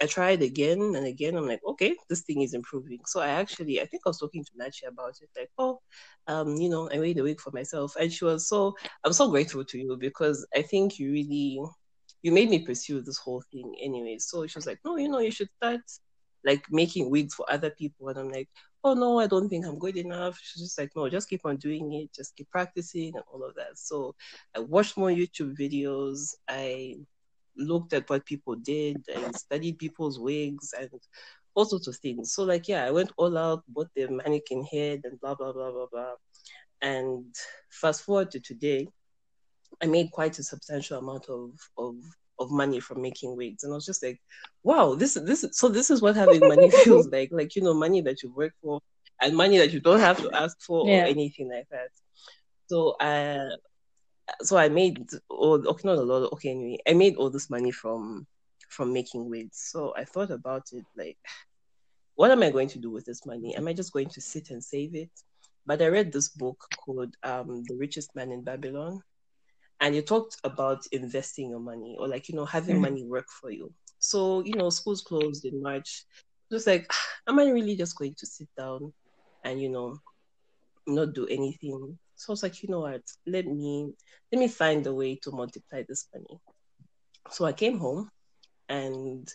I 0.00 0.06
tried 0.06 0.40
again 0.42 0.80
and 0.80 1.04
again. 1.04 1.34
I'm 1.36 1.48
like, 1.48 1.62
okay, 1.66 1.96
this 2.08 2.22
thing 2.22 2.42
is 2.42 2.54
improving. 2.54 3.00
So 3.06 3.20
I 3.20 3.30
actually, 3.30 3.80
I 3.80 3.86
think 3.86 4.02
I 4.06 4.10
was 4.10 4.20
talking 4.20 4.44
to 4.44 4.52
Nachi 4.52 4.86
about 4.86 5.16
it. 5.20 5.28
Like, 5.36 5.50
oh, 5.58 5.80
um, 6.28 6.54
you 6.54 6.68
know, 6.68 6.88
I 6.92 6.98
made 6.98 7.18
a 7.18 7.24
wig 7.24 7.40
for 7.40 7.50
myself, 7.50 7.96
and 7.98 8.12
she 8.12 8.24
was 8.24 8.48
so. 8.48 8.76
I'm 9.04 9.12
so 9.12 9.28
grateful 9.28 9.64
to 9.64 9.78
you 9.78 9.96
because 9.98 10.46
I 10.54 10.62
think 10.62 11.00
you 11.00 11.10
really, 11.10 11.60
you 12.22 12.30
made 12.30 12.50
me 12.50 12.64
pursue 12.64 13.00
this 13.00 13.18
whole 13.18 13.42
thing 13.50 13.74
anyway. 13.82 14.18
So 14.20 14.46
she 14.46 14.56
was 14.56 14.66
like, 14.66 14.78
no, 14.84 14.96
you 14.96 15.08
know, 15.08 15.18
you 15.18 15.32
should 15.32 15.50
start 15.56 15.80
like 16.44 16.62
making 16.70 17.10
wigs 17.10 17.34
for 17.34 17.50
other 17.50 17.70
people, 17.70 18.10
and 18.10 18.18
I'm 18.20 18.28
like 18.30 18.48
oh 18.84 18.94
no, 18.94 19.18
I 19.18 19.26
don't 19.26 19.48
think 19.48 19.66
I'm 19.66 19.78
good 19.78 19.96
enough. 19.96 20.38
She's 20.42 20.62
just 20.62 20.78
like, 20.78 20.90
no, 20.94 21.08
just 21.08 21.28
keep 21.28 21.44
on 21.44 21.56
doing 21.56 21.92
it, 21.94 22.12
just 22.12 22.36
keep 22.36 22.50
practicing 22.50 23.14
and 23.14 23.24
all 23.32 23.44
of 23.44 23.54
that. 23.56 23.78
So 23.78 24.14
I 24.54 24.60
watched 24.60 24.96
more 24.96 25.10
YouTube 25.10 25.56
videos. 25.58 26.34
I 26.48 26.96
looked 27.56 27.92
at 27.92 28.08
what 28.08 28.24
people 28.24 28.54
did. 28.54 29.02
I 29.14 29.30
studied 29.32 29.78
people's 29.78 30.18
wigs 30.18 30.72
and 30.78 30.90
all 31.54 31.64
sorts 31.64 31.88
of 31.88 31.96
things. 31.96 32.32
So 32.32 32.44
like, 32.44 32.68
yeah, 32.68 32.84
I 32.84 32.90
went 32.90 33.12
all 33.16 33.36
out, 33.36 33.64
bought 33.68 33.88
the 33.94 34.08
mannequin 34.08 34.64
head 34.64 35.00
and 35.04 35.20
blah 35.20 35.34
blah 35.34 35.52
blah 35.52 35.72
blah 35.72 35.86
blah. 35.90 36.14
And 36.80 37.34
fast 37.70 38.02
forward 38.02 38.30
to 38.30 38.40
today, 38.40 38.88
I 39.82 39.86
made 39.86 40.12
quite 40.12 40.38
a 40.38 40.44
substantial 40.44 40.98
amount 40.98 41.28
of 41.28 41.50
of 41.76 41.96
of 42.38 42.50
money 42.50 42.80
from 42.80 43.02
making 43.02 43.36
wigs, 43.36 43.64
and 43.64 43.72
I 43.72 43.76
was 43.76 43.86
just 43.86 44.02
like, 44.02 44.20
wow, 44.62 44.94
this 44.94 45.14
this 45.14 45.44
so 45.52 45.68
this 45.68 45.90
is 45.90 46.02
what 46.02 46.16
having 46.16 46.46
money 46.46 46.70
feels 46.84 47.08
like, 47.12 47.30
like 47.32 47.54
you 47.56 47.62
know, 47.62 47.74
money 47.74 48.00
that 48.02 48.22
you 48.22 48.32
work 48.34 48.52
for 48.62 48.80
and 49.20 49.36
money 49.36 49.58
that 49.58 49.72
you 49.72 49.80
don't 49.80 50.00
have 50.00 50.18
to 50.18 50.30
ask 50.34 50.56
for 50.62 50.88
Yeah. 50.88 51.02
or 51.02 51.06
anything 51.06 51.50
like 51.50 51.66
that. 51.70 51.88
So 52.68 52.90
uh 53.00 53.48
so 54.42 54.56
I 54.58 54.68
made 54.68 55.06
all 55.30 55.66
okay, 55.68 55.88
not 55.88 55.98
a 55.98 56.02
lot. 56.02 56.32
Okay, 56.34 56.50
anyway, 56.50 56.78
I 56.86 56.92
made 56.94 57.16
all 57.16 57.30
this 57.30 57.50
money 57.50 57.70
from 57.70 58.26
from 58.68 58.92
making 58.92 59.28
wigs. 59.30 59.68
So 59.72 59.94
I 59.96 60.04
thought 60.04 60.30
about 60.30 60.64
it 60.72 60.84
like, 60.96 61.16
what 62.16 62.30
am 62.30 62.42
I 62.42 62.50
going 62.50 62.68
to 62.68 62.78
do 62.78 62.90
with 62.90 63.06
this 63.06 63.24
money? 63.26 63.56
Am 63.56 63.66
I 63.68 63.72
just 63.72 63.92
going 63.92 64.08
to 64.10 64.20
sit 64.20 64.50
and 64.50 64.62
save 64.62 64.94
it? 64.94 65.10
But 65.66 65.82
I 65.82 65.86
read 65.88 66.12
this 66.12 66.28
book 66.30 66.58
called 66.84 67.14
um, 67.22 67.62
The 67.68 67.76
Richest 67.76 68.14
Man 68.14 68.32
in 68.32 68.42
Babylon, 68.42 69.00
and 69.80 69.94
it 69.94 70.06
talked 70.06 70.36
about 70.44 70.84
investing 70.92 71.50
your 71.50 71.60
money 71.60 71.96
or 71.98 72.08
like 72.08 72.28
you 72.28 72.34
know 72.36 72.44
having 72.46 72.76
Mhm. 72.76 72.80
money 72.80 73.04
work 73.04 73.26
for 73.40 73.50
you. 73.50 73.72
So 73.98 74.42
you 74.44 74.54
know, 74.54 74.70
schools 74.70 75.02
closed 75.02 75.44
in 75.44 75.62
March. 75.62 76.04
Just 76.52 76.66
like, 76.66 76.90
am 77.28 77.38
I 77.38 77.48
really 77.50 77.76
just 77.76 77.96
going 77.98 78.14
to 78.18 78.26
sit 78.26 78.48
down 78.56 78.92
and 79.44 79.60
you 79.60 79.70
know 79.70 79.98
not 80.86 81.14
do 81.14 81.26
anything? 81.26 81.98
So 82.16 82.30
I 82.30 82.34
was 82.34 82.42
like, 82.42 82.62
you 82.62 82.68
know 82.70 82.80
what? 82.80 83.02
Let 83.26 83.46
me 83.46 83.92
let 84.32 84.38
me 84.40 84.48
find 84.48 84.86
a 84.86 84.94
way 84.94 85.16
to 85.22 85.30
multiply 85.32 85.84
this 85.88 86.08
money. 86.14 86.40
So 87.30 87.44
I 87.44 87.52
came 87.52 87.78
home 87.78 88.08
and 88.68 89.28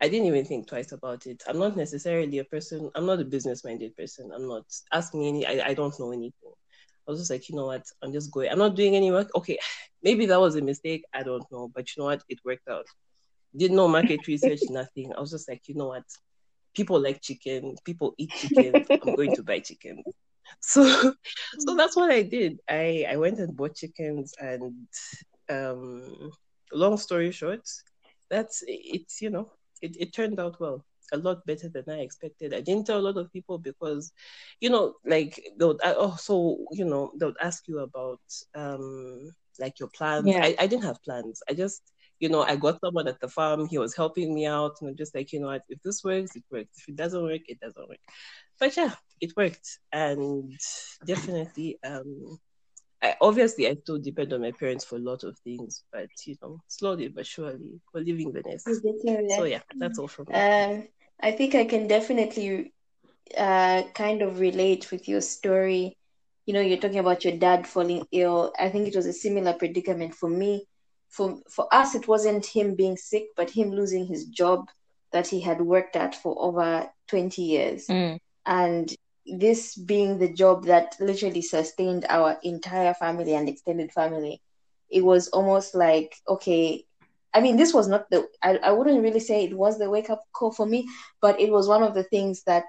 I 0.00 0.08
didn't 0.08 0.26
even 0.26 0.44
think 0.44 0.68
twice 0.68 0.92
about 0.92 1.26
it. 1.26 1.42
I'm 1.48 1.58
not 1.58 1.76
necessarily 1.76 2.38
a 2.38 2.44
person, 2.44 2.90
I'm 2.94 3.06
not 3.06 3.20
a 3.20 3.24
business 3.24 3.64
minded 3.64 3.96
person. 3.96 4.30
I'm 4.34 4.48
not, 4.48 4.64
ask 4.92 5.14
me 5.14 5.28
any, 5.28 5.46
I, 5.46 5.68
I 5.68 5.74
don't 5.74 5.98
know 6.00 6.12
anything. 6.12 6.52
I 7.06 7.10
was 7.10 7.20
just 7.20 7.30
like, 7.30 7.48
you 7.48 7.56
know 7.56 7.66
what, 7.66 7.84
I'm 8.02 8.12
just 8.12 8.30
going, 8.30 8.50
I'm 8.50 8.58
not 8.58 8.76
doing 8.76 8.96
any 8.96 9.10
work. 9.10 9.30
Okay, 9.34 9.58
maybe 10.02 10.26
that 10.26 10.40
was 10.40 10.56
a 10.56 10.62
mistake. 10.62 11.04
I 11.12 11.22
don't 11.22 11.44
know. 11.50 11.70
But 11.74 11.88
you 11.94 12.02
know 12.02 12.06
what, 12.06 12.22
it 12.28 12.38
worked 12.44 12.68
out. 12.68 12.86
Did 13.56 13.72
no 13.72 13.88
market 13.88 14.26
research, 14.26 14.60
nothing. 14.70 15.12
I 15.16 15.20
was 15.20 15.30
just 15.30 15.48
like, 15.48 15.62
you 15.68 15.74
know 15.74 15.88
what, 15.88 16.04
people 16.74 17.00
like 17.00 17.20
chicken, 17.20 17.76
people 17.84 18.14
eat 18.18 18.34
chicken. 18.34 18.86
I'm 19.02 19.14
going 19.14 19.32
to 19.34 19.42
buy 19.42 19.60
chicken. 19.60 20.02
So, 20.60 21.14
so 21.60 21.76
that's 21.76 21.96
what 21.96 22.10
I 22.10 22.22
did. 22.22 22.58
I 22.68 23.06
I 23.08 23.16
went 23.16 23.38
and 23.38 23.56
bought 23.56 23.74
chickens, 23.74 24.34
and 24.38 24.86
um, 25.48 26.30
long 26.72 26.98
story 26.98 27.32
short, 27.32 27.66
that's 28.28 28.62
it's 28.66 29.22
you 29.22 29.30
know 29.30 29.50
it, 29.80 29.96
it 29.98 30.12
turned 30.12 30.38
out 30.38 30.60
well 30.60 30.84
a 31.12 31.16
lot 31.18 31.44
better 31.46 31.68
than 31.68 31.84
i 31.88 32.00
expected. 32.00 32.54
I 32.54 32.60
didn't 32.60 32.86
tell 32.86 32.98
a 32.98 33.06
lot 33.08 33.16
of 33.16 33.32
people 33.32 33.58
because 33.58 34.12
you 34.60 34.70
know 34.70 34.94
like 35.04 35.40
they 35.58 35.64
would 35.64 35.80
I, 35.84 35.94
oh 35.96 36.16
so 36.16 36.64
you 36.72 36.84
know 36.84 37.12
they 37.18 37.26
would 37.26 37.40
ask 37.40 37.68
you 37.68 37.80
about 37.80 38.20
um 38.54 39.30
like 39.58 39.78
your 39.78 39.88
plans. 39.90 40.26
Yeah. 40.26 40.44
I, 40.44 40.56
I 40.58 40.66
didn't 40.66 40.84
have 40.84 41.02
plans. 41.02 41.42
I 41.48 41.54
just 41.54 41.82
you 42.18 42.28
know 42.28 42.42
i 42.42 42.56
got 42.56 42.80
someone 42.80 43.08
at 43.08 43.20
the 43.20 43.28
farm. 43.28 43.68
He 43.68 43.78
was 43.78 43.94
helping 43.94 44.34
me 44.34 44.46
out. 44.46 44.76
And 44.80 44.90
i'm 44.90 44.96
just 44.96 45.14
like 45.14 45.32
you 45.32 45.40
know 45.40 45.48
what? 45.48 45.62
If 45.68 45.82
this 45.82 46.02
works 46.02 46.34
it 46.36 46.44
works. 46.50 46.78
If 46.78 46.88
it 46.88 46.96
doesn't 46.96 47.22
work 47.22 47.42
it 47.46 47.60
doesn't 47.60 47.88
work. 47.88 47.98
But 48.58 48.76
yeah 48.76 48.94
it 49.20 49.32
worked. 49.36 49.78
And 49.92 50.58
definitely 51.06 51.78
um 51.84 52.38
I, 53.02 53.16
obviously, 53.20 53.68
I 53.68 53.74
still 53.74 53.98
depend 53.98 54.32
on 54.32 54.42
my 54.42 54.52
parents 54.52 54.84
for 54.84 54.94
a 54.94 55.00
lot 55.00 55.24
of 55.24 55.36
things, 55.40 55.82
but 55.92 56.08
you 56.24 56.36
know, 56.40 56.60
slowly 56.68 57.08
but 57.08 57.26
surely, 57.26 57.80
we're 57.92 58.00
leaving 58.04 58.32
the 58.32 58.42
nest. 58.46 58.66
You're 58.66 58.80
getting 58.80 59.26
there. 59.26 59.38
So 59.38 59.44
yeah, 59.44 59.62
that's 59.76 59.98
all 59.98 60.06
from 60.06 60.26
me. 60.28 60.34
Um, 60.34 60.88
I 61.22 61.30
think 61.32 61.54
I 61.54 61.64
can 61.64 61.86
definitely 61.86 62.72
uh, 63.36 63.84
kind 63.94 64.22
of 64.22 64.40
relate 64.40 64.90
with 64.90 65.08
your 65.08 65.20
story. 65.20 65.96
You 66.46 66.54
know, 66.54 66.60
you're 66.60 66.78
talking 66.78 66.98
about 66.98 67.24
your 67.24 67.36
dad 67.36 67.66
falling 67.66 68.04
ill. 68.10 68.52
I 68.58 68.68
think 68.68 68.88
it 68.88 68.96
was 68.96 69.06
a 69.06 69.12
similar 69.12 69.52
predicament 69.52 70.14
for 70.14 70.28
me. 70.28 70.66
For 71.08 71.38
for 71.48 71.72
us, 71.72 71.94
it 71.94 72.08
wasn't 72.08 72.44
him 72.44 72.74
being 72.74 72.96
sick, 72.96 73.26
but 73.36 73.50
him 73.50 73.70
losing 73.70 74.06
his 74.06 74.26
job 74.26 74.68
that 75.12 75.28
he 75.28 75.40
had 75.40 75.60
worked 75.60 75.94
at 75.94 76.14
for 76.14 76.34
over 76.42 76.90
20 77.08 77.42
years. 77.42 77.86
Mm. 77.86 78.18
And 78.46 78.94
this 79.26 79.76
being 79.76 80.18
the 80.18 80.32
job 80.32 80.64
that 80.64 80.96
literally 80.98 81.42
sustained 81.42 82.06
our 82.08 82.38
entire 82.42 82.94
family 82.94 83.34
and 83.34 83.48
extended 83.48 83.92
family, 83.92 84.40
it 84.90 85.04
was 85.04 85.28
almost 85.28 85.74
like, 85.74 86.16
okay, 86.26 86.86
I 87.34 87.40
mean, 87.40 87.56
this 87.56 87.72
was 87.72 87.88
not 87.88 88.10
the, 88.10 88.28
I, 88.42 88.58
I 88.58 88.72
wouldn't 88.72 89.02
really 89.02 89.20
say 89.20 89.44
it 89.44 89.56
was 89.56 89.78
the 89.78 89.88
wake 89.88 90.10
up 90.10 90.22
call 90.32 90.52
for 90.52 90.66
me, 90.66 90.88
but 91.20 91.40
it 91.40 91.50
was 91.50 91.66
one 91.66 91.82
of 91.82 91.94
the 91.94 92.02
things 92.02 92.42
that 92.44 92.64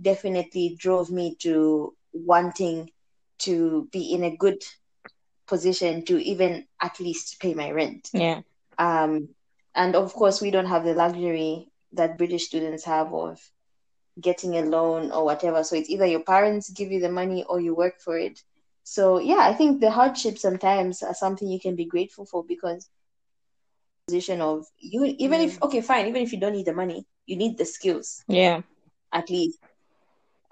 definitely 0.00 0.76
drove 0.78 1.10
me 1.10 1.36
to 1.40 1.94
wanting 2.12 2.90
to 3.40 3.88
be 3.92 4.12
in 4.12 4.24
a 4.24 4.36
good 4.36 4.62
position 5.46 6.04
to 6.06 6.18
even 6.22 6.66
at 6.80 7.00
least 7.00 7.40
pay 7.40 7.54
my 7.54 7.70
rent. 7.70 8.10
Yeah. 8.12 8.40
Um, 8.78 9.28
and 9.74 9.94
of 9.94 10.12
course, 10.14 10.40
we 10.40 10.50
don't 10.50 10.66
have 10.66 10.84
the 10.84 10.94
luxury 10.94 11.68
that 11.92 12.18
British 12.18 12.46
students 12.46 12.84
have 12.84 13.12
of 13.12 13.40
getting 14.20 14.56
a 14.56 14.62
loan 14.62 15.12
or 15.12 15.24
whatever. 15.24 15.62
So 15.64 15.76
it's 15.76 15.90
either 15.90 16.06
your 16.06 16.24
parents 16.24 16.70
give 16.70 16.90
you 16.90 17.00
the 17.00 17.10
money 17.10 17.44
or 17.44 17.60
you 17.60 17.74
work 17.74 18.00
for 18.00 18.18
it. 18.18 18.42
So 18.84 19.18
yeah, 19.18 19.40
I 19.40 19.54
think 19.54 19.80
the 19.80 19.90
hardships 19.90 20.42
sometimes 20.42 21.02
are 21.02 21.14
something 21.14 21.48
you 21.48 21.60
can 21.60 21.76
be 21.76 21.84
grateful 21.84 22.24
for 22.24 22.42
because 22.42 22.88
position 24.08 24.40
of 24.40 24.66
you 24.78 25.14
even 25.18 25.40
if 25.40 25.62
okay 25.62 25.80
fine 25.80 26.06
even 26.08 26.22
if 26.22 26.32
you 26.32 26.40
don't 26.40 26.52
need 26.54 26.66
the 26.66 26.72
money 26.82 27.06
you 27.26 27.36
need 27.36 27.58
the 27.58 27.64
skills 27.64 28.24
Yeah. 28.28 28.62
at 29.12 29.30
least 29.30 29.58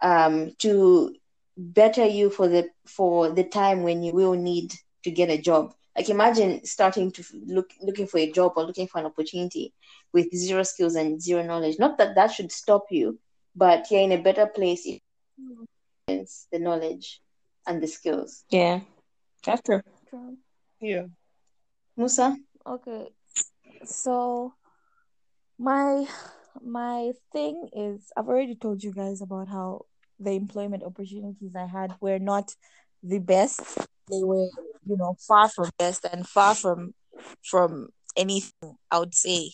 um 0.03 0.53
to 0.59 1.15
better 1.57 2.05
you 2.07 2.31
for 2.31 2.49
the 2.49 2.69
for 2.87 3.31
the 3.31 3.45
time 3.45 3.83
when 3.83 4.03
you 4.03 4.13
will 4.13 4.35
need 4.35 4.73
to 5.05 5.11
get 5.11 5.31
a 5.31 5.41
job 5.41 5.73
Like 5.97 6.11
imagine 6.11 6.65
starting 6.65 7.13
to 7.13 7.23
look 7.57 7.71
looking 7.83 8.07
for 8.07 8.19
a 8.19 8.31
job 8.33 8.53
or 8.57 8.65
looking 8.65 8.89
for 8.89 8.99
an 9.01 9.07
opportunity 9.07 9.73
with 10.13 10.35
zero 10.35 10.63
skills 10.63 10.95
and 10.95 11.21
zero 11.21 11.43
knowledge. 11.43 11.79
Not 11.79 11.99
that 11.99 12.15
that 12.17 12.31
should 12.33 12.53
stop 12.53 12.85
you, 12.91 13.19
but 13.55 13.91
you're 13.91 14.03
in 14.03 14.13
a 14.13 14.23
better 14.23 14.47
place 14.47 14.83
if 14.87 15.01
the 16.53 16.59
knowledge 16.59 17.21
and 17.67 17.83
the 17.83 17.87
skills. 17.87 18.45
Yeah, 18.51 18.81
that's 19.45 19.63
true. 19.63 19.81
True. 20.09 20.37
Yeah. 20.81 21.07
Musa, 21.97 22.37
Okay. 22.67 23.16
So 23.87 24.55
my 25.59 26.07
my 26.63 27.13
thing 27.33 27.69
is 27.73 28.11
I've 28.17 28.29
already 28.29 28.55
told 28.55 28.83
you 28.83 28.93
guys 28.93 29.21
about 29.21 29.49
how 29.49 29.87
the 30.19 30.33
employment 30.33 30.83
opportunities 30.83 31.55
I 31.57 31.67
had 31.67 31.95
were 32.01 32.19
not 32.19 32.55
the 33.03 33.19
best. 33.19 33.61
They 34.11 34.23
were, 34.23 34.49
you 34.87 34.97
know, 34.97 35.17
far 35.27 35.49
from 35.49 35.71
best 35.79 36.07
and 36.11 36.27
far 36.27 36.55
from 36.55 36.95
from 37.45 37.89
anything 38.17 38.77
I 38.91 38.99
would 38.99 39.15
say 39.15 39.53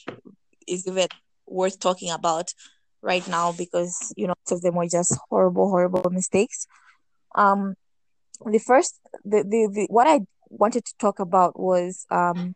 is 0.67 0.87
even 0.87 1.09
worth 1.47 1.79
talking 1.81 2.11
about 2.11 2.53
right 3.03 3.27
now 3.29 3.53
because 3.53 4.13
you 4.17 4.27
know 4.27 4.35
some 4.47 4.57
of 4.57 4.63
them 4.63 4.77
were 4.77 4.89
just 4.89 5.19
horrible, 5.31 5.69
horrible 5.71 6.11
mistakes. 6.11 6.67
Um 7.35 7.75
the 8.47 8.59
first 8.59 9.01
the, 9.25 9.43
the, 9.43 9.69
the 9.73 9.87
what 9.91 10.07
I 10.07 10.21
wanted 10.51 10.85
to 10.85 10.95
talk 10.99 11.19
about 11.21 11.59
was 11.59 12.07
um 12.11 12.55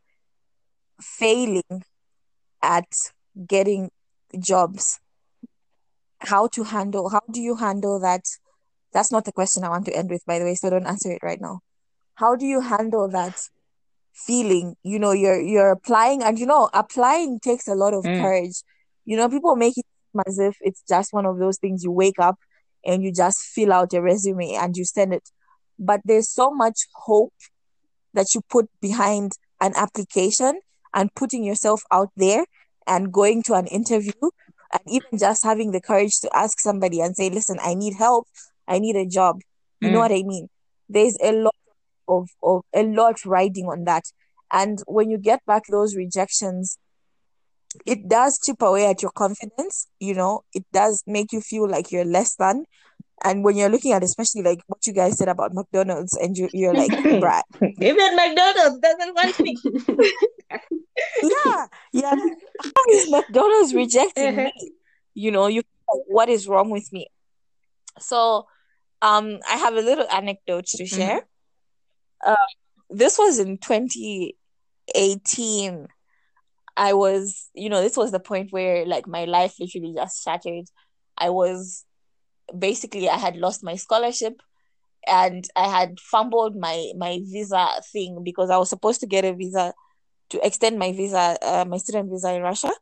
failing 1.01 1.83
at 2.63 2.87
getting 3.49 3.91
jobs 4.39 4.99
how 6.21 6.49
to 6.49 6.65
handle 6.65 7.11
how 7.11 7.21
do 7.31 7.41
you 7.41 7.57
handle 7.57 8.01
that? 8.01 8.23
That's 8.93 9.13
not 9.13 9.25
the 9.25 9.33
question 9.33 9.65
i 9.65 9.69
want 9.69 9.85
to 9.87 9.97
end 9.97 10.11
with 10.11 10.25
by 10.27 10.39
the 10.39 10.45
way 10.45 10.55
so 10.55 10.71
don't 10.71 10.87
answer 10.87 11.11
it 11.13 11.23
right 11.23 11.41
now. 11.41 11.61
How 12.17 12.37
do 12.37 12.47
you 12.47 12.61
handle 12.61 13.09
that 13.11 13.35
feeling? 14.15 14.77
You 14.83 14.99
know 14.99 15.13
you're 15.13 15.41
you're 15.41 15.71
applying 15.73 16.23
and 16.23 16.39
you 16.39 16.47
know 16.47 16.71
applying 16.73 17.41
takes 17.41 17.69
a 17.69 17.75
lot 17.75 17.95
of 17.95 18.05
Mm. 18.05 18.21
courage. 18.21 18.63
You 19.05 19.17
know 19.17 19.29
people 19.29 19.57
make 19.57 19.77
it 19.79 19.87
as 20.27 20.39
if 20.39 20.57
it's 20.61 20.83
just 20.89 21.13
one 21.13 21.27
of 21.27 21.39
those 21.39 21.59
things 21.59 21.85
you 21.85 21.93
wake 21.93 22.19
up 22.19 22.37
and 22.85 23.03
you 23.03 23.13
just 23.13 23.39
fill 23.41 23.73
out 23.73 23.93
a 23.95 24.01
resume 24.01 24.55
and 24.55 24.77
you 24.77 24.85
send 24.85 25.13
it. 25.13 25.29
But 25.79 26.01
there's 26.05 26.31
so 26.31 26.51
much 26.51 26.87
hope 26.95 27.35
that 28.15 28.35
you 28.35 28.41
put 28.49 28.69
behind 28.81 29.33
an 29.61 29.73
application 29.77 30.61
and 30.97 31.15
putting 31.17 31.45
yourself 31.45 31.85
out 31.93 32.11
there 32.17 32.47
and 32.89 33.13
going 33.13 33.45
to 33.45 33.55
an 33.55 33.69
interview 33.69 34.15
and 34.73 34.83
even 34.89 35.19
just 35.19 35.45
having 35.45 35.73
the 35.73 35.83
courage 35.83 36.21
to 36.21 36.31
ask 36.37 36.61
somebody 36.61 37.01
and 37.01 37.17
say, 37.17 37.31
listen, 37.31 37.59
I 37.63 37.75
need 37.75 37.95
help, 37.99 38.27
I 38.69 38.81
need 38.81 38.97
a 38.97 39.07
job. 39.07 39.41
You 39.81 39.91
know 39.93 40.01
Mm. 40.01 40.03
what 40.03 40.13
I 40.13 40.25
mean? 40.25 40.49
There's 40.89 41.19
a 41.23 41.33
lot 41.33 41.55
of, 42.09 42.29
of 42.43 42.63
a 42.75 42.85
lot 42.85 43.25
riding 43.27 43.67
on 43.67 43.85
that. 43.85 44.05
And 44.53 44.81
when 44.87 45.11
you 45.11 45.19
get 45.19 45.41
back 45.47 45.65
those 45.71 45.97
rejections, 45.97 46.79
it 47.87 48.09
does 48.09 48.39
chip 48.45 48.63
away 48.63 48.87
at 48.87 49.03
your 49.03 49.11
confidence, 49.13 49.89
you 50.01 50.15
know, 50.15 50.43
it 50.55 50.65
does 50.73 51.03
make 51.07 51.33
you 51.33 51.41
feel 51.41 51.69
like 51.69 51.93
you're 51.93 52.05
less 52.05 52.35
than. 52.37 52.65
And 53.25 53.45
when 53.45 53.57
you're 53.57 53.71
looking 53.71 53.93
at 53.93 54.05
especially 54.05 54.43
like 54.43 54.61
what 54.69 54.87
you 54.87 54.95
guys 54.95 55.19
said 55.19 55.29
about 55.29 55.55
McDonald's 55.55 56.17
and 56.17 56.37
you, 56.37 56.49
you're 56.53 56.75
like, 56.75 56.93
bruh, 57.15 57.43
Even 57.81 58.17
McDonald's 58.17 58.81
doesn't 58.81 59.15
want 59.15 59.41
me. 59.43 59.59
yeah, 61.31 61.67
yeah. 61.93 62.11
How 62.63 62.85
is 62.91 63.11
McDonald's 63.11 63.75
rejecting 63.75 64.37
me? 64.37 64.53
You 65.19 65.31
know, 65.31 65.47
you 65.47 65.63
what 66.09 66.29
is 66.29 66.47
wrong 66.47 66.69
with 66.69 66.93
me? 66.93 67.07
So, 67.99 68.47
um, 69.01 69.39
I 69.49 69.57
have 69.57 69.73
a 69.73 69.81
little 69.81 70.07
anecdote 70.13 70.67
to 70.67 70.85
share. 70.85 71.27
Uh, 72.23 72.35
this 72.91 73.19
was 73.19 73.39
in 73.39 73.57
2018. 73.57 75.89
I 76.77 76.93
was, 76.93 77.49
you 77.55 77.71
know, 77.71 77.81
this 77.81 77.97
was 77.97 78.13
the 78.13 78.21
point 78.21 78.53
where 78.53 78.85
like 78.85 79.09
my 79.09 79.25
life 79.25 79.55
literally 79.59 79.95
just 79.95 80.23
shattered. 80.23 80.67
I 81.17 81.31
was 81.31 81.87
basically 82.57 83.09
I 83.09 83.17
had 83.17 83.37
lost 83.37 83.65
my 83.65 83.77
scholarship 83.77 84.41
and 85.07 85.49
I 85.57 85.69
had 85.69 85.99
fumbled 86.01 86.57
my 86.57 86.93
my 86.97 87.21
visa 87.23 87.69
thing 87.93 88.23
because 88.23 88.51
I 88.51 88.59
was 88.59 88.69
supposed 88.69 89.01
to 89.01 89.07
get 89.07 89.25
a 89.25 89.33
visa 89.33 89.73
to 90.31 90.45
extend 90.47 90.79
my 90.79 90.93
visa, 90.93 91.37
uh, 91.43 91.65
my 91.67 91.79
student 91.79 92.11
visa 92.11 92.35
in 92.35 92.43
Russia, 92.43 92.73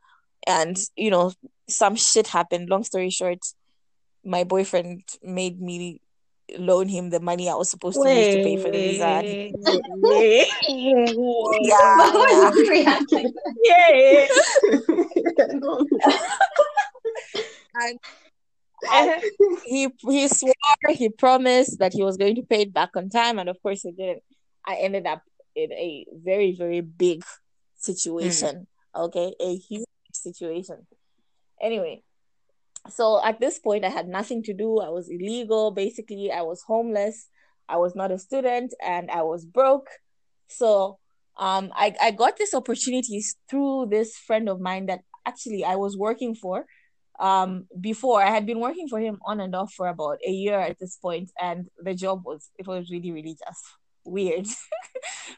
and 0.46 0.76
you 0.96 1.10
know 1.10 1.32
some 1.68 1.96
shit 1.96 2.26
happened. 2.28 2.68
Long 2.68 2.84
story 2.84 3.10
short, 3.10 3.40
my 4.24 4.44
boyfriend 4.44 5.02
made 5.22 5.60
me 5.60 6.00
loan 6.58 6.88
him 6.88 7.08
the 7.10 7.20
money 7.20 7.48
I 7.48 7.54
was 7.54 7.70
supposed 7.70 8.00
to 8.02 8.08
use 8.08 8.34
to 8.34 8.42
pay 8.42 8.56
for 8.56 8.70
the 8.70 8.78
visa. 8.78 9.04
and 9.04 9.54
Wait. 10.02 10.46
Yeah, 10.68 11.94
But 11.96 12.14
why 12.14 12.28
yeah. 12.30 12.50
did 12.50 12.66
you 12.66 12.70
react 12.70 13.12
like 13.12 13.26
that? 13.32 13.54
Yeah. 17.76 17.92
And 18.92 19.22
he 19.64 19.88
he 20.02 20.28
swore 20.28 20.52
he 20.90 21.08
promised 21.08 21.78
that 21.78 21.92
he 21.94 22.02
was 22.02 22.16
going 22.16 22.34
to 22.36 22.42
pay 22.42 22.62
it 22.62 22.72
back 22.74 22.90
on 22.96 23.08
time 23.08 23.38
and 23.38 23.48
of 23.48 23.60
course 23.62 23.82
he 23.82 23.92
didn't 23.92 24.22
i 24.66 24.76
ended 24.76 25.06
up 25.06 25.22
in 25.54 25.72
a 25.72 26.06
very 26.12 26.54
very 26.54 26.80
big 26.80 27.24
situation 27.76 28.66
okay? 28.96 29.34
A 29.40 29.56
huge 29.56 29.86
situation. 30.12 30.86
Anyway 31.60 32.02
so 32.90 33.24
at 33.24 33.40
this 33.40 33.58
point 33.58 33.84
i 33.84 33.88
had 33.88 34.08
nothing 34.08 34.42
to 34.42 34.52
do. 34.52 34.78
I 34.78 34.90
was 34.90 35.08
illegal. 35.08 35.70
Basically 35.70 36.30
i 36.30 36.42
was 36.42 36.62
homeless. 36.66 37.28
I 37.68 37.78
was 37.78 37.94
not 37.94 38.12
a 38.12 38.18
student 38.18 38.74
and 38.84 39.10
i 39.10 39.22
was 39.22 39.44
broke. 39.44 39.88
So 40.48 40.98
um 41.38 41.72
i, 41.74 41.94
I 42.00 42.10
got 42.10 42.36
this 42.36 42.54
opportunity 42.54 43.22
through 43.48 43.86
this 43.90 44.16
friend 44.16 44.48
of 44.48 44.60
mine 44.60 44.86
that 44.86 45.00
actually 45.26 45.64
i 45.64 45.74
was 45.74 45.96
working 45.96 46.34
for 46.34 46.66
um 47.18 47.66
before. 47.80 48.22
I 48.22 48.30
had 48.30 48.44
been 48.44 48.60
working 48.60 48.88
for 48.88 49.00
him 49.00 49.18
on 49.24 49.40
and 49.40 49.54
off 49.54 49.72
for 49.72 49.86
about 49.88 50.18
a 50.26 50.30
year 50.30 50.58
at 50.58 50.78
this 50.78 50.96
point 50.96 51.30
and 51.40 51.68
the 51.78 51.94
job 51.94 52.22
was 52.24 52.50
it 52.58 52.66
was 52.66 52.90
really 52.90 53.12
really 53.12 53.36
just 53.46 53.64
weird. 54.04 54.46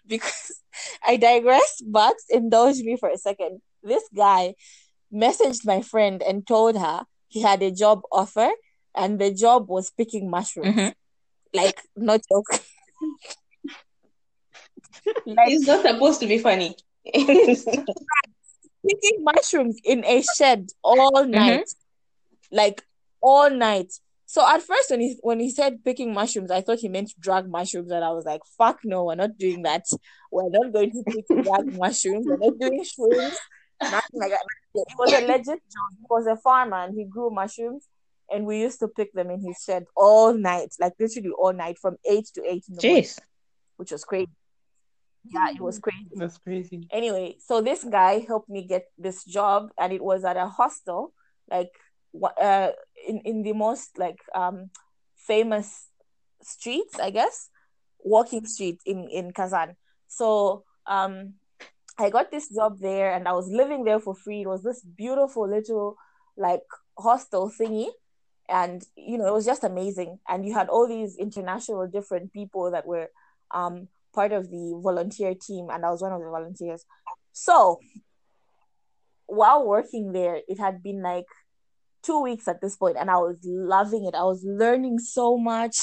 Because 0.06 0.60
i 1.06 1.16
digress. 1.16 1.80
But 1.84 2.16
indulge 2.30 2.78
me 2.78 2.96
for 2.96 3.08
a 3.08 3.18
second. 3.18 3.60
This 3.82 4.04
guy 4.14 4.54
messaged 5.12 5.64
my 5.64 5.82
friend 5.82 6.22
and 6.22 6.46
told 6.46 6.76
her 6.76 7.04
he 7.28 7.40
had 7.42 7.62
a 7.62 7.70
job 7.70 8.02
offer 8.12 8.50
and 8.94 9.18
the 9.18 9.32
job 9.32 9.68
was 9.68 9.90
picking 9.90 10.30
mushrooms. 10.30 10.76
Mhm. 10.76 10.94
like 11.54 11.80
no 11.96 12.18
joke. 12.18 12.50
Like 15.26 15.50
It's 15.50 15.66
not 15.66 15.82
supposed 15.82 16.20
to 16.20 16.26
be 16.26 16.38
funny. 16.38 16.76
picking 17.04 17.86
mushrooms 19.22 19.76
in 19.84 20.04
a 20.04 20.22
shed 20.36 20.68
all 20.82 21.24
night, 21.24 21.66
like 22.52 22.82
all 23.20 23.50
night. 23.50 23.92
So 24.28 24.46
at 24.46 24.60
first, 24.60 24.90
when 24.90 25.00
he 25.00 25.18
when 25.22 25.38
he 25.38 25.50
said 25.50 25.84
picking 25.84 26.12
mushrooms, 26.12 26.50
I 26.50 26.60
thought 26.60 26.80
he 26.80 26.88
meant 26.88 27.12
drug 27.20 27.48
mushrooms, 27.48 27.90
and 27.92 28.04
I 28.04 28.10
was 28.10 28.24
like, 28.24 28.42
"Fuck 28.58 28.80
no, 28.84 29.04
we're 29.04 29.14
not 29.14 29.38
doing 29.38 29.62
that. 29.62 29.84
We're 30.32 30.50
not 30.50 30.72
going 30.72 30.90
to 30.90 31.02
pick 31.06 31.26
drug 31.44 31.72
mushrooms. 31.78 32.26
We're 32.26 32.36
not 32.36 32.58
doing 32.58 32.84
shrooms, 32.84 33.36
nothing 33.82 34.20
like 34.20 34.30
that." 34.30 34.44
It 34.74 34.98
was 34.98 35.12
a 35.12 35.20
legit 35.20 35.46
job. 35.46 35.90
He 35.98 36.06
was 36.10 36.26
a 36.26 36.36
farmer, 36.36 36.78
and 36.78 36.94
he 36.94 37.04
grew 37.04 37.30
mushrooms, 37.30 37.88
and 38.28 38.44
we 38.46 38.60
used 38.60 38.80
to 38.80 38.88
pick 38.88 39.12
them 39.12 39.30
in 39.30 39.40
his 39.40 39.62
shed 39.64 39.84
all 39.96 40.34
night, 40.34 40.74
like 40.80 40.94
literally 40.98 41.30
all 41.30 41.52
night, 41.52 41.78
from 41.78 41.96
eight 42.04 42.26
to 42.34 42.42
eight 42.44 42.64
in 42.68 42.74
the 42.74 42.86
morning, 42.86 43.08
which 43.76 43.92
was 43.92 44.04
crazy. 44.04 44.28
Yeah, 45.28 45.50
it 45.50 45.60
was 45.60 45.78
crazy 45.80 46.08
That's 46.14 46.38
crazy. 46.38 46.86
anyway 46.92 47.34
so 47.44 47.60
this 47.60 47.82
guy 47.82 48.24
helped 48.28 48.48
me 48.48 48.64
get 48.64 48.84
this 48.96 49.24
job 49.24 49.70
and 49.76 49.92
it 49.92 50.00
was 50.00 50.24
at 50.24 50.36
a 50.36 50.46
hostel 50.46 51.12
like 51.50 51.72
wha- 51.72 51.85
uh 52.22 52.70
in 53.06 53.20
in 53.24 53.42
the 53.42 53.52
most 53.52 53.98
like 53.98 54.20
um 54.34 54.70
famous 55.16 55.88
streets 56.42 56.98
i 57.00 57.10
guess 57.10 57.50
walking 58.06 58.46
street 58.46 58.80
in 58.86 59.08
in 59.10 59.32
kazan. 59.32 59.76
So 60.08 60.64
um 60.86 61.34
i 61.98 62.08
got 62.10 62.30
this 62.30 62.48
job 62.48 62.78
there 62.78 63.12
and 63.12 63.26
i 63.26 63.32
was 63.32 63.48
living 63.48 63.84
there 63.84 64.00
for 64.00 64.14
free. 64.14 64.42
It 64.42 64.48
was 64.48 64.62
this 64.62 64.80
beautiful 64.82 65.48
little 65.48 65.96
like 66.36 66.62
hostel 66.96 67.50
thingy. 67.50 67.88
And 68.48 68.84
you 68.96 69.18
know 69.18 69.26
it 69.26 69.32
was 69.32 69.44
just 69.44 69.64
amazing. 69.64 70.20
And 70.28 70.46
you 70.46 70.54
had 70.54 70.68
all 70.68 70.86
these 70.86 71.16
international 71.18 71.88
different 71.88 72.32
people 72.32 72.70
that 72.70 72.86
were 72.86 73.08
um 73.50 73.88
part 74.14 74.32
of 74.32 74.50
the 74.50 74.80
volunteer 74.82 75.34
team. 75.34 75.68
And 75.70 75.84
I 75.84 75.90
was 75.90 76.00
one 76.00 76.12
of 76.12 76.20
the 76.20 76.30
volunteers. 76.30 76.84
So 77.32 77.80
while 79.26 79.66
working 79.66 80.12
there, 80.12 80.40
it 80.46 80.60
had 80.60 80.82
been 80.82 81.02
like 81.02 81.26
two 82.06 82.22
weeks 82.22 82.46
at 82.46 82.60
this 82.60 82.76
point 82.76 82.96
and 82.98 83.10
I 83.10 83.16
was 83.16 83.38
loving 83.44 84.06
it. 84.06 84.14
I 84.14 84.22
was 84.22 84.44
learning 84.44 85.00
so 85.00 85.36
much 85.36 85.76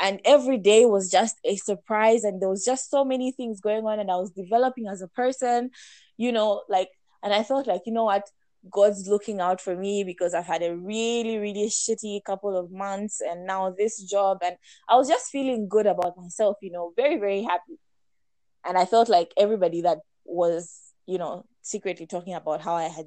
and 0.00 0.20
every 0.24 0.58
day 0.58 0.84
was 0.86 1.10
just 1.10 1.36
a 1.44 1.56
surprise 1.56 2.22
and 2.24 2.40
there 2.40 2.48
was 2.48 2.64
just 2.64 2.88
so 2.88 3.04
many 3.04 3.32
things 3.32 3.60
going 3.60 3.84
on 3.84 3.98
and 3.98 4.10
I 4.10 4.16
was 4.16 4.30
developing 4.30 4.86
as 4.86 5.02
a 5.02 5.08
person, 5.08 5.70
you 6.16 6.30
know, 6.32 6.62
like 6.68 6.88
and 7.22 7.34
I 7.34 7.42
felt 7.42 7.66
like, 7.66 7.82
you 7.84 7.92
know 7.92 8.04
what, 8.04 8.30
God's 8.70 9.08
looking 9.08 9.40
out 9.40 9.60
for 9.60 9.74
me 9.76 10.04
because 10.04 10.34
I've 10.34 10.46
had 10.46 10.62
a 10.62 10.76
really, 10.76 11.38
really 11.38 11.68
shitty 11.68 12.22
couple 12.24 12.56
of 12.56 12.70
months 12.70 13.20
and 13.20 13.44
now 13.44 13.74
this 13.76 14.02
job 14.02 14.38
and 14.42 14.56
I 14.88 14.96
was 14.96 15.08
just 15.08 15.30
feeling 15.30 15.68
good 15.68 15.86
about 15.86 16.16
myself, 16.16 16.56
you 16.62 16.70
know, 16.70 16.92
very, 16.96 17.18
very 17.18 17.42
happy. 17.42 17.78
and 18.64 18.78
I 18.78 18.84
felt 18.84 19.08
like 19.08 19.32
everybody 19.36 19.82
that 19.82 19.98
was, 20.24 20.78
you 21.06 21.18
know, 21.18 21.46
secretly 21.62 22.06
talking 22.06 22.34
about 22.34 22.60
how 22.60 22.74
I 22.74 22.84
had 22.84 23.06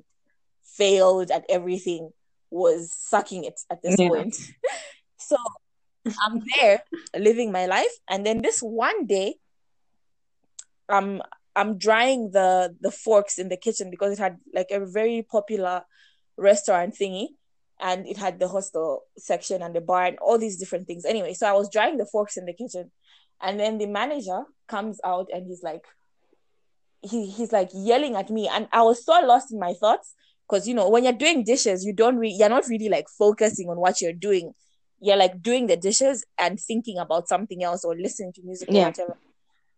failed 0.64 1.32
at 1.32 1.46
everything 1.50 2.12
was 2.52 2.94
sucking 2.94 3.46
it 3.46 3.60
at 3.72 3.82
this 3.82 3.96
Yeah. 3.98 4.10
point. 4.10 4.38
so 5.18 5.38
I'm 6.06 6.42
there 6.60 6.84
living 7.18 7.52
my 7.52 7.66
life, 7.66 7.92
and 8.10 8.26
then 8.26 8.42
this 8.42 8.60
one 8.60 9.08
day, 9.08 9.36
I'm 10.90 11.22
I'm 11.56 11.78
drying 11.78 12.32
the 12.32 12.76
the 12.80 12.92
forks 12.92 13.40
in 13.40 13.50
the 13.50 13.58
kitchen 13.58 13.90
because 13.90 14.14
it 14.14 14.20
had 14.20 14.38
like 14.54 14.72
a 14.72 14.86
very 14.86 15.26
popular 15.30 15.84
restaurant 16.38 16.96
thingy, 16.96 17.30
and 17.80 18.08
it 18.08 18.18
had 18.18 18.40
the 18.40 18.48
hostel 18.48 19.04
section 19.18 19.62
and 19.62 19.76
the 19.76 19.82
bar 19.82 20.06
and 20.06 20.18
all 20.20 20.38
these 20.38 20.58
different 20.58 20.88
things. 20.88 21.06
Anyway, 21.06 21.34
so 21.34 21.48
I 21.48 21.54
was 21.54 21.70
drying 21.70 21.98
the 21.98 22.06
forks 22.06 22.38
in 22.38 22.46
the 22.46 22.54
kitchen, 22.54 22.92
and 23.42 23.60
then 23.60 23.78
the 23.78 23.88
manager 23.88 24.44
comes 24.68 25.00
out 25.04 25.30
and 25.34 25.46
he's 25.46 25.64
like, 25.64 25.86
he 27.02 27.30
he's 27.30 27.52
like 27.52 27.70
yelling 27.74 28.16
at 28.16 28.30
me, 28.30 28.48
and 28.48 28.68
I 28.74 28.82
was 28.82 29.06
so 29.06 29.14
lost 29.22 29.52
in 29.54 29.60
my 29.60 29.74
thoughts 29.74 30.14
because 30.52 30.68
you 30.68 30.74
know 30.74 30.90
when 30.90 31.04
you're 31.04 31.14
doing 31.14 31.44
dishes, 31.44 31.86
you 31.86 31.94
don't 31.94 32.18
re- 32.18 32.36
you're 32.38 32.50
not 32.50 32.68
really 32.68 32.90
like 32.90 33.08
focusing 33.08 33.70
on 33.70 33.80
what 33.80 34.02
you're 34.02 34.14
doing. 34.14 34.54
You're 35.00 35.18
like 35.18 35.42
doing 35.42 35.68
the 35.68 35.78
dishes 35.78 36.26
and 36.38 36.60
thinking 36.60 36.98
about 36.98 37.28
something 37.28 37.64
else 37.64 37.86
or 37.86 37.96
listening 37.96 38.34
to 38.34 38.44
music 38.44 38.70
or 38.70 38.86
whatever. 38.86 39.18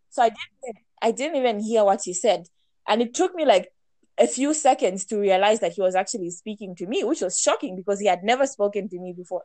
So 0.09 0.24
I 0.24 0.30
didn't 0.30 0.78
I 1.01 1.11
didn't 1.11 1.38
even 1.38 1.59
hear 1.59 1.84
what 1.84 2.01
he 2.03 2.13
said, 2.13 2.47
and 2.88 3.01
it 3.01 3.13
took 3.13 3.36
me 3.36 3.45
like 3.45 3.69
a 4.17 4.28
few 4.28 4.53
seconds 4.53 5.05
to 5.05 5.19
realize 5.19 5.59
that 5.59 5.74
he 5.74 5.82
was 5.82 5.95
actually 5.95 6.32
speaking 6.32 6.76
to 6.76 6.88
me, 6.88 7.03
which 7.03 7.21
was 7.21 7.39
shocking 7.39 7.76
because 7.76 7.99
he 7.99 8.07
had 8.07 8.24
never 8.24 8.45
spoken 8.45 8.89
to 8.89 8.99
me 8.99 9.13
before. 9.15 9.43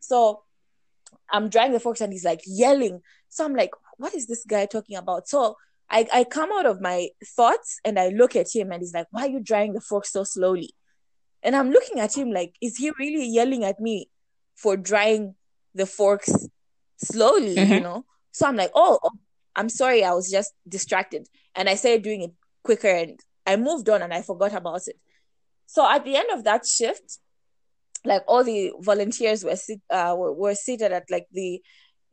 So 0.00 0.42
I'm 1.30 1.48
drying 1.48 1.72
the 1.72 1.80
forks 1.80 2.00
and 2.00 2.12
he's 2.12 2.24
like 2.24 2.40
yelling. 2.46 3.02
So 3.28 3.44
I'm 3.44 3.54
like, 3.54 3.70
what 3.96 4.14
is 4.14 4.26
this 4.26 4.44
guy 4.44 4.66
talking 4.66 4.96
about? 4.96 5.28
So 5.28 5.56
I, 5.88 6.06
I 6.12 6.24
come 6.24 6.50
out 6.52 6.66
of 6.66 6.80
my 6.80 7.08
thoughts 7.36 7.78
and 7.84 7.98
I 7.98 8.08
look 8.08 8.34
at 8.34 8.54
him 8.54 8.72
and 8.72 8.80
he's 8.80 8.94
like, 8.94 9.06
why 9.10 9.22
are 9.26 9.30
you 9.30 9.40
drying 9.40 9.72
the 9.72 9.80
forks 9.80 10.12
so 10.12 10.24
slowly? 10.24 10.74
And 11.42 11.54
I'm 11.54 11.70
looking 11.70 12.00
at 12.00 12.16
him 12.16 12.32
like, 12.32 12.54
is 12.60 12.76
he 12.76 12.90
really 12.98 13.24
yelling 13.26 13.64
at 13.64 13.78
me 13.78 14.08
for 14.56 14.76
drying 14.76 15.34
the 15.74 15.86
forks 15.86 16.48
slowly, 16.96 17.54
you 17.70 17.80
Mhm. 17.80 17.82
know? 17.82 18.04
So 18.32 18.46
I'm 18.46 18.56
like, 18.56 18.72
oh, 18.74 18.98
oh, 19.02 19.12
I'm 19.54 19.68
sorry, 19.68 20.02
I 20.04 20.12
was 20.12 20.30
just 20.30 20.52
distracted. 20.68 21.28
And 21.54 21.68
I 21.68 21.74
started 21.76 22.02
doing 22.02 22.22
it 22.22 22.32
quicker 22.64 22.88
and 22.88 23.20
I 23.46 23.56
moved 23.56 23.88
on 23.88 24.02
and 24.02 24.12
I 24.12 24.22
forgot 24.22 24.52
about 24.54 24.88
it. 24.88 24.96
So 25.66 25.88
at 25.88 26.04
the 26.04 26.16
end 26.16 26.30
of 26.32 26.44
that 26.44 26.66
shift, 26.66 27.18
like 28.04 28.22
all 28.28 28.44
the 28.44 28.72
volunteers 28.80 29.44
were 29.44 29.56
sit, 29.56 29.80
uh 29.90 30.14
were, 30.16 30.32
were 30.32 30.54
seated 30.54 30.92
at 30.92 31.04
like 31.10 31.26
the 31.32 31.60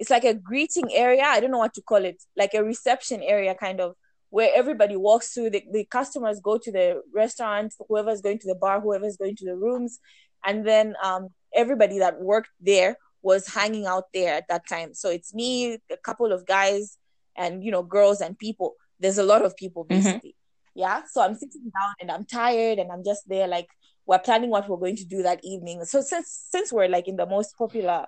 it's 0.04 0.10
like 0.10 0.26
a 0.26 0.34
greeting 0.34 0.90
area. 0.94 1.24
I 1.24 1.40
don't 1.40 1.52
know 1.52 1.60
what 1.66 1.74
to 1.76 1.82
call 1.82 2.04
it. 2.04 2.22
Like 2.36 2.54
a 2.54 2.62
reception 2.64 3.22
area 3.24 3.56
kind 3.56 3.80
of 3.80 3.96
where 4.32 4.52
everybody 4.54 4.98
walks 4.98 5.28
through. 5.34 5.52
The, 5.52 5.64
the 5.72 5.86
customers 5.86 6.42
go 6.44 6.58
to 6.58 6.72
the 6.72 7.02
restaurant 7.14 7.74
whoever's 7.88 8.20
going 8.22 8.40
to 8.40 8.48
the 8.48 8.56
bar 8.66 8.82
whoever's 8.82 9.16
going 9.16 9.38
to 9.38 9.46
the 9.46 9.56
rooms. 9.56 10.00
And 10.44 10.68
then 10.68 10.88
um 11.02 11.30
everybody 11.56 12.00
that 12.00 12.20
worked 12.20 12.50
there 12.60 12.98
was 13.22 13.48
hanging 13.48 13.86
out 13.86 14.08
there 14.14 14.34
at 14.40 14.48
that 14.50 14.68
time. 14.68 14.94
So 14.94 15.08
it's 15.10 15.34
me 15.34 15.78
a 15.90 15.98
couple 16.04 16.34
of 16.34 16.46
guys 16.46 16.98
and 17.38 17.64
you 17.64 17.72
know 17.72 17.84
girls 17.84 18.20
and 18.20 18.38
people. 18.38 18.70
There's 19.00 19.20
a 19.20 19.24
lot 19.34 19.46
of 19.46 19.56
people 19.56 19.86
Mhm. 19.86 19.90
basically. 19.96 20.36
Yeah? 20.76 21.04
So 21.14 21.22
i'm 21.22 21.36
sitting 21.36 21.72
down 21.78 21.92
and 22.02 22.10
i'm 22.14 22.26
tired 22.26 22.78
and 22.80 22.92
i'm 22.92 23.04
just 23.12 23.24
there 23.34 23.48
like 23.48 23.70
we're 24.08 24.20
planning 24.28 24.50
what 24.50 24.68
we're 24.68 24.84
going 24.86 24.98
to 25.04 25.06
do 25.16 25.22
that 25.24 25.40
evening. 25.44 25.78
So 25.86 26.02
since 26.02 26.28
since 26.54 26.68
we're 26.74 26.90
like 26.98 27.08
in 27.08 27.16
the 27.16 27.30
most 27.38 27.50
popular 27.64 28.00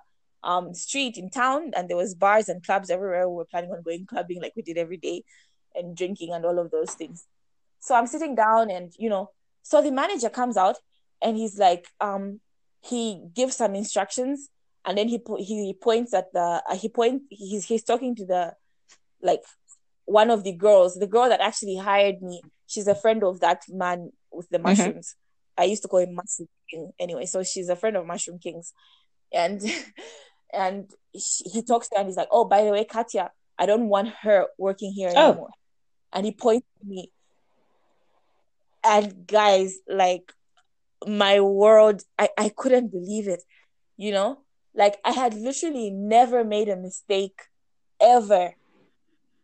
um 0.46 0.72
street 0.72 1.18
in 1.18 1.28
town 1.28 1.72
and 1.76 1.88
there 1.88 1.96
was 1.96 2.14
bars 2.14 2.48
and 2.48 2.64
clubs 2.64 2.88
everywhere, 2.88 3.28
we 3.28 3.36
were 3.36 3.44
planning 3.44 3.72
on 3.72 3.82
going 3.82 4.06
clubbing 4.06 4.40
like 4.40 4.54
we 4.56 4.62
did 4.62 4.78
every 4.78 4.96
day 4.96 5.24
and 5.74 5.96
drinking 5.96 6.32
and 6.32 6.46
all 6.46 6.58
of 6.58 6.70
those 6.70 6.94
things. 6.94 7.26
So 7.80 7.94
I'm 7.94 8.06
sitting 8.06 8.34
down 8.34 8.70
and 8.70 8.92
you 8.98 9.10
know, 9.10 9.30
so 9.62 9.82
the 9.82 9.90
manager 9.92 10.30
comes 10.30 10.56
out 10.56 10.76
and 11.20 11.36
he's 11.36 11.58
like, 11.58 11.86
um, 12.00 12.40
he 12.80 13.22
gives 13.34 13.56
some 13.56 13.74
instructions 13.74 14.48
and 14.86 14.96
then 14.96 15.08
he 15.08 15.18
po- 15.18 15.42
he 15.42 15.74
points 15.74 16.14
at 16.14 16.32
the 16.32 16.62
uh, 16.70 16.76
he 16.76 16.88
point 16.88 17.22
he's 17.28 17.64
he's 17.66 17.82
talking 17.82 18.14
to 18.14 18.24
the 18.24 18.54
like 19.20 19.42
one 20.04 20.30
of 20.30 20.44
the 20.44 20.52
girls, 20.52 20.94
the 20.94 21.08
girl 21.08 21.28
that 21.28 21.40
actually 21.40 21.76
hired 21.76 22.22
me. 22.22 22.40
She's 22.68 22.86
a 22.86 22.94
friend 22.94 23.24
of 23.24 23.40
that 23.40 23.62
man 23.68 24.12
with 24.32 24.48
the 24.48 24.58
mushrooms. 24.58 25.16
I 25.58 25.64
used 25.64 25.82
to 25.82 25.88
call 25.88 26.00
him 26.00 26.14
Mushroom 26.14 26.48
King 26.70 26.92
anyway. 26.98 27.26
So 27.26 27.42
she's 27.42 27.68
a 27.68 27.76
friend 27.76 27.96
of 27.96 28.06
Mushroom 28.06 28.38
King's, 28.38 28.72
and 29.32 29.60
and 30.52 30.90
she, 31.18 31.44
he 31.50 31.62
talks 31.62 31.88
to 31.88 31.96
her 31.96 32.00
and 32.00 32.08
he's 32.08 32.16
like, 32.16 32.28
"Oh, 32.30 32.44
by 32.44 32.64
the 32.64 32.70
way, 32.70 32.84
Katya, 32.84 33.30
I 33.58 33.66
don't 33.66 33.88
want 33.88 34.08
her 34.22 34.46
working 34.58 34.92
here 34.92 35.10
Oh. 35.16 35.30
anymore." 35.30 35.50
And 36.12 36.24
he 36.26 36.32
points 36.32 36.66
to 36.80 36.86
me, 36.86 37.12
and 38.84 39.26
guys, 39.26 39.78
like 39.88 40.32
my 41.06 41.40
world, 41.40 42.02
I 42.18 42.28
I 42.38 42.48
couldn't 42.50 42.88
believe 42.92 43.28
it, 43.28 43.42
you 43.96 44.12
know, 44.12 44.40
like 44.74 44.98
I 45.04 45.12
had 45.12 45.34
literally 45.34 45.90
never 45.90 46.44
made 46.44 46.68
a 46.68 46.76
mistake 46.76 47.40
ever 48.00 48.54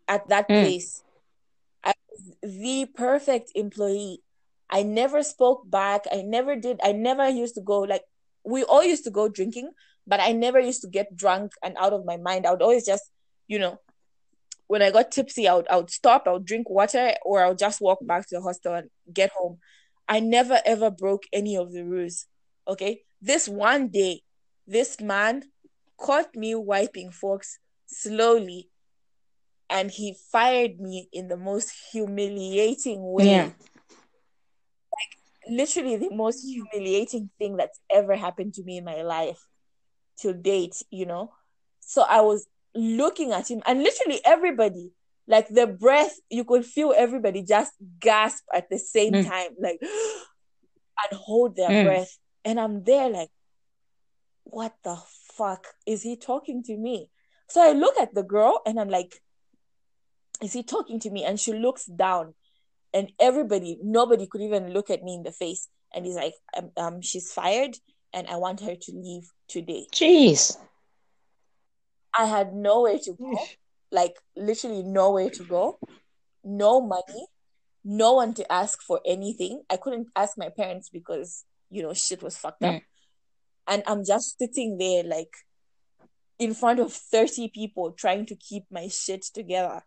at 0.09 0.29
that 0.29 0.49
Mm. 0.51 0.55
place. 0.55 1.03
I 1.85 1.93
was 2.11 2.37
the 2.43 2.87
perfect 2.95 3.53
employee. 3.55 4.23
I 4.71 4.83
never 4.83 5.23
spoke 5.23 5.69
back. 5.71 6.07
I 6.13 6.23
never 6.23 6.57
did. 6.57 6.81
I 6.83 6.93
never 6.93 7.29
used 7.29 7.55
to 7.57 7.61
go 7.61 7.81
like 7.81 8.05
we 8.45 8.65
all 8.65 8.85
used 8.85 9.05
to 9.05 9.11
go 9.11 9.29
drinking, 9.29 9.71
but 10.07 10.21
I 10.21 10.33
never 10.33 10.59
used 10.59 10.83
to 10.83 10.89
get 10.89 11.17
drunk 11.17 11.53
and 11.63 11.77
out 11.79 11.93
of 11.93 12.05
my 12.05 12.17
mind. 12.17 12.47
I 12.47 12.51
would 12.51 12.63
always 12.63 12.85
just, 12.87 13.05
you 13.47 13.59
know, 13.59 13.79
when 14.67 14.83
I 14.83 14.91
got 14.91 15.13
tipsy, 15.13 15.49
I 15.49 15.55
would, 15.55 15.69
I 15.69 15.77
would 15.77 15.91
stop, 15.91 16.27
I 16.27 16.33
would 16.33 16.47
drink 16.47 16.69
water, 16.71 17.15
or 17.25 17.45
I 17.45 17.49
would 17.49 17.59
just 17.59 17.81
walk 17.81 17.99
back 18.07 18.29
to 18.29 18.37
the 18.37 18.43
hostel 18.43 18.75
and 18.75 18.91
get 19.13 19.31
home. 19.31 19.59
I 20.09 20.21
never 20.21 20.61
ever 20.65 20.91
broke 20.91 21.25
any 21.33 21.57
of 21.57 21.73
the 21.73 21.85
rules. 21.85 22.27
Okay. 22.67 23.03
This 23.21 23.49
one 23.49 23.89
day, 23.89 24.23
this 24.67 25.01
man 25.01 25.45
caught 25.99 26.35
me 26.35 26.55
wiping 26.55 27.11
forks 27.11 27.59
slowly 27.87 28.69
and 29.71 29.91
he 29.91 30.17
fired 30.33 30.81
me 30.81 31.09
in 31.13 31.29
the 31.29 31.37
most 31.37 31.73
humiliating 31.93 33.01
way. 33.13 33.27
Yeah. 33.27 33.51
Literally 35.49 35.97
the 35.97 36.11
most 36.11 36.43
humiliating 36.43 37.31
thing 37.39 37.57
that's 37.57 37.79
ever 37.91 38.17
happened 38.17 38.55
to 38.55 38.65
me 38.65 38.79
in 38.79 38.85
my 38.85 39.03
life 39.03 39.41
to 40.23 40.33
date, 40.33 40.83
you 40.91 41.07
know. 41.07 41.33
So 41.81 42.03
I 42.03 42.21
was 42.23 42.47
looking 42.75 43.33
at 43.33 43.51
him 43.51 43.63
and 43.67 43.83
literally 43.83 44.21
everybody, 44.25 44.93
like 45.29 45.49
the 45.49 45.67
breath, 45.67 46.19
you 46.31 46.45
could 46.45 46.65
feel 46.65 46.93
everybody 46.97 47.43
just 47.43 47.73
gasp 48.01 48.45
at 48.53 48.69
the 48.71 48.79
same 48.79 49.15
Mm. 49.15 49.25
time, 49.29 49.51
like 49.61 49.79
and 51.11 51.19
hold 51.19 51.57
their 51.57 51.71
Mm. 51.71 51.85
breath. 51.85 52.19
And 52.45 52.59
I'm 52.59 52.83
there 52.85 53.09
like, 53.09 53.31
what 54.45 54.75
the 54.83 54.97
fuck 55.35 55.67
is 55.87 56.03
he 56.03 56.17
talking 56.17 56.63
to 56.65 56.77
me? 56.77 57.09
So 57.49 57.63
I 57.63 57.73
look 57.73 57.95
at 58.01 58.15
the 58.15 58.23
girl 58.23 58.61
and 58.67 58.81
I'm 58.81 58.89
like, 58.89 59.23
is 60.43 60.53
he 60.53 60.63
talking 60.63 60.99
to 61.01 61.11
me? 61.11 61.25
And 61.25 61.39
she 61.39 61.53
looks 61.53 61.85
down, 61.87 62.35
and 62.93 63.13
everybody, 63.21 63.79
nobody 63.83 64.27
could 64.27 64.41
even 64.41 64.73
look 64.73 64.91
at 64.91 65.03
me 65.03 65.15
in 65.15 65.23
the 65.23 65.31
face. 65.33 65.69
And 65.95 66.05
he's 66.05 66.17
like, 66.17 66.35
um, 66.57 66.71
um 66.77 67.01
she's 67.01 67.33
fired, 67.33 67.77
and 68.13 68.27
I 68.29 68.37
want 68.37 68.61
her 68.61 68.75
to 68.75 68.93
leave 68.93 69.31
today. 69.49 69.87
Jeez. 69.93 70.57
I 72.15 72.27
had 72.27 72.53
nowhere 72.55 72.99
to 72.99 73.13
go, 73.15 73.39
like 73.91 74.17
literally 74.37 74.83
nowhere 74.83 75.31
to 75.31 75.45
go, 75.45 75.79
no 76.45 76.81
money, 76.81 77.27
no 77.85 78.13
one 78.15 78.35
to 78.35 78.53
ask 78.53 78.83
for 78.83 79.01
anything. 79.07 79.63
I 79.71 79.77
couldn't 79.79 80.09
ask 80.15 80.37
my 80.37 80.51
parents 80.51 80.91
because 80.91 81.45
you 81.71 81.83
know 81.83 81.95
shit 81.95 82.23
was 82.23 82.37
fucked 82.37 82.63
up, 82.65 82.75
Mm. 82.75 82.83
and 83.69 83.83
I'm 83.87 84.05
just 84.05 84.39
sitting 84.39 84.77
there 84.77 85.05
like 85.05 85.33
in 86.39 86.55
front 86.55 86.81
of 86.81 86.93
30 86.93 87.49
people 87.49 87.93
trying 87.93 88.27
to 88.27 88.37
keep 88.37 88.65
my 88.71 88.89
shit 88.89 89.23
together, 89.23 89.83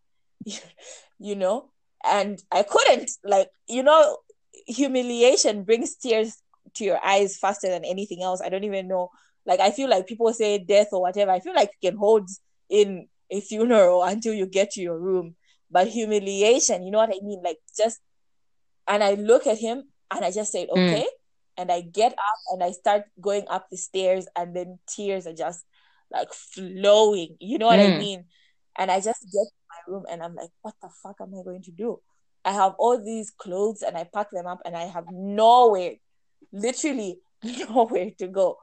you 1.19 1.35
know, 1.35 1.69
and 2.03 2.41
I 2.51 2.63
couldn't 2.63 3.11
like 3.23 3.49
you 3.67 3.83
know 3.83 4.17
humiliation 4.65 5.63
brings 5.63 5.95
tears 5.95 6.41
to 6.75 6.83
your 6.83 6.99
eyes 7.05 7.37
faster 7.37 7.69
than 7.69 7.85
anything 7.85 8.21
else. 8.23 8.41
I 8.41 8.49
don't 8.49 8.63
even 8.63 8.87
know. 8.87 9.11
Like 9.45 9.59
I 9.59 9.71
feel 9.71 9.89
like 9.89 10.07
people 10.07 10.31
say 10.33 10.57
death 10.57 10.87
or 10.91 11.01
whatever. 11.01 11.31
I 11.31 11.39
feel 11.39 11.53
like 11.55 11.71
you 11.81 11.91
can 11.91 11.97
hold 11.99 12.29
in 12.69 13.07
a 13.31 13.41
funeral 13.41 14.03
until 14.11 14.33
you 14.33 14.45
get 14.45 14.71
to 14.71 14.81
your 14.81 14.99
room. 14.99 15.35
But 15.71 15.87
humiliation, 15.87 16.83
you 16.83 16.91
know 16.91 16.99
what 16.99 17.09
I 17.09 17.19
mean? 17.23 17.41
Like 17.43 17.57
just 17.77 17.99
and 18.87 19.03
I 19.03 19.13
look 19.15 19.47
at 19.47 19.57
him 19.57 19.83
and 20.11 20.23
I 20.25 20.31
just 20.31 20.51
said, 20.51 20.67
Mm. 20.69 20.87
okay. 20.87 21.07
And 21.57 21.71
I 21.71 21.81
get 21.81 22.11
up 22.13 22.39
and 22.51 22.63
I 22.63 22.71
start 22.71 23.03
going 23.21 23.45
up 23.47 23.67
the 23.69 23.77
stairs 23.77 24.27
and 24.35 24.55
then 24.55 24.79
tears 24.87 25.25
are 25.25 25.33
just 25.33 25.63
like 26.11 26.33
flowing. 26.33 27.37
You 27.39 27.57
know 27.57 27.67
what 27.67 27.79
I 27.79 27.91
Mm. 27.91 27.97
mean? 27.97 28.25
And 28.77 28.91
I 28.91 28.99
just 28.99 29.21
get 29.31 29.45
to 29.47 29.61
my 29.69 29.93
room 29.93 30.05
and 30.09 30.21
I'm 30.21 30.35
like, 30.35 30.49
what 30.61 30.75
the 30.81 30.89
fuck 31.01 31.15
am 31.21 31.33
I 31.33 31.43
going 31.43 31.63
to 31.63 31.71
do? 31.71 32.01
I 32.43 32.51
have 32.51 32.75
all 32.77 33.01
these 33.03 33.31
clothes 33.31 33.81
and 33.81 33.97
I 33.97 34.03
pack 34.03 34.31
them 34.31 34.45
up 34.47 34.59
and 34.65 34.75
I 34.75 34.83
have 34.83 35.05
nowhere, 35.09 35.93
literally 36.51 37.19
nowhere 37.69 38.11
to 38.19 38.27
go. 38.27 38.57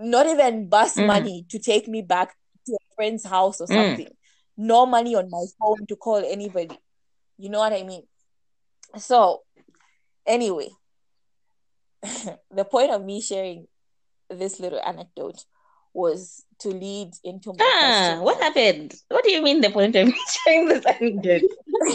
Not 0.00 0.26
even 0.26 0.68
bus 0.68 0.96
Mm. 0.96 1.06
money 1.06 1.46
to 1.50 1.58
take 1.58 1.88
me 1.88 2.02
back 2.02 2.34
to 2.66 2.72
a 2.72 2.94
friend's 2.94 3.24
house 3.26 3.60
or 3.60 3.66
Mm. 3.66 3.74
something. 3.74 4.08
no 4.56 4.84
money 4.84 5.14
on 5.14 5.30
my 5.30 5.44
phone 5.58 5.86
to 5.88 5.96
call 5.96 6.16
anybody. 6.22 6.76
You 7.38 7.48
know 7.48 7.60
what 7.60 7.72
I 7.72 7.82
mean? 7.82 8.02
So, 8.98 9.40
anyway, 10.26 10.68
the 12.50 12.64
point 12.64 12.90
of 12.90 13.02
me 13.02 13.22
sharing 13.22 13.66
this 14.28 14.60
little 14.60 14.80
anecdote 14.84 15.44
was 15.94 16.44
to 16.58 16.68
lead 16.68 17.14
into 17.24 17.52
my 17.54 17.64
Ah, 17.64 17.78
question. 17.80 18.20
what 18.20 18.40
happened? 18.42 18.94
What 19.08 19.24
do 19.24 19.30
you 19.32 19.40
mean 19.42 19.60
the 19.62 19.70
point 19.70 19.96
of 19.96 20.06
me 20.08 20.14
sharing 20.44 20.66
this 20.68 20.84
anecdote? 20.84 21.42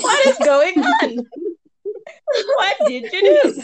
What 0.02 0.28
is 0.28 0.38
going 0.40 0.80
on? 0.82 1.26
what 2.58 2.76
did 2.88 3.14
you 3.14 3.22
do? 3.22 3.62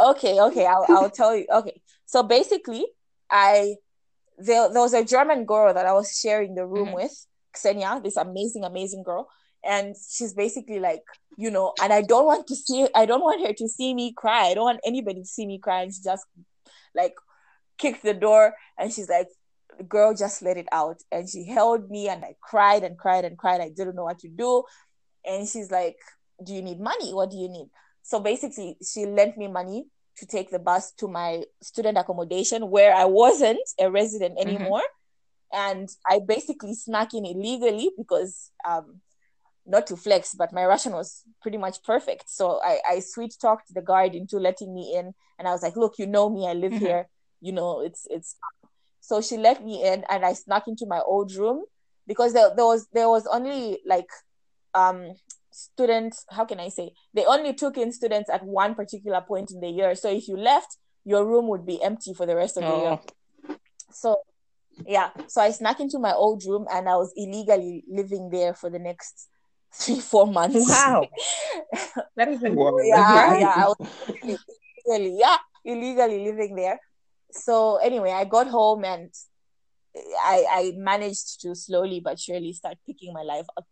Okay 0.00 0.40
okay 0.40 0.66
I'll, 0.66 0.86
I'll 0.88 1.10
tell 1.20 1.36
you. 1.36 1.46
Okay 1.52 1.80
so 2.06 2.22
basically 2.22 2.84
i 3.30 3.74
there, 4.38 4.68
there 4.72 4.82
was 4.82 4.94
a 4.94 5.04
german 5.04 5.44
girl 5.44 5.72
that 5.72 5.86
i 5.86 5.92
was 5.92 6.18
sharing 6.18 6.54
the 6.54 6.66
room 6.66 6.88
Mhm. 6.88 6.94
with 6.94 7.26
Xenia, 7.56 8.00
this 8.02 8.16
amazing 8.16 8.64
amazing 8.64 9.02
girl 9.02 9.28
and 9.64 9.94
she's 10.10 10.34
basically 10.34 10.78
like 10.80 11.02
you 11.36 11.50
know 11.50 11.72
and 11.82 11.92
i 11.92 12.00
don't 12.02 12.24
want 12.26 12.46
to 12.46 12.56
see 12.56 12.86
i 12.94 13.04
don't 13.04 13.20
want 13.22 13.46
her 13.46 13.52
to 13.52 13.68
see 13.68 13.92
me 13.94 14.12
cry. 14.12 14.46
I 14.48 14.54
don't 14.54 14.64
want 14.64 14.80
anybody 14.84 15.20
to 15.20 15.26
see 15.26 15.46
me 15.46 15.58
cry 15.58 15.82
and 15.82 15.92
she 15.94 16.00
just 16.02 16.24
like 16.94 17.14
kicked 17.78 18.02
the 18.02 18.14
door 18.14 18.54
and 18.78 18.92
she's 18.92 19.08
like 19.08 19.28
girl 19.88 20.14
just 20.14 20.42
let 20.42 20.56
it 20.58 20.66
out. 20.72 20.98
And 21.10 21.28
she 21.28 21.44
held 21.44 21.90
me 21.90 22.08
and 22.08 22.24
i 22.24 22.34
cried 22.42 22.82
and 22.84 22.98
cried 22.98 23.24
and 23.24 23.38
cried. 23.38 23.60
I 23.60 23.70
didn't 23.70 23.94
know 23.96 24.04
what 24.04 24.18
to 24.20 24.28
do. 24.28 24.64
And 25.24 25.48
she's 25.48 25.70
like 25.70 25.96
do 26.44 26.54
you 26.54 26.62
need 26.62 26.80
money? 26.80 27.12
What 27.12 27.30
do 27.30 27.36
you 27.36 27.48
need 27.48 27.68
so 28.02 28.20
basically, 28.20 28.76
she 28.82 29.06
lent 29.06 29.36
me 29.36 29.48
money 29.48 29.86
to 30.16 30.26
take 30.26 30.50
the 30.50 30.58
bus 30.58 30.92
to 30.92 31.08
my 31.08 31.44
student 31.62 31.96
accommodation 31.98 32.70
where 32.70 32.94
I 32.94 33.04
wasn't 33.06 33.60
a 33.78 33.90
resident 33.90 34.38
Mhm. 34.44 34.46
anymore. 34.46 34.82
And 35.52 35.88
I 36.06 36.20
basically 36.20 36.74
snuck 36.74 37.14
in 37.14 37.24
illegally 37.26 37.90
because, 37.96 38.50
um, 38.68 39.00
not 39.66 39.86
to 39.88 39.96
flex, 39.96 40.34
but 40.34 40.52
my 40.52 40.64
Russian 40.64 40.92
was 40.92 41.22
pretty 41.42 41.58
much 41.58 41.82
perfect. 41.82 42.28
So 42.28 42.60
I, 42.62 42.80
I 42.88 43.00
sweet 43.00 43.34
talked 43.40 43.72
the 43.74 43.82
guard 43.82 44.14
into 44.14 44.38
letting 44.38 44.74
me 44.74 44.94
in. 44.96 45.14
And 45.38 45.48
I 45.48 45.52
was 45.52 45.62
like, 45.62 45.76
look, 45.76 45.94
you 45.98 46.06
know 46.06 46.28
me, 46.30 46.46
I 46.48 46.54
live 46.54 46.72
Mhm. 46.72 46.80
here. 46.80 47.08
You 47.40 47.52
know, 47.52 47.80
it's, 47.80 48.06
it's, 48.10 48.36
so 49.00 49.20
she 49.20 49.36
let 49.36 49.64
me 49.64 49.84
in 49.84 50.04
and 50.10 50.24
I 50.24 50.34
snuck 50.34 50.68
into 50.68 50.86
my 50.86 51.00
old 51.00 51.34
room 51.34 51.64
because 52.06 52.32
there, 52.32 52.50
there 52.54 52.66
was, 52.66 52.86
there 52.92 53.08
was 53.08 53.26
only 53.26 53.80
like, 53.86 54.08
um, 54.74 55.12
students 55.52 56.24
how 56.30 56.44
can 56.44 56.60
i 56.60 56.68
say 56.68 56.92
they 57.14 57.24
only 57.24 57.52
took 57.52 57.76
in 57.76 57.92
students 57.92 58.30
at 58.30 58.44
one 58.44 58.74
particular 58.74 59.20
point 59.20 59.50
in 59.50 59.60
the 59.60 59.68
year. 59.68 59.94
So 59.94 60.10
if 60.10 60.28
you 60.28 60.36
left 60.36 60.76
your 61.04 61.24
room 61.26 61.48
would 61.48 61.66
be 61.66 61.82
empty 61.82 62.14
for 62.14 62.26
the 62.26 62.36
rest 62.36 62.56
of 62.56 62.62
the 62.62 62.68
year. 62.68 62.98
Oh, 63.48 63.56
so 63.92 64.16
yeah. 64.86 65.10
So 65.28 65.40
i 65.40 65.50
snuck 65.50 65.80
into 65.80 65.98
my 65.98 66.12
old 66.12 66.44
room 66.46 66.66
and 66.72 66.88
i 66.88 66.96
was 66.96 67.12
illegally 67.16 67.84
living 67.88 68.30
there 68.30 68.54
for 68.54 68.70
the 68.70 68.78
next 68.78 69.28
three 69.74 70.00
four 70.00 70.26
months. 70.26 70.68
Wow. 70.68 71.06
That 72.16 72.28
is 72.28 72.42
a 72.42 72.50
Wow. 72.50 72.76
yeah 72.82 73.38
yeah. 73.38 73.54
I 73.56 73.66
was 73.66 73.76
illegally 74.86 75.16
yeah 75.18 75.36
illegally 75.64 76.24
living 76.24 76.54
there. 76.56 76.78
So 77.32 77.76
anyway 77.76 78.12
i 78.12 78.24
got 78.24 78.48
home 78.48 78.84
and 78.84 79.10
i 80.22 80.44
i 80.50 80.72
managed 80.76 81.40
to 81.42 81.54
slowly 81.54 82.00
but 82.00 82.18
surely 82.18 82.52
start 82.52 82.78
picking 82.86 83.12
my 83.12 83.22
life 83.22 83.46
up 83.56 83.66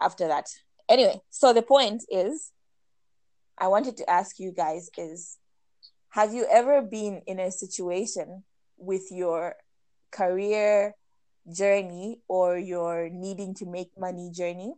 after 0.00 0.28
that 0.28 0.46
anyway 0.88 1.20
so 1.30 1.52
the 1.52 1.62
point 1.62 2.04
is 2.08 2.52
i 3.58 3.68
wanted 3.68 3.96
to 3.96 4.08
ask 4.08 4.38
you 4.38 4.52
guys 4.52 4.90
is 4.96 5.38
have 6.10 6.32
you 6.32 6.46
ever 6.50 6.82
been 6.82 7.22
in 7.26 7.40
a 7.40 7.50
situation 7.50 8.44
with 8.76 9.10
your 9.10 9.54
career 10.10 10.94
journey 11.52 12.20
or 12.28 12.56
your 12.56 13.08
needing 13.10 13.54
to 13.54 13.66
make 13.66 13.90
money 13.98 14.30
journey 14.30 14.72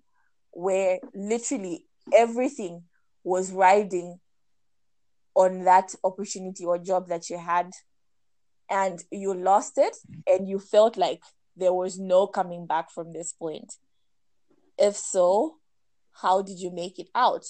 where 0.51 0.99
literally 1.15 1.85
everything 2.17 2.83
was 3.23 3.53
riding 3.53 4.19
on 5.35 5.65
that 5.65 5.95
opportunity 6.03 6.65
or 6.65 6.79
job 6.79 7.09
that 7.09 7.29
you 7.29 7.39
had 7.39 7.71
and 8.71 9.05
you 9.11 9.35
lost 9.35 9.75
it 9.77 9.97
and 10.27 10.49
you 10.49 10.59
felt 10.59 10.97
like 10.97 11.23
there 11.57 11.73
was 11.73 11.99
no 11.99 12.27
coming 12.27 12.67
back 12.67 12.91
from 12.91 13.13
this 13.13 13.33
point? 13.33 13.75
If 14.79 14.97
so 14.97 15.57
how 16.23 16.43
did 16.43 16.59
you 16.59 16.71
make 16.71 16.99
it 16.99 17.09
out 17.15 17.45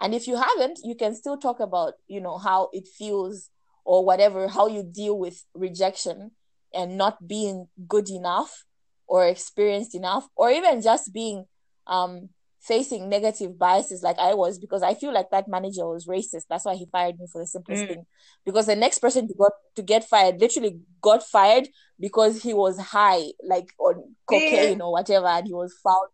and 0.00 0.14
if 0.14 0.26
you 0.26 0.36
haven't 0.36 0.78
you 0.84 0.94
can 0.94 1.14
still 1.14 1.36
talk 1.36 1.60
about 1.60 1.94
you 2.06 2.20
know 2.20 2.38
how 2.38 2.68
it 2.72 2.86
feels 2.86 3.50
or 3.84 4.04
whatever 4.04 4.48
how 4.48 4.66
you 4.66 4.82
deal 4.82 5.18
with 5.18 5.44
rejection 5.54 6.30
and 6.74 6.96
not 6.98 7.26
being 7.26 7.66
good 7.86 8.08
enough 8.10 8.64
or 9.06 9.26
experienced 9.26 9.94
enough 9.94 10.28
or 10.36 10.50
even 10.50 10.82
just 10.82 11.12
being 11.12 11.44
um 11.86 12.28
facing 12.60 13.08
negative 13.08 13.56
biases 13.58 14.02
like 14.02 14.18
I 14.18 14.34
was 14.34 14.58
because 14.58 14.82
I 14.82 14.94
feel 14.94 15.14
like 15.14 15.30
that 15.30 15.46
manager 15.48 15.86
was 15.86 16.06
racist. 16.06 16.42
That's 16.50 16.64
why 16.64 16.74
he 16.74 16.86
fired 16.90 17.18
me 17.18 17.26
for 17.32 17.40
the 17.40 17.46
simplest 17.46 17.84
Mm. 17.84 17.88
thing. 17.88 18.06
Because 18.44 18.66
the 18.66 18.74
next 18.76 18.98
person 18.98 19.28
to 19.28 19.34
got 19.34 19.52
to 19.76 19.82
get 19.82 20.04
fired 20.04 20.40
literally 20.40 20.80
got 21.00 21.22
fired 21.22 21.68
because 22.00 22.42
he 22.42 22.52
was 22.52 22.78
high, 22.78 23.26
like 23.44 23.72
on 23.78 24.16
cocaine 24.26 24.80
or 24.80 24.90
whatever, 24.92 25.26
and 25.28 25.46
he 25.46 25.54
was 25.54 25.72
found 25.82 26.08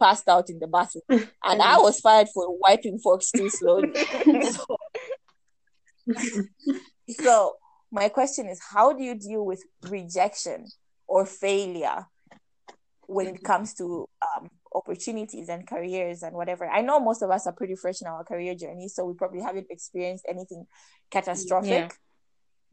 passed 0.00 0.28
out 0.28 0.50
in 0.50 0.58
the 0.58 0.66
bathroom. 0.66 1.04
And 1.44 1.62
I 1.62 1.78
was 1.78 2.00
fired 2.00 2.28
for 2.34 2.56
wiping 2.58 2.98
forks 2.98 3.30
too 3.30 3.48
slowly. 3.48 3.92
so, 4.42 4.76
so 7.20 7.52
my 7.90 8.08
question 8.08 8.48
is 8.48 8.60
how 8.72 8.92
do 8.92 9.02
you 9.02 9.14
deal 9.14 9.44
with 9.44 9.62
rejection 9.88 10.66
or 11.06 11.24
failure 11.26 12.06
when 13.06 13.28
it 13.28 13.42
comes 13.44 13.74
to 13.74 14.08
um, 14.36 14.50
opportunities 14.74 15.48
and 15.48 15.66
careers 15.66 16.22
and 16.22 16.34
whatever 16.34 16.68
i 16.68 16.80
know 16.80 16.98
most 17.00 17.22
of 17.22 17.30
us 17.30 17.46
are 17.46 17.52
pretty 17.52 17.76
fresh 17.76 18.00
in 18.02 18.08
our 18.08 18.24
career 18.24 18.54
journey 18.54 18.88
so 18.88 19.04
we 19.04 19.14
probably 19.14 19.40
haven't 19.40 19.66
experienced 19.70 20.24
anything 20.28 20.66
catastrophic 21.10 21.70
Yeah. 21.70 21.88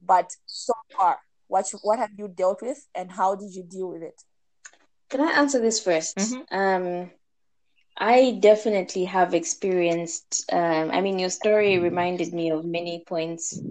but 0.03 0.31
so 0.47 0.73
far 0.97 1.19
what 1.47 1.71
what 1.83 1.99
have 1.99 2.09
you 2.17 2.27
dealt 2.27 2.61
with 2.61 2.85
and 2.95 3.11
how 3.11 3.35
did 3.35 3.53
you 3.53 3.63
deal 3.63 3.89
with 3.89 4.01
it 4.01 4.19
Can 5.13 5.21
I 5.21 5.33
answer 5.41 5.59
this 5.59 5.79
1st 5.79 6.17
Mhm. 6.17 6.45
Um, 6.51 7.11
I 7.95 8.39
definitely 8.39 9.05
have 9.05 9.35
experienced. 9.35 10.43
Um, 10.51 10.89
I 10.89 11.01
mean, 11.01 11.19
your 11.19 11.29
story 11.29 11.77
reminded 11.77 12.33
me 12.33 12.49
of 12.49 12.65
many 12.65 13.03
points 13.05 13.61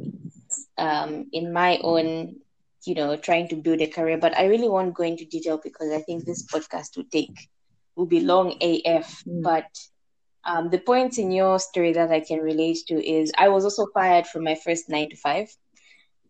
um, 0.79 1.27
in 1.33 1.53
my 1.53 1.79
own, 1.83 2.37
you 2.87 2.95
know, 2.95 3.17
trying 3.17 3.49
to 3.49 3.57
build 3.57 3.81
a 3.81 3.89
career. 3.89 4.19
But 4.19 4.39
I 4.39 4.45
really 4.45 4.69
won't 4.69 4.95
go 4.95 5.03
into 5.03 5.25
detail 5.25 5.59
because 5.61 5.91
I 5.91 6.01
think 6.03 6.25
this 6.25 6.47
podcast 6.47 6.97
will 6.97 7.11
take 7.11 7.35
will 7.97 8.07
be 8.07 8.21
long 8.21 8.53
AF. 8.61 9.25
Mm. 9.27 9.43
But 9.43 9.71
um, 10.45 10.71
the 10.71 10.79
points 10.79 11.19
in 11.19 11.33
your 11.33 11.59
story 11.59 11.93
that 11.95 12.13
I 12.13 12.21
can 12.21 12.39
relate 12.39 12.79
to 12.87 13.05
is 13.05 13.33
I 13.37 13.49
was 13.49 13.65
also 13.65 13.87
fired 13.93 14.29
from 14.29 14.45
my 14.45 14.55
first 14.55 14.89
nine 14.89 15.11
to 15.11 15.17
five, 15.17 15.49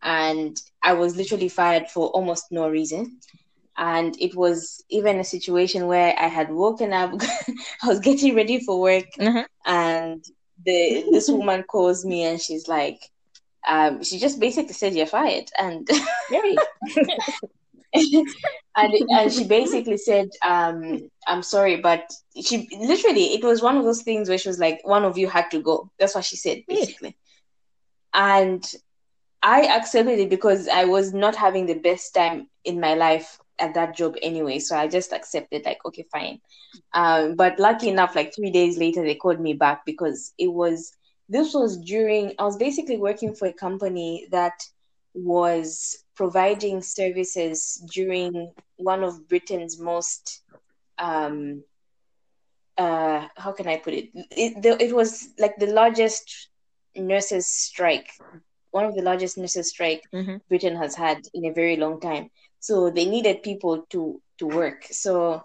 and 0.02 0.56
I 0.82 0.94
was 0.94 1.16
literally 1.16 1.50
fired 1.50 1.90
for 1.90 2.08
almost 2.08 2.46
no 2.50 2.66
reason 2.66 3.20
and 3.76 4.14
it 4.20 4.34
was 4.36 4.82
even 4.90 5.18
a 5.18 5.24
situation 5.24 5.86
where 5.86 6.14
I 6.18 6.28
had 6.28 6.50
woken 6.50 6.92
up, 6.92 7.12
I 7.82 7.86
was 7.88 8.00
getting 8.00 8.34
ready 8.34 8.60
for 8.60 8.80
work, 8.80 9.06
Mhm. 9.18 9.44
and 9.66 10.24
the 10.64 11.04
this 11.12 11.28
woman 11.28 11.64
calls 11.64 12.04
me 12.04 12.24
and 12.24 12.40
she's 12.40 12.68
like, 12.68 12.98
um, 13.68 14.02
she 14.02 14.18
just 14.18 14.40
basically 14.40 14.74
said 14.74 14.94
you're 14.94 15.06
fired, 15.06 15.46
and 15.58 15.88
and 17.94 18.94
and 19.10 19.32
she 19.32 19.44
basically 19.46 19.96
said, 19.98 20.28
um, 20.44 21.08
I'm 21.26 21.42
sorry, 21.42 21.80
but 21.80 22.10
she 22.42 22.68
literally 22.80 23.34
it 23.34 23.44
was 23.44 23.62
one 23.62 23.76
of 23.76 23.84
those 23.84 24.02
things 24.02 24.28
where 24.28 24.38
she 24.38 24.48
was 24.48 24.58
like, 24.58 24.80
one 24.84 25.04
of 25.04 25.18
you 25.18 25.28
had 25.28 25.50
to 25.50 25.60
go. 25.62 25.90
That's 25.98 26.14
what 26.14 26.24
she 26.24 26.36
said 26.36 26.62
basically, 26.68 27.16
and 28.14 28.64
I 29.42 29.66
accepted 29.76 30.18
it 30.18 30.30
because 30.30 30.68
I 30.68 30.84
was 30.84 31.12
not 31.12 31.36
having 31.36 31.66
the 31.66 31.74
best 31.78 32.14
time 32.14 32.48
in 32.64 32.80
my 32.80 32.94
life 32.94 33.38
at 33.62 33.74
that 33.74 33.96
job 33.96 34.16
anyway. 34.22 34.60
So 34.60 34.76
I 34.76 34.88
just 34.88 35.12
accepted, 35.14 35.64
like, 35.66 35.78
okay, 35.86 36.06
fine. 36.12 36.40
Um, 36.94 37.36
but 37.36 37.58
lucky 37.58 37.88
enough, 37.88 38.16
like 38.16 38.34
three 38.34 38.50
days 38.50 38.78
later, 38.78 39.02
they 39.02 39.14
called 39.16 39.40
me 39.40 39.54
back 39.54 39.82
because 39.86 40.34
it 40.38 40.52
was 40.52 40.92
this 41.28 41.54
was 41.54 41.78
during 41.78 42.34
I 42.38 42.44
was 42.44 42.56
basically 42.58 42.98
working 42.98 43.34
for 43.34 43.48
a 43.48 43.52
company 43.54 44.28
that 44.32 44.54
was 45.14 46.04
providing 46.16 46.82
services 46.82 47.82
during 47.92 48.52
one 48.76 49.04
of 49.04 49.28
Britain's 49.28 49.80
most 49.80 50.42
um 50.98 51.64
uh 52.78 53.26
how 53.36 53.52
can 53.52 53.68
I 53.68 53.76
put 53.78 53.94
it? 53.94 54.10
It, 54.30 54.62
the, 54.62 54.82
it 54.82 54.94
was 54.94 55.28
like 55.38 55.56
the 55.58 55.66
largest 55.66 56.48
nurses 56.96 57.46
strike 57.46 58.10
one 58.70 58.84
of 58.84 58.94
the 58.94 59.02
largest 59.02 59.38
nurses 59.38 59.70
strike 59.70 60.02
Mhm. 60.12 60.40
Britain 60.48 60.76
has 60.76 60.96
had 60.96 61.18
in 61.34 61.44
a 61.46 61.52
very 61.52 61.76
long 61.76 62.00
time. 62.00 62.30
So 62.62 62.90
they 62.90 63.06
needed 63.06 63.42
people 63.42 63.84
to 63.90 64.22
to 64.38 64.46
work. 64.46 64.86
So 64.90 65.44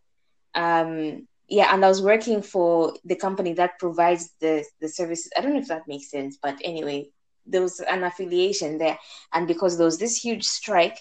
um 0.53 1.27
yeah, 1.49 1.73
and 1.73 1.83
I 1.83 1.87
was 1.87 2.01
working 2.01 2.41
for 2.41 2.93
the 3.05 3.15
company 3.15 3.53
that 3.53 3.79
provides 3.79 4.29
the 4.39 4.63
the 4.81 4.87
services. 4.87 5.31
I 5.35 5.41
don't 5.41 5.53
know 5.53 5.59
if 5.59 5.67
that 5.69 5.87
makes 5.87 6.11
sense, 6.11 6.37
but 6.41 6.59
anyway, 6.63 7.09
there 7.45 7.61
was 7.61 7.79
an 7.79 8.03
affiliation 8.03 8.77
there, 8.77 8.99
and 9.33 9.47
because 9.47 9.77
there 9.77 9.85
was 9.85 9.97
this 9.97 10.17
huge 10.17 10.43
strike, 10.43 10.97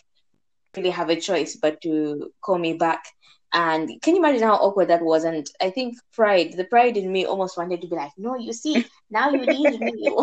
really 0.77 0.91
have 0.91 1.11
a 1.11 1.21
choice 1.21 1.57
but 1.57 1.81
to 1.83 2.33
call 2.41 2.59
me 2.59 2.75
back. 2.75 3.05
And 3.53 3.91
can 4.03 4.15
you 4.15 4.21
imagine 4.21 4.43
how 4.43 4.57
awkward 4.57 4.89
that 4.89 5.03
was? 5.03 5.25
And 5.25 5.47
I 5.61 5.71
think 5.71 5.97
pride, 6.13 6.55
the 6.57 6.65
pride 6.65 6.97
in 6.97 7.11
me 7.13 7.25
almost 7.27 7.57
wanted 7.57 7.81
to 7.83 7.89
be 7.89 7.97
like, 7.97 8.13
no, 8.19 8.37
you 8.37 8.53
see, 8.53 8.85
now 9.11 9.31
you 9.31 9.47
need 9.47 9.81
me. 9.81 10.11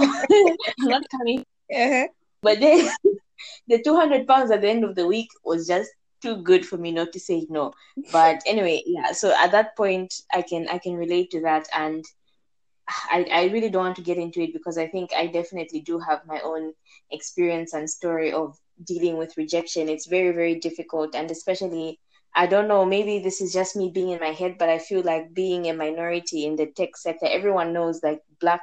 I'm 0.80 0.89
not 0.89 1.04
coming. 1.10 1.46
Uh-huh. 1.74 2.08
But 2.44 2.60
then 2.60 2.89
the 3.68 3.82
200 3.82 4.28
pounds 4.28 4.52
at 4.52 4.62
the 4.62 4.70
end 4.70 4.84
of 4.84 4.96
the 4.96 5.08
week 5.08 5.30
was 5.44 5.68
just 5.68 5.89
too 6.22 6.38
good 6.44 6.66
for 6.66 6.78
me 6.78 6.91
not 6.91 7.12
to 7.14 7.20
say 7.20 7.46
no. 7.50 7.74
But 8.12 8.41
anyway, 8.48 8.84
yeah. 8.86 9.12
So 9.14 9.34
at 9.38 9.52
that 9.52 9.76
point, 9.76 10.14
I 10.34 10.41
can 10.44 10.68
I 10.70 10.78
can 10.78 10.96
relate 10.96 11.32
to 11.32 11.41
that, 11.41 11.68
and 11.76 12.06
I 12.88 13.26
I 13.32 13.44
really 13.54 13.70
don't 13.70 13.86
want 13.86 13.96
to 13.98 14.10
get 14.10 14.18
into 14.18 14.41
it 14.41 14.54
because 14.54 14.78
I 14.78 14.88
think 14.88 15.12
I 15.16 15.28
definitely 15.28 15.82
do 15.82 16.00
have 16.00 16.26
my 16.26 16.39
own 16.41 16.74
experience 17.12 17.74
and 17.74 17.89
story 17.89 18.32
of 18.32 18.58
dealing 18.86 19.18
with 19.18 19.38
rejection. 19.38 19.89
It's 19.89 20.08
very 20.08 20.32
very 20.32 20.56
difficult, 20.60 21.16
and 21.16 21.32
especially 21.32 22.00
I 22.36 22.48
don't 22.48 22.68
know, 22.68 22.84
maybe 22.84 23.20
this 23.20 23.41
is 23.41 23.54
just 23.54 23.76
me 23.76 23.91
being 23.94 24.10
in 24.10 24.20
my 24.20 24.32
head, 24.32 24.58
but 24.58 24.70
I 24.70 24.80
feel 24.80 25.04
like 25.04 25.34
being 25.36 25.70
a 25.70 25.74
minority 25.74 26.46
in 26.46 26.56
the 26.56 26.66
tech 26.66 26.98
sector, 26.98 27.28
everyone 27.28 27.74
knows 27.74 28.02
like 28.02 28.22
black 28.39 28.62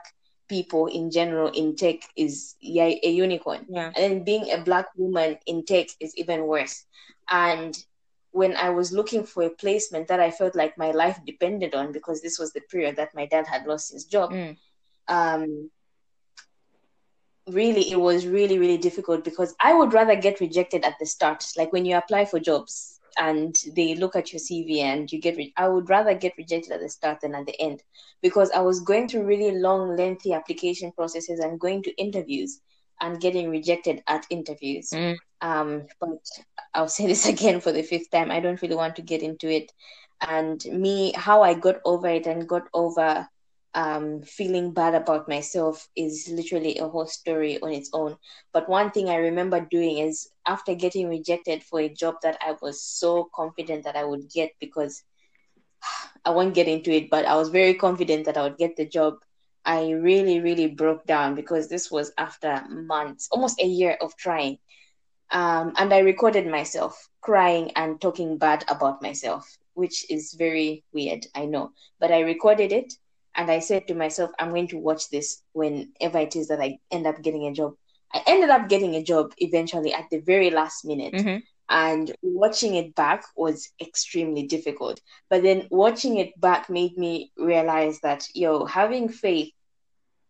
people 0.50 0.86
in 0.88 1.10
general 1.10 1.48
in 1.62 1.76
tech 1.76 2.00
is 2.16 2.56
yeah, 2.60 2.90
a 3.08 3.10
unicorn. 3.10 3.66
Yeah. 3.70 3.92
And 3.96 4.02
then 4.04 4.24
being 4.24 4.50
a 4.52 4.62
black 4.62 4.88
woman 4.96 5.38
in 5.46 5.64
tech 5.64 5.88
is 6.00 6.16
even 6.16 6.46
worse. 6.46 6.84
And 7.30 7.74
when 8.32 8.56
I 8.56 8.70
was 8.70 8.92
looking 8.92 9.24
for 9.24 9.44
a 9.44 9.50
placement 9.50 10.08
that 10.08 10.20
I 10.20 10.30
felt 10.30 10.54
like 10.56 10.76
my 10.76 10.90
life 10.90 11.18
depended 11.26 11.74
on, 11.74 11.92
because 11.92 12.20
this 12.20 12.38
was 12.38 12.52
the 12.52 12.60
period 12.60 12.96
that 12.96 13.14
my 13.14 13.26
dad 13.26 13.46
had 13.46 13.66
lost 13.66 13.92
his 13.92 14.04
job, 14.04 14.30
Mm. 14.32 14.56
um, 15.08 15.70
really, 17.48 17.90
it 17.90 18.00
was 18.00 18.26
really, 18.26 18.58
really 18.58 18.78
difficult 18.78 19.24
because 19.24 19.54
I 19.60 19.74
would 19.74 19.92
rather 19.92 20.16
get 20.16 20.40
rejected 20.40 20.84
at 20.84 20.98
the 21.00 21.06
start. 21.06 21.44
Like 21.56 21.72
when 21.72 21.84
you 21.86 21.96
apply 21.96 22.26
for 22.26 22.40
jobs 22.40 22.99
and 23.20 23.54
they 23.76 23.94
look 23.94 24.16
at 24.16 24.32
your 24.32 24.40
CV 24.40 24.78
and 24.78 25.12
you 25.12 25.20
get, 25.20 25.36
re- 25.36 25.52
I 25.58 25.68
would 25.68 25.90
rather 25.90 26.14
get 26.14 26.32
rejected 26.38 26.72
at 26.72 26.80
the 26.80 26.88
start 26.88 27.20
than 27.20 27.34
at 27.34 27.44
the 27.44 27.60
end 27.60 27.82
because 28.22 28.50
I 28.50 28.60
was 28.60 28.80
going 28.80 29.08
through 29.08 29.26
really 29.26 29.60
long, 29.60 29.94
lengthy 29.94 30.32
application 30.32 30.90
processes 30.92 31.38
and 31.38 31.60
going 31.60 31.82
to 31.82 31.94
interviews 32.00 32.62
and 33.02 33.20
getting 33.20 33.50
rejected 33.50 34.02
at 34.06 34.26
interviews. 34.30 34.88
Mm. 34.90 35.18
Um, 35.42 35.86
but 36.00 36.26
I'll 36.72 36.88
say 36.88 37.06
this 37.08 37.26
again 37.28 37.60
for 37.60 37.72
the 37.72 37.82
fifth 37.82 38.10
time. 38.10 38.30
I 38.30 38.40
don't 38.40 38.60
really 38.62 38.74
want 38.74 38.96
to 38.96 39.02
get 39.02 39.22
into 39.22 39.50
it. 39.50 39.70
And 40.22 40.64
me, 40.64 41.12
how 41.14 41.42
I 41.42 41.52
got 41.52 41.76
over 41.84 42.08
it 42.08 42.26
and 42.26 42.48
got 42.48 42.68
over 42.72 43.28
um, 43.74 44.22
feeling 44.22 44.72
bad 44.72 44.94
about 44.94 45.28
myself 45.28 45.88
is 45.96 46.28
literally 46.32 46.78
a 46.78 46.88
whole 46.88 47.06
story 47.06 47.60
on 47.62 47.72
its 47.72 47.90
own. 47.92 48.16
But 48.52 48.68
one 48.68 48.90
thing 48.90 49.08
I 49.08 49.16
remember 49.16 49.60
doing 49.60 49.98
is 49.98 50.30
after 50.46 50.74
getting 50.74 51.08
rejected 51.08 51.62
for 51.62 51.80
a 51.80 51.88
job 51.92 52.16
that 52.22 52.38
I 52.40 52.56
was 52.60 52.82
so 52.82 53.28
confident 53.34 53.84
that 53.84 53.96
I 53.96 54.04
would 54.04 54.30
get 54.32 54.52
because 54.60 55.02
I 56.24 56.30
won't 56.30 56.54
get 56.54 56.68
into 56.68 56.90
it, 56.92 57.10
but 57.10 57.24
I 57.26 57.36
was 57.36 57.48
very 57.50 57.74
confident 57.74 58.26
that 58.26 58.36
I 58.36 58.42
would 58.42 58.58
get 58.58 58.76
the 58.76 58.86
job. 58.86 59.14
I 59.64 59.90
really, 59.90 60.40
really 60.40 60.66
broke 60.68 61.06
down 61.06 61.34
because 61.34 61.68
this 61.68 61.90
was 61.90 62.12
after 62.18 62.62
months, 62.68 63.28
almost 63.30 63.60
a 63.60 63.66
year 63.66 63.96
of 64.00 64.16
trying. 64.16 64.58
Um, 65.30 65.72
and 65.76 65.92
I 65.92 65.98
recorded 65.98 66.46
myself 66.46 67.08
crying 67.20 67.70
and 67.76 68.00
talking 68.00 68.38
bad 68.38 68.64
about 68.68 69.02
myself, 69.02 69.58
which 69.74 70.10
is 70.10 70.34
very 70.38 70.84
weird, 70.92 71.26
I 71.34 71.46
know. 71.46 71.72
But 72.00 72.12
I 72.12 72.20
recorded 72.20 72.72
it 72.72 72.94
and 73.34 73.50
I 73.50 73.60
said 73.60 73.88
to 73.88 73.94
myself, 73.94 74.30
I'm 74.38 74.50
going 74.50 74.68
to 74.68 74.78
watch 74.78 75.08
this 75.10 75.42
whenever 75.52 76.18
it 76.18 76.36
is 76.36 76.48
that 76.48 76.60
I 76.60 76.78
end 76.90 77.06
up 77.06 77.22
getting 77.22 77.46
a 77.46 77.52
job. 77.52 77.74
I 78.12 78.22
ended 78.26 78.50
up 78.50 78.68
getting 78.68 78.96
a 78.96 79.02
job 79.02 79.32
eventually 79.38 79.94
at 79.94 80.10
the 80.10 80.18
very 80.18 80.50
last 80.50 80.84
minute. 80.84 81.14
Mhm. 81.14 81.42
And 81.68 82.12
watching 82.22 82.74
it 82.74 82.96
back 82.96 83.24
was 83.36 83.70
extremely 83.80 84.42
difficult. 84.48 85.00
But 85.28 85.42
then 85.44 85.68
watching 85.70 86.18
it 86.18 86.38
back 86.40 86.68
made 86.68 86.98
me 86.98 87.30
realize 87.36 88.00
that, 88.00 88.26
yo, 88.34 88.64
having 88.64 89.08
faith 89.08 89.52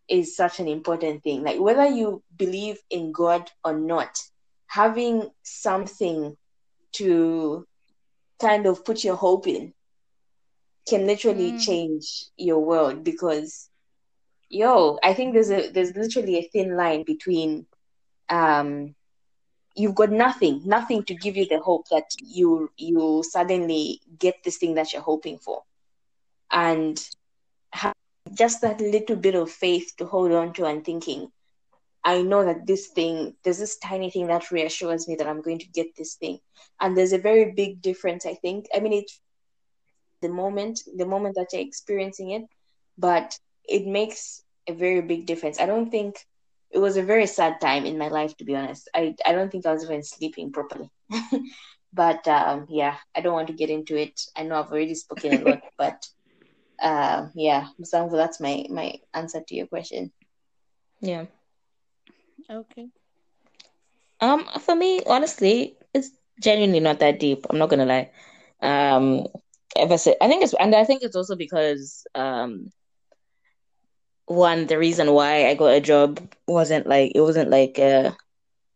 is 0.06 0.36
such 0.36 0.60
an 0.60 0.68
important 0.68 1.22
thing. 1.22 1.42
Like, 1.42 1.58
whether 1.58 1.86
you 1.86 2.22
believe 2.36 2.78
in 2.90 3.12
God 3.12 3.50
or 3.64 3.72
not, 3.72 4.20
having 4.66 5.30
something 5.42 6.36
to 6.92 7.66
kind 8.38 8.66
of 8.66 8.84
put 8.84 9.04
your 9.04 9.16
hope 9.16 9.46
in 9.46 9.72
can 10.88 11.06
literally 11.06 11.52
Mm. 11.52 11.58
change 11.58 12.26
your 12.36 12.58
world 12.60 13.04
because 13.04 13.68
yo 14.48 14.98
i 15.02 15.12
think 15.14 15.32
there's 15.34 15.50
a 15.50 15.70
there's 15.70 15.94
literally 15.96 16.36
a 16.38 16.48
thin 16.52 16.76
line 16.76 17.02
between 17.04 17.66
um 18.30 18.94
you've 19.76 19.94
got 19.94 20.10
nothing 20.10 20.60
nothing 20.64 21.02
to 21.04 21.14
give 21.14 21.36
you 21.36 21.46
the 21.46 21.60
hope 21.60 21.86
that 21.90 22.04
you 22.18 22.70
you 22.76 23.22
suddenly 23.28 24.00
get 24.18 24.34
this 24.44 24.58
thing 24.58 24.74
that 24.74 24.92
you're 24.92 25.02
hoping 25.02 25.38
for. 25.38 25.62
And 26.50 27.00
have 27.72 27.94
just 28.34 28.60
that 28.62 28.80
little 28.80 29.16
bit 29.16 29.34
of 29.34 29.50
faith 29.50 29.92
to 29.98 30.06
hold 30.06 30.32
on 30.32 30.52
to 30.54 30.64
and 30.66 30.84
thinking 30.84 31.28
i 32.04 32.22
know 32.22 32.44
that 32.44 32.66
this 32.66 32.88
thing 32.88 33.34
there's 33.44 33.58
this 33.58 33.78
tiny 33.78 34.10
thing 34.10 34.26
that 34.26 34.50
reassures 34.50 35.08
me 35.08 35.14
that 35.16 35.26
i'm 35.28 35.42
going 35.42 35.58
to 35.58 35.68
get 35.68 35.86
this 35.96 36.14
thing. 36.14 36.38
And 36.80 36.96
there's 36.96 37.12
a 37.12 37.18
very 37.18 37.52
big 37.52 37.82
difference 37.82 38.26
i 38.26 38.34
think. 38.34 38.66
I 38.74 38.80
mean 38.80 38.92
it's 38.92 39.20
the 40.20 40.28
moment 40.28 40.80
the 40.96 41.06
moment 41.06 41.34
that 41.36 41.48
you're 41.52 41.62
experiencing 41.62 42.30
it 42.30 42.42
but 42.98 43.38
it 43.64 43.86
makes 43.86 44.42
a 44.68 44.72
very 44.72 45.00
big 45.00 45.26
difference 45.26 45.60
i 45.60 45.66
don't 45.66 45.90
think 45.90 46.16
it 46.70 46.78
was 46.78 46.96
a 46.96 47.02
very 47.02 47.26
sad 47.26 47.60
time 47.60 47.84
in 47.84 47.98
my 47.98 48.08
life 48.08 48.36
to 48.36 48.44
be 48.44 48.54
honest 48.56 48.88
i, 48.94 49.14
I 49.26 49.32
don't 49.32 49.50
think 49.50 49.66
i 49.66 49.72
was 49.72 49.84
even 49.84 50.02
sleeping 50.02 50.52
properly 50.52 50.90
but 51.92 52.26
um, 52.28 52.66
yeah 52.68 52.96
i 53.16 53.20
don't 53.20 53.34
want 53.34 53.48
to 53.48 53.54
get 53.54 53.70
into 53.70 53.96
it 53.96 54.20
i 54.36 54.42
know 54.42 54.60
i've 54.60 54.70
already 54.70 54.94
spoken 54.94 55.32
a 55.34 55.40
lot 55.48 55.60
but 55.78 56.06
uh, 56.82 57.26
yeah 57.34 57.66
Musango, 57.80 58.12
that's 58.16 58.40
my 58.40 58.66
my 58.70 58.94
answer 59.14 59.40
to 59.46 59.54
your 59.54 59.66
question 59.66 60.10
Yeah. 61.00 61.26
Okay. 62.50 62.90
Um, 64.20 64.44
for 64.60 64.74
me, 64.74 65.00
honestly, 65.06 65.76
it's 65.94 66.10
genuinely 66.40 66.80
not 66.80 66.98
that 67.00 67.18
deep. 67.20 67.46
I'm 67.50 67.58
not 67.58 67.68
gonna 67.70 67.86
lie. 67.86 68.10
Um, 68.60 69.26
ever 69.76 69.96
since 69.98 70.16
I 70.20 70.28
think 70.28 70.42
it's 70.42 70.54
and 70.54 70.74
I 70.74 70.84
think 70.84 71.02
it's 71.02 71.16
also 71.16 71.36
because 71.36 72.06
um 72.14 72.70
one 74.26 74.66
the 74.66 74.78
reason 74.78 75.12
why 75.12 75.46
I 75.48 75.54
got 75.54 75.74
a 75.74 75.80
job 75.80 76.20
wasn't 76.46 76.86
like 76.86 77.12
it 77.14 77.20
wasn't 77.20 77.50
like 77.50 77.78
a 77.78 78.16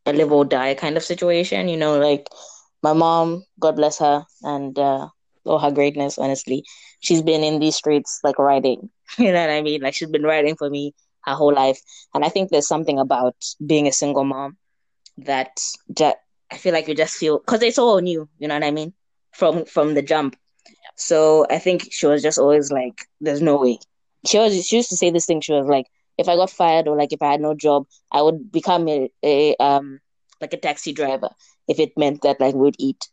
a 0.06 0.12
live 0.12 0.32
or 0.32 0.44
die 0.44 0.74
kind 0.74 0.96
of 0.96 1.02
situation, 1.04 1.68
you 1.68 1.76
know, 1.76 1.98
like 1.98 2.28
my 2.82 2.92
mom, 2.92 3.44
God 3.60 3.76
bless 3.76 3.98
her, 3.98 4.24
and 4.42 4.78
uh 4.78 5.08
all 5.44 5.58
her 5.58 5.70
greatness, 5.70 6.18
honestly, 6.18 6.64
she's 7.00 7.22
been 7.22 7.42
in 7.44 7.58
these 7.60 7.76
streets 7.76 8.20
like 8.24 8.38
writing. 8.38 8.90
You 9.18 9.32
know 9.32 9.40
what 9.40 9.50
I 9.50 9.62
mean? 9.62 9.82
Like 9.82 9.94
she's 9.94 10.08
been 10.10 10.22
writing 10.24 10.56
for 10.56 10.68
me 10.70 10.94
her 11.24 11.34
whole 11.34 11.52
life. 11.54 11.78
And 12.14 12.24
I 12.24 12.28
think 12.28 12.50
there's 12.50 12.66
something 12.68 12.98
about 12.98 13.34
being 13.64 13.86
a 13.86 13.92
single 13.92 14.24
mom 14.24 14.56
that 15.18 15.60
that 15.96 16.16
I 16.50 16.56
feel 16.56 16.72
like 16.72 16.88
you 16.88 16.94
just 16.94 17.16
feel 17.16 17.38
because 17.38 17.62
it's 17.62 17.78
all 17.78 18.00
new, 18.00 18.28
you 18.38 18.48
know 18.48 18.54
what 18.54 18.64
I 18.64 18.70
mean? 18.70 18.92
From 19.32 19.64
from 19.64 19.94
the 19.94 20.02
jump. 20.02 20.36
So 20.96 21.46
I 21.50 21.58
think 21.58 21.88
she 21.90 22.06
was 22.06 22.22
just 22.22 22.38
always 22.38 22.70
like, 22.72 23.06
"There's 23.20 23.42
no 23.42 23.56
way." 23.56 23.78
She 24.26 24.38
was 24.38 24.66
she 24.66 24.76
used 24.76 24.90
to 24.90 24.96
say 24.96 25.10
this 25.10 25.26
thing. 25.26 25.40
She 25.40 25.52
was 25.52 25.66
like, 25.66 25.86
"If 26.18 26.28
I 26.28 26.36
got 26.36 26.50
fired 26.50 26.88
or 26.88 26.96
like 26.96 27.12
if 27.12 27.22
I 27.22 27.32
had 27.32 27.40
no 27.40 27.54
job, 27.54 27.86
I 28.12 28.22
would 28.22 28.50
become 28.52 28.88
a, 28.88 29.10
a 29.22 29.56
um 29.56 30.00
like 30.40 30.52
a 30.52 30.58
taxi 30.58 30.92
driver 30.92 31.30
if 31.68 31.78
it 31.80 31.96
meant 31.96 32.22
that 32.22 32.40
like 32.40 32.54
we'd 32.54 32.76
eat." 32.78 33.08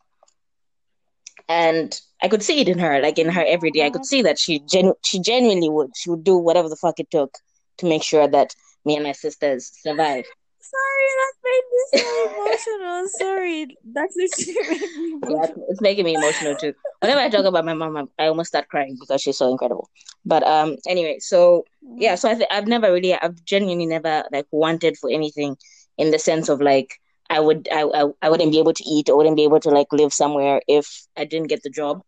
And 1.50 2.00
I 2.22 2.28
could 2.28 2.44
see 2.44 2.62
it 2.62 2.70
in 2.70 2.80
her, 2.80 3.02
like 3.02 3.18
in 3.20 3.30
her 3.30 3.44
everyday. 3.46 3.86
I 3.86 3.90
could 3.90 4.06
see 4.06 4.22
that 4.24 4.40
she 4.40 4.60
genu- 4.60 4.96
she 5.04 5.20
genuinely 5.20 5.70
would. 5.70 5.92
She 5.96 6.10
would 6.10 6.24
do 6.24 6.38
whatever 6.38 6.70
the 6.70 6.76
fuck 6.76 7.00
it 7.00 7.12
took 7.12 7.38
to 7.78 7.86
make 7.86 8.04
sure 8.04 8.28
that 8.28 8.56
me 8.86 8.96
and 8.96 9.04
my 9.04 9.12
sisters 9.12 9.72
survive. 9.82 10.26
Sorry, 10.72 11.10
that 11.20 11.34
made 11.44 11.68
me 11.72 11.82
so 11.92 12.08
emotional. 12.32 13.08
Sorry, 13.22 13.78
that 13.94 14.10
literally 14.16 14.56
made 14.68 14.96
me 14.96 15.20
Yeah, 15.24 15.46
emotional. 15.46 15.66
it's 15.70 15.82
making 15.82 16.06
me 16.06 16.14
emotional 16.16 16.56
too. 16.56 16.74
Whenever 17.02 17.20
I 17.20 17.30
talk 17.30 17.46
about 17.46 17.66
my 17.66 17.74
mom, 17.74 17.98
I- 17.98 18.24
I 18.24 18.28
almost 18.28 18.50
start 18.50 18.70
crying 18.70 18.98
because 19.00 19.22
she's 19.22 19.38
so 19.38 19.50
incredible. 19.52 19.90
But 20.26 20.44
um, 20.44 20.78
anyway, 20.88 21.18
so 21.20 21.66
yeah, 21.98 22.16
so 22.16 22.30
I 22.30 22.36
th- 22.36 22.48
I've 22.52 22.68
never 22.68 22.92
really, 22.94 23.14
I've 23.14 23.44
genuinely 23.44 23.86
never 23.86 24.24
like 24.32 24.46
wanted 24.52 24.98
for 24.98 25.10
anything 25.10 25.58
in 25.98 26.12
the 26.12 26.20
sense 26.20 26.48
of 26.50 26.62
like 26.62 26.96
I 27.30 27.40
would, 27.40 27.68
I, 27.72 27.84
I, 27.84 28.06
I 28.22 28.30
wouldn't 28.30 28.52
be 28.52 28.60
able 28.60 28.74
to 28.74 28.84
eat, 28.84 29.10
I 29.10 29.14
wouldn't 29.14 29.36
be 29.38 29.44
able 29.46 29.60
to 29.62 29.70
like 29.70 29.88
live 29.92 30.14
somewhere 30.14 30.62
if 30.68 30.88
I 31.18 31.26
didn't 31.26 31.48
get 31.48 31.64
the 31.64 31.70
job. 31.70 32.02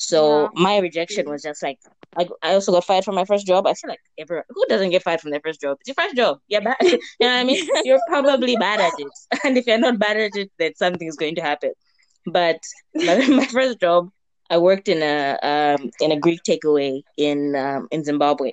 So 0.00 0.50
Yeah. 0.54 0.62
my 0.62 0.78
rejection 0.78 1.30
was 1.30 1.42
just 1.42 1.62
like, 1.62 1.78
I, 2.18 2.28
I 2.42 2.54
also 2.54 2.72
got 2.72 2.84
fired 2.84 3.04
from 3.04 3.14
my 3.16 3.24
first 3.24 3.46
job. 3.46 3.66
I 3.66 3.74
feel 3.74 3.90
like 3.90 4.00
everyone 4.18 4.44
who 4.50 4.66
doesn't 4.68 4.90
get 4.90 5.02
fired 5.02 5.20
from 5.20 5.30
their 5.30 5.40
first 5.44 5.60
job? 5.60 5.78
It's 5.80 5.88
your 5.88 5.94
first 5.94 6.16
job. 6.16 6.38
You're 6.48 6.62
bad. 6.62 6.76
you 6.82 6.98
know 7.20 7.28
what 7.28 7.40
I 7.40 7.44
mean? 7.44 7.68
You're 7.84 8.00
probably 8.08 8.56
bad 8.56 8.80
at 8.80 8.94
it, 8.98 9.12
and 9.44 9.58
if 9.58 9.66
you're 9.66 9.78
not 9.78 9.98
bad 9.98 10.16
at 10.16 10.36
it, 10.36 10.50
then 10.58 10.74
something 10.76 11.08
is 11.08 11.16
going 11.16 11.36
to 11.36 11.42
happen. 11.42 11.72
But 12.26 12.58
my, 13.00 13.26
my 13.28 13.46
first 13.46 13.80
job, 13.80 14.10
I 14.50 14.58
worked 14.58 14.88
in 14.88 15.02
a 15.02 15.38
um, 15.42 15.90
in 16.00 16.12
a 16.12 16.18
Greek 16.18 16.42
takeaway 16.42 17.02
in 17.16 17.54
um, 17.56 17.88
in 17.90 18.04
Zimbabwe, 18.04 18.52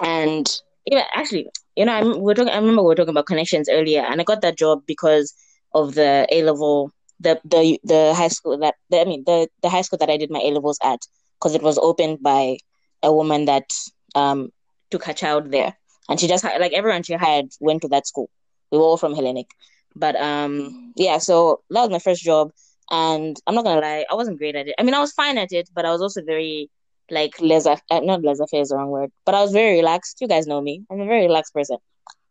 and 0.00 0.46
yeah, 0.86 1.04
actually, 1.14 1.48
you 1.76 1.84
know, 1.86 1.92
I'm, 1.92 2.20
we're 2.20 2.34
talking. 2.34 2.52
I 2.52 2.56
remember 2.58 2.82
we 2.82 2.88
were 2.88 2.94
talking 2.96 3.10
about 3.10 3.26
connections 3.26 3.68
earlier, 3.70 4.02
and 4.02 4.20
I 4.20 4.24
got 4.24 4.42
that 4.42 4.58
job 4.58 4.82
because 4.86 5.34
of 5.74 5.94
the 5.94 6.26
A 6.32 6.42
level 6.42 6.90
the 7.20 7.40
the 7.44 7.78
the 7.84 8.14
high 8.14 8.28
school 8.28 8.58
that 8.58 8.74
the, 8.90 9.00
I 9.00 9.04
mean 9.04 9.24
the 9.26 9.48
the 9.62 9.68
high 9.70 9.82
school 9.82 9.98
that 9.98 10.10
I 10.10 10.16
did 10.16 10.30
my 10.30 10.40
A 10.40 10.50
levels 10.50 10.78
at 10.82 11.00
because 11.38 11.54
it 11.54 11.62
was 11.62 11.78
opened 11.78 12.22
by 12.22 12.58
a 13.02 13.12
woman 13.12 13.44
that 13.46 13.72
um 14.14 14.50
took 14.90 15.04
her 15.04 15.12
child 15.12 15.50
there, 15.50 15.74
and 16.08 16.20
she 16.20 16.26
just 16.28 16.44
like 16.44 16.72
everyone 16.72 17.02
she 17.02 17.14
hired 17.14 17.46
went 17.60 17.82
to 17.82 17.88
that 17.88 18.06
school. 18.06 18.30
We 18.70 18.78
were 18.78 18.84
all 18.84 18.96
from 18.96 19.14
Hellenic, 19.14 19.48
but 19.94 20.16
um 20.16 20.92
yeah, 20.96 21.18
so 21.18 21.60
that 21.70 21.82
was 21.82 21.90
my 21.90 21.98
first 21.98 22.22
job, 22.22 22.50
and 22.90 23.36
I'm 23.46 23.54
not 23.54 23.64
gonna 23.64 23.80
lie, 23.80 24.04
I 24.10 24.14
wasn't 24.14 24.38
great 24.38 24.56
at 24.56 24.68
it. 24.68 24.74
I 24.78 24.82
mean, 24.82 24.94
I 24.94 25.00
was 25.00 25.12
fine 25.12 25.38
at 25.38 25.52
it, 25.52 25.68
but 25.74 25.84
I 25.84 25.90
was 25.90 26.02
also 26.02 26.22
very 26.24 26.70
like 27.10 27.32
laissez 27.40 27.76
uh, 27.90 28.00
not 28.00 28.22
laissez 28.22 28.46
faire 28.50 28.60
is 28.62 28.68
the 28.70 28.76
wrong 28.76 28.90
word, 28.90 29.10
but 29.24 29.34
I 29.34 29.42
was 29.42 29.52
very 29.52 29.76
relaxed. 29.76 30.18
You 30.20 30.28
guys 30.28 30.46
know 30.46 30.60
me. 30.60 30.84
I'm 30.90 31.00
a 31.00 31.06
very 31.06 31.22
relaxed 31.26 31.54
person. 31.54 31.78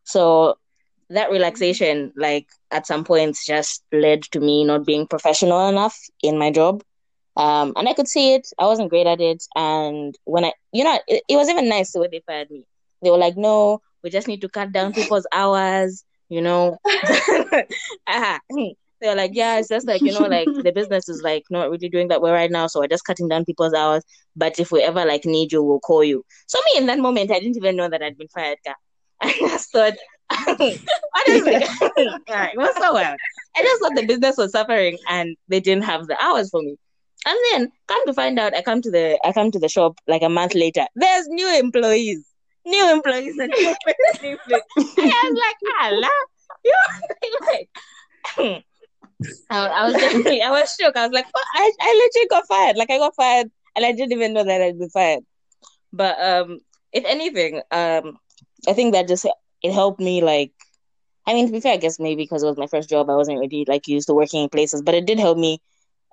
So 0.04 0.56
that 1.10 1.32
relaxation, 1.32 2.12
like 2.16 2.48
at 2.72 2.88
some 2.88 3.04
points, 3.04 3.46
just 3.46 3.84
led 3.92 4.24
to 4.24 4.40
me 4.40 4.64
not 4.64 4.86
being 4.86 5.08
professional 5.08 5.70
enough 5.70 5.98
in 6.22 6.38
my 6.38 6.52
job. 6.52 6.84
Um, 7.38 7.74
and 7.76 7.88
I 7.88 7.94
could 7.94 8.08
see 8.08 8.34
it. 8.34 8.48
I 8.58 8.66
wasn't 8.66 8.90
great 8.90 9.08
at 9.08 9.22
it. 9.22 9.44
And 9.56 10.16
when 10.24 10.46
I, 10.46 10.54
you 10.72 10.84
know, 10.84 10.98
it, 11.08 11.24
it 11.28 11.36
was 11.36 11.50
even 11.50 11.70
nice 11.70 11.92
the 11.92 12.00
way 12.00 12.08
they 12.12 12.22
fired 12.26 12.50
me. 12.50 12.66
They 13.02 13.12
were 13.12 13.18
like, 13.18 13.38
no, 13.38 13.82
we 14.04 14.10
just 14.10 14.28
need 14.28 14.42
to 14.42 14.50
cut 14.50 14.72
down 14.72 14.94
people's 14.94 15.28
hours, 15.32 16.04
you 16.30 16.42
know. 16.42 16.78
uh-huh. 16.86 18.40
They 19.02 19.10
were 19.10 19.16
like, 19.16 19.32
yeah, 19.34 19.60
it's 19.60 19.68
just 19.68 19.86
like, 19.86 20.02
you 20.02 20.14
know, 20.14 20.26
like 20.26 20.48
the 20.64 20.72
business 20.72 21.10
is 21.10 21.22
like 21.22 21.44
not 21.50 21.70
really 21.70 21.90
doing 21.90 22.08
that 22.08 22.22
well 22.22 22.32
right 22.32 22.50
now. 22.50 22.68
So 22.68 22.80
we're 22.80 22.88
just 22.88 23.04
cutting 23.04 23.28
down 23.28 23.44
people's 23.44 23.74
hours. 23.74 24.04
But 24.38 24.58
if 24.58 24.72
we 24.72 24.82
ever 24.82 25.06
like 25.06 25.26
need 25.26 25.52
you, 25.52 25.62
we'll 25.62 25.82
call 25.82 26.04
you. 26.04 26.24
So 26.48 26.58
me 26.66 26.80
in 26.80 26.86
that 26.88 27.00
moment, 27.00 27.30
I 27.30 27.40
didn't 27.40 27.58
even 27.58 27.76
know 27.76 27.90
that 27.90 28.02
I'd 28.02 28.18
been 28.18 28.30
fired. 28.30 28.58
I 29.22 29.34
just 29.34 29.72
thought, 29.72 29.94
honestly, 30.30 31.66
so 31.66 31.92
well. 32.28 33.16
I 33.58 33.62
just 33.62 33.82
thought 33.82 33.96
the 33.96 34.06
business 34.06 34.38
was 34.38 34.52
suffering 34.52 34.98
and 35.08 35.36
they 35.48 35.60
didn't 35.60 35.84
have 35.84 36.08
the 36.08 36.22
hours 36.22 36.50
for 36.50 36.62
me. 36.62 36.78
And 37.28 37.38
then 37.52 37.72
come 37.88 38.06
to 38.06 38.14
find 38.14 38.38
out, 38.38 38.56
I 38.56 38.62
come 38.62 38.82
to 38.82 38.92
the 38.92 39.20
I 39.24 39.32
come 39.32 39.52
to 39.52 39.60
the 39.60 39.70
shop 39.70 39.98
like 40.08 40.22
a 40.22 40.30
month 40.30 40.54
later. 40.54 40.86
There's 40.96 41.28
new 41.28 41.58
employees, 41.58 42.24
new 42.66 42.92
employees, 42.92 43.38
and 43.40 43.52
new 43.58 43.70
employees. 43.70 44.40
And 44.98 45.12
I 45.12 45.30
was 45.30 45.40
like, 45.40 45.58
Allah, 45.82 46.12
you 47.24 47.40
like. 47.48 48.64
I, 49.50 49.68
I 49.68 49.86
was 49.86 49.94
definitely, 49.94 50.42
I 50.42 50.52
was 50.52 50.76
shocked. 50.80 50.98
I 50.98 51.08
was 51.08 51.14
like, 51.14 51.26
I, 51.56 51.72
I 51.82 51.94
literally 51.94 52.28
got 52.28 52.48
fired. 52.48 52.78
Like 52.78 52.92
I 52.92 52.98
got 52.98 53.16
fired, 53.16 53.50
and 53.76 53.86
I 53.86 53.92
didn't 53.92 54.12
even 54.12 54.34
know 54.34 54.44
that 54.44 54.62
I'd 54.62 54.78
been 54.78 54.90
fired. 54.90 55.24
But 55.94 56.20
um, 56.20 56.60
if 56.92 57.06
anything, 57.06 57.62
um, 57.72 58.18
I 58.68 58.74
think 58.74 58.94
that 58.94 59.08
just 59.08 59.26
it 59.62 59.74
helped 59.74 60.00
me 60.00 60.22
like 60.22 60.52
I 61.28 61.34
mean 61.34 61.48
to 61.48 61.52
be 61.52 61.60
fair, 61.60 61.74
I 61.74 61.78
guess 61.78 62.00
maybe 62.00 62.24
because 62.24 62.44
it 62.44 62.48
was 62.48 62.58
my 62.58 62.68
first 62.68 62.90
job, 62.90 63.10
I 63.10 63.16
wasn't 63.16 63.40
really 63.40 63.66
like 63.68 63.88
used 63.88 64.08
to 64.08 64.14
working 64.14 64.44
in 64.44 64.50
places, 64.50 64.82
but 64.82 64.96
it 64.96 65.06
did 65.06 65.20
help 65.20 65.38
me 65.38 65.60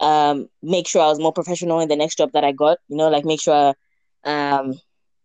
um 0.00 0.48
make 0.62 0.88
sure 0.88 1.02
I 1.02 1.08
was 1.08 1.20
more 1.20 1.32
professional 1.32 1.80
in 1.80 1.88
the 1.88 1.96
next 1.96 2.16
job 2.16 2.32
that 2.32 2.44
I 2.44 2.52
got. 2.52 2.78
You 2.88 2.96
know, 2.96 3.08
like 3.08 3.24
make 3.24 3.40
sure 3.40 3.74
um 4.24 4.74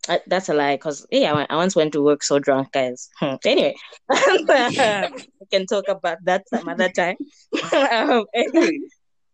I, 0.09 0.21
that's 0.27 0.49
a 0.49 0.53
lie 0.53 0.75
because 0.75 1.05
yeah, 1.11 1.33
I, 1.33 1.47
I, 1.49 1.55
once 1.57 1.75
went 1.75 1.93
to 1.93 2.03
work 2.03 2.23
so 2.23 2.39
drunk, 2.39 2.71
guys. 2.71 3.09
anyway, 3.45 3.75
we 4.09 5.47
can 5.51 5.65
talk 5.65 5.87
about 5.87 6.17
that 6.23 6.47
some 6.49 6.67
other 6.69 6.89
time. 6.89 7.17
um, 7.91 8.25
anyway, 8.33 8.79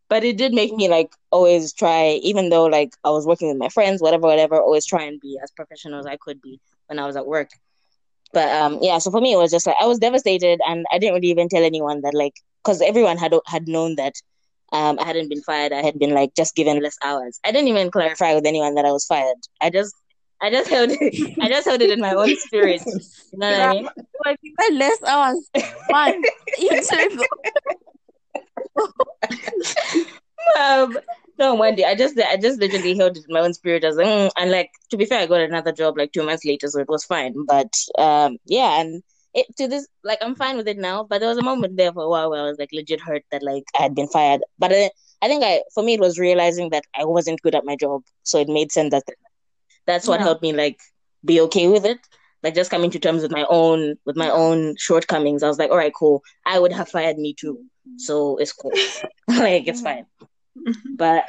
but 0.09 0.23
it 0.23 0.37
did 0.37 0.53
make 0.53 0.73
me 0.73 0.89
like 0.89 1.11
always 1.31 1.73
try, 1.73 2.19
even 2.23 2.49
though 2.49 2.65
like 2.65 2.91
I 3.03 3.09
was 3.11 3.25
working 3.25 3.49
with 3.49 3.57
my 3.57 3.69
friends, 3.69 4.01
whatever, 4.01 4.27
whatever, 4.27 4.59
always 4.59 4.85
try 4.85 5.03
and 5.03 5.19
be 5.19 5.39
as 5.41 5.51
professional 5.51 5.99
as 5.99 6.05
I 6.05 6.17
could 6.17 6.41
be 6.41 6.59
when 6.87 6.99
I 6.99 7.05
was 7.05 7.15
at 7.15 7.27
work. 7.27 7.49
But 8.33 8.49
um, 8.49 8.79
yeah, 8.81 8.97
so 8.97 9.11
for 9.11 9.21
me, 9.21 9.33
it 9.33 9.37
was 9.37 9.51
just 9.51 9.67
like 9.67 9.75
I 9.79 9.85
was 9.85 9.99
devastated, 9.99 10.59
and 10.67 10.85
I 10.91 10.97
didn't 10.97 11.15
really 11.15 11.27
even 11.29 11.49
tell 11.49 11.63
anyone 11.63 12.01
that, 12.01 12.13
like, 12.13 12.33
because 12.63 12.81
everyone 12.81 13.17
had 13.17 13.33
had 13.45 13.67
known 13.67 13.95
that 13.95 14.13
um, 14.73 14.97
I 14.99 15.05
hadn't 15.05 15.29
been 15.29 15.43
fired. 15.43 15.71
I 15.71 15.83
had 15.83 15.99
been 15.99 16.13
like 16.13 16.33
just 16.35 16.55
given 16.55 16.81
less 16.81 16.97
hours. 17.03 17.39
I 17.45 17.51
didn't 17.51 17.67
even 17.67 17.91
clarify 17.91 18.33
with 18.33 18.45
anyone 18.45 18.73
that 18.75 18.85
I 18.85 18.91
was 18.91 19.05
fired. 19.05 19.37
I 19.61 19.69
just, 19.69 19.93
I 20.41 20.49
just 20.49 20.69
held 20.69 20.89
it. 20.91 21.37
I 21.39 21.47
just 21.47 21.67
held 21.67 21.81
it 21.81 21.91
in 21.91 22.01
my 22.01 22.13
own 22.13 22.35
spirit. 22.37 22.81
You 22.87 23.39
know 23.39 23.49
what 23.49 23.59
I 23.59 23.69
mean? 23.69 23.87
Like 24.25 24.39
less 24.71 25.03
hours. 25.03 25.49
Man, 25.91 26.21
you 26.57 26.81
um, 30.59 30.97
no, 31.39 31.55
one 31.55 31.75
day 31.75 31.85
I 31.85 31.95
just 31.95 32.19
I 32.19 32.37
just 32.37 32.59
literally 32.59 32.95
held 32.95 33.17
it 33.17 33.25
in 33.27 33.33
my 33.33 33.39
own 33.39 33.53
spirit 33.53 33.83
as 33.83 33.95
mm, 33.95 34.29
and 34.37 34.51
like 34.51 34.71
to 34.89 34.97
be 34.97 35.05
fair, 35.05 35.21
I 35.21 35.25
got 35.25 35.41
another 35.41 35.71
job 35.71 35.97
like 35.97 36.11
two 36.11 36.23
months 36.23 36.45
later, 36.45 36.67
so 36.67 36.79
it 36.79 36.89
was 36.89 37.03
fine. 37.03 37.33
But 37.45 37.73
um, 37.97 38.37
yeah, 38.45 38.79
and 38.79 39.03
it 39.33 39.47
to 39.57 39.67
this 39.67 39.87
like 40.03 40.19
I'm 40.21 40.35
fine 40.35 40.57
with 40.57 40.67
it 40.67 40.77
now. 40.77 41.03
But 41.03 41.19
there 41.19 41.29
was 41.29 41.37
a 41.37 41.43
moment 41.43 41.77
there 41.77 41.91
for 41.91 42.03
a 42.03 42.09
while 42.09 42.29
where 42.29 42.41
I 42.41 42.49
was 42.49 42.59
like 42.59 42.69
legit 42.71 43.01
hurt 43.01 43.23
that 43.31 43.43
like 43.43 43.63
I 43.77 43.83
had 43.83 43.95
been 43.95 44.07
fired. 44.07 44.41
But 44.59 44.71
I, 44.73 44.91
I 45.21 45.27
think 45.27 45.43
I 45.43 45.63
for 45.73 45.83
me 45.83 45.95
it 45.95 45.99
was 45.99 46.19
realizing 46.19 46.69
that 46.69 46.85
I 46.95 47.05
wasn't 47.05 47.41
good 47.41 47.55
at 47.55 47.65
my 47.65 47.75
job, 47.75 48.03
so 48.23 48.39
it 48.39 48.47
made 48.47 48.71
sense 48.71 48.91
that 48.91 49.03
that's 49.85 50.07
what 50.07 50.19
yeah. 50.19 50.25
helped 50.25 50.43
me 50.43 50.53
like 50.53 50.79
be 51.25 51.41
okay 51.41 51.67
with 51.67 51.85
it. 51.85 51.99
Like 52.43 52.55
just 52.55 52.71
coming 52.71 52.91
to 52.91 52.99
terms 52.99 53.23
with 53.23 53.31
my 53.31 53.45
own 53.49 53.95
with 54.05 54.17
my 54.17 54.29
own 54.29 54.75
shortcomings. 54.77 55.41
I 55.41 55.47
was 55.47 55.57
like, 55.57 55.71
all 55.71 55.77
right, 55.77 55.93
cool. 55.93 56.21
I 56.45 56.59
would 56.59 56.73
have 56.73 56.89
fired 56.89 57.17
me 57.17 57.33
too, 57.33 57.65
so 57.97 58.37
it's 58.37 58.53
cool. 58.53 58.71
like 59.27 59.67
it's 59.67 59.81
fine. 59.81 60.05
Mm-hmm. 60.57 60.95
But 60.95 61.25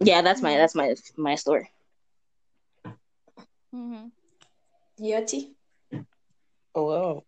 yeah, 0.00 0.22
that's 0.22 0.42
my 0.42 0.56
that's 0.56 0.74
my 0.74 0.94
my 1.16 1.34
story. 1.34 1.70
Mm-hmm. 3.74 4.06
Yoti? 5.00 5.50
Oh, 6.74 6.86
well, 6.86 7.24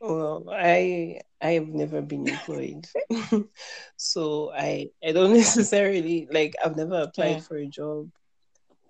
well, 0.00 0.44
I 0.50 1.20
I 1.40 1.50
have 1.52 1.68
never 1.68 2.02
been 2.02 2.28
employed, 2.28 2.86
so 3.96 4.52
I 4.52 4.90
I 5.04 5.12
don't 5.12 5.32
necessarily 5.36 6.28
like 6.30 6.54
I've 6.64 6.76
never 6.76 7.02
applied 7.02 7.36
yeah. 7.36 7.40
for 7.40 7.56
a 7.56 7.66
job. 7.66 8.10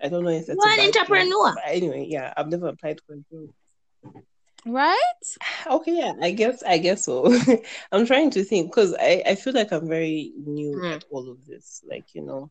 I 0.03 0.09
don't 0.09 0.25
know 0.25 0.31
if 0.31 0.47
that's 0.47 0.65
an 0.65 0.81
entrepreneur. 0.81 1.55
anyway, 1.65 2.07
yeah, 2.09 2.33
I've 2.37 2.49
never 2.49 2.69
applied 2.69 3.01
for 3.07 3.15
a 3.15 3.25
job. 3.31 4.23
Right? 4.67 5.23
Okay, 5.67 5.99
yeah, 5.99 6.15
I 6.21 6.31
guess 6.31 6.63
I 6.63 6.79
guess 6.79 7.05
so. 7.05 7.35
I'm 7.93 8.07
trying 8.07 8.31
to 8.31 8.45
think 8.45 8.71
because 8.71 8.95
I, 8.99 9.23
I 9.27 9.35
feel 9.35 9.53
like 9.53 9.73
I'm 9.73 9.89
very 9.89 10.33
new 10.37 10.77
mm. 10.77 10.97
at 10.97 11.05
all 11.11 11.31
of 11.31 11.45
this. 11.47 11.83
Like, 11.89 12.15
you 12.15 12.23
know, 12.23 12.51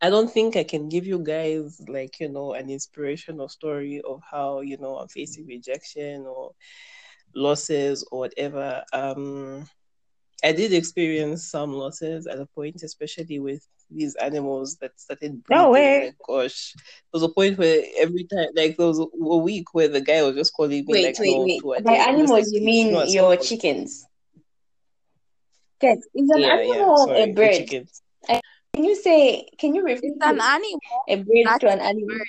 I 0.00 0.08
don't 0.08 0.30
think 0.30 0.56
I 0.56 0.64
can 0.64 0.88
give 0.88 1.06
you 1.06 1.18
guys 1.18 1.80
like, 1.88 2.20
you 2.20 2.30
know, 2.30 2.54
an 2.54 2.70
inspirational 2.70 3.48
story 3.48 4.00
of 4.00 4.22
how, 4.28 4.60
you 4.62 4.78
know, 4.78 4.96
I'm 4.96 5.08
facing 5.08 5.46
rejection 5.46 6.26
or 6.26 6.52
losses 7.34 8.06
or 8.10 8.20
whatever. 8.20 8.82
Um 8.92 9.66
I 10.42 10.52
did 10.52 10.72
experience 10.72 11.50
some 11.50 11.72
losses 11.72 12.26
at 12.26 12.38
a 12.40 12.46
point, 12.46 12.82
especially 12.82 13.40
with 13.40 13.66
these 13.90 14.14
animals 14.16 14.76
that 14.76 14.98
started 14.98 15.42
breathing. 15.44 15.64
No 15.64 15.70
way. 15.70 16.06
Like, 16.06 16.16
gosh, 16.26 16.74
there 16.74 17.20
was 17.20 17.22
a 17.22 17.28
point 17.28 17.58
where 17.58 17.82
every 17.98 18.24
time, 18.24 18.48
like, 18.54 18.76
there 18.76 18.86
was 18.86 18.98
a, 18.98 19.04
a 19.04 19.36
week 19.38 19.74
where 19.74 19.88
the 19.88 20.00
guy 20.00 20.22
was 20.22 20.34
just 20.34 20.52
calling 20.52 20.70
me. 20.70 20.84
Wait, 20.86 21.04
like, 21.04 21.18
wait, 21.18 21.62
no, 21.62 21.62
wait. 21.64 21.84
By 21.84 21.92
animals, 21.94 22.52
you 22.52 22.62
mean 22.62 22.92
no, 22.92 23.04
your 23.04 23.36
chickens? 23.36 24.06
Yes, 25.82 25.98
is 26.14 26.30
an 26.30 26.40
yeah, 26.40 26.48
animal 26.48 26.74
yeah, 26.74 27.04
sorry, 27.04 27.22
a 27.22 27.32
bird? 27.32 27.86
can 28.74 28.84
you 28.84 28.94
say? 28.94 29.48
Can 29.58 29.74
you 29.74 29.82
refer? 29.82 30.00
It's 30.02 30.16
an 30.20 30.40
animal. 30.40 30.80
A 31.08 31.16
bird 31.16 31.60
to 31.60 31.68
an 31.70 31.80
animal. 31.80 32.08
Bird. 32.08 32.26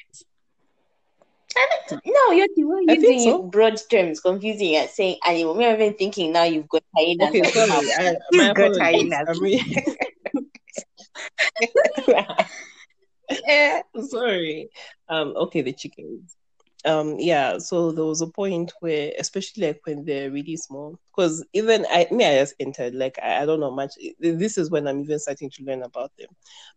No, 2.05 2.31
you're, 2.31 2.47
you're 2.55 2.81
using 2.81 3.19
so. 3.19 3.43
broad 3.43 3.79
terms, 3.89 4.21
confusing 4.21 4.75
and 4.77 4.89
saying 4.89 5.17
animal. 5.27 5.55
I'm 5.55 5.75
even 5.75 5.93
thinking 5.95 6.31
now 6.31 6.43
you've 6.43 6.69
got 6.69 6.83
hyenas. 6.95 7.27
Okay, 7.27 7.43
sorry. 7.43 7.91
I, 7.97 8.15
my 8.31 8.53
got 8.53 8.77
hyenas. 8.79 9.39
I 9.43 10.05
sorry. 14.09 14.69
Um, 15.09 15.33
okay, 15.37 15.61
the 15.61 15.73
chickens. 15.73 16.35
Um 16.83 17.19
yeah 17.19 17.59
so 17.59 17.91
there 17.91 18.05
was 18.05 18.21
a 18.21 18.27
point 18.27 18.73
where 18.79 19.11
especially 19.19 19.67
like 19.67 19.81
when 19.83 20.03
they're 20.03 20.31
really 20.31 20.57
small 20.57 20.99
because 21.11 21.45
even 21.53 21.85
i 21.91 22.07
me 22.09 22.25
i 22.25 22.39
just 22.39 22.55
entered 22.59 22.95
like 22.95 23.19
I, 23.21 23.43
I, 23.43 23.45
don't 23.45 23.59
know 23.59 23.69
much 23.69 23.91
this 24.19 24.57
is 24.57 24.71
when 24.71 24.87
i'm 24.87 25.01
even 25.01 25.19
starting 25.19 25.51
to 25.51 25.63
learn 25.63 25.83
about 25.83 26.11
them. 26.17 26.29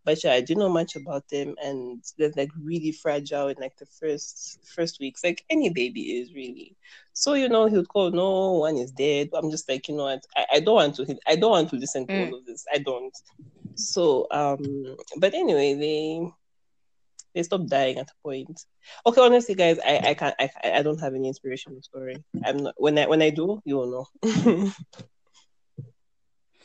But 0.05 0.22
yeah 0.22 0.34
i 0.34 0.42
didn't 0.42 0.59
know 0.59 0.68
much 0.68 0.95
about 0.97 1.26
them 1.28 1.55
and 1.62 2.05
they're 2.18 2.32
like 2.36 2.51
really 2.62 2.92
fragile 2.92 3.49
in 3.49 3.57
like 3.59 3.78
the 3.78 3.86
first 3.86 4.59
first 4.74 5.01
weeks. 5.01 5.24
Like 5.24 5.42
any 5.49 5.70
baby 5.70 6.18
is 6.18 6.34
really. 6.34 6.76
So 7.14 7.32
you 7.32 7.49
know 7.49 7.64
he 7.66 7.76
would 7.76 7.88
call 7.88 8.11
no 8.11 8.53
one 8.53 8.76
is 8.76 8.90
dead. 8.90 9.30
I'm 9.32 9.51
just 9.51 9.70
like 9.70 9.88
you 9.88 9.97
know 9.97 10.05
what? 10.05 10.24
I, 10.36 10.47
I 10.55 10.61
don't 10.61 10.74
want 10.74 10.97
to 10.97 11.18
i 11.26 11.34
don't 11.34 11.51
want 11.51 11.70
to 11.70 11.76
listen 11.76 12.07
to 12.09 12.12
mm. 12.12 12.26
all 12.26 12.38
of 12.38 12.45
this. 12.45 12.66
I 12.74 12.78
don't 12.78 13.14
so 13.77 14.27
um 14.31 14.97
but 15.18 15.35
anyway 15.35 15.75
they 15.75 16.31
they 17.35 17.43
stop 17.43 17.66
dying 17.66 17.99
at 17.99 18.11
a 18.11 18.14
point. 18.22 18.64
Okay, 19.05 19.20
honestly, 19.20 19.55
guys, 19.55 19.79
I 19.85 19.99
I 19.99 20.14
can't 20.14 20.35
I, 20.39 20.51
I 20.62 20.83
don't 20.83 21.01
have 21.01 21.14
any 21.14 21.29
inspirational 21.29 21.83
story. 21.83 22.22
I'm 22.45 22.59
not 22.59 22.75
when 22.77 22.97
I 22.99 23.07
when 23.07 23.22
I 23.22 23.31
do, 23.31 23.61
you 23.64 23.77
will 23.77 23.91
know. 23.91 24.07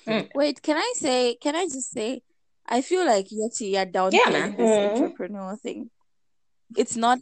mm. 0.07 0.29
Wait, 0.35 0.61
can 0.61 0.77
I 0.77 0.93
say? 0.95 1.35
Can 1.41 1.55
I 1.55 1.65
just 1.65 1.91
say? 1.91 2.21
I 2.67 2.81
feel 2.81 3.05
like 3.05 3.27
Yeti, 3.29 3.71
you're 3.71 3.85
down 3.85 4.11
yeah, 4.11 4.29
man. 4.29 4.55
this 4.55 4.69
mm. 4.69 4.91
entrepreneur 4.91 5.55
thing. 5.55 5.89
It's 6.77 6.95
not, 6.95 7.17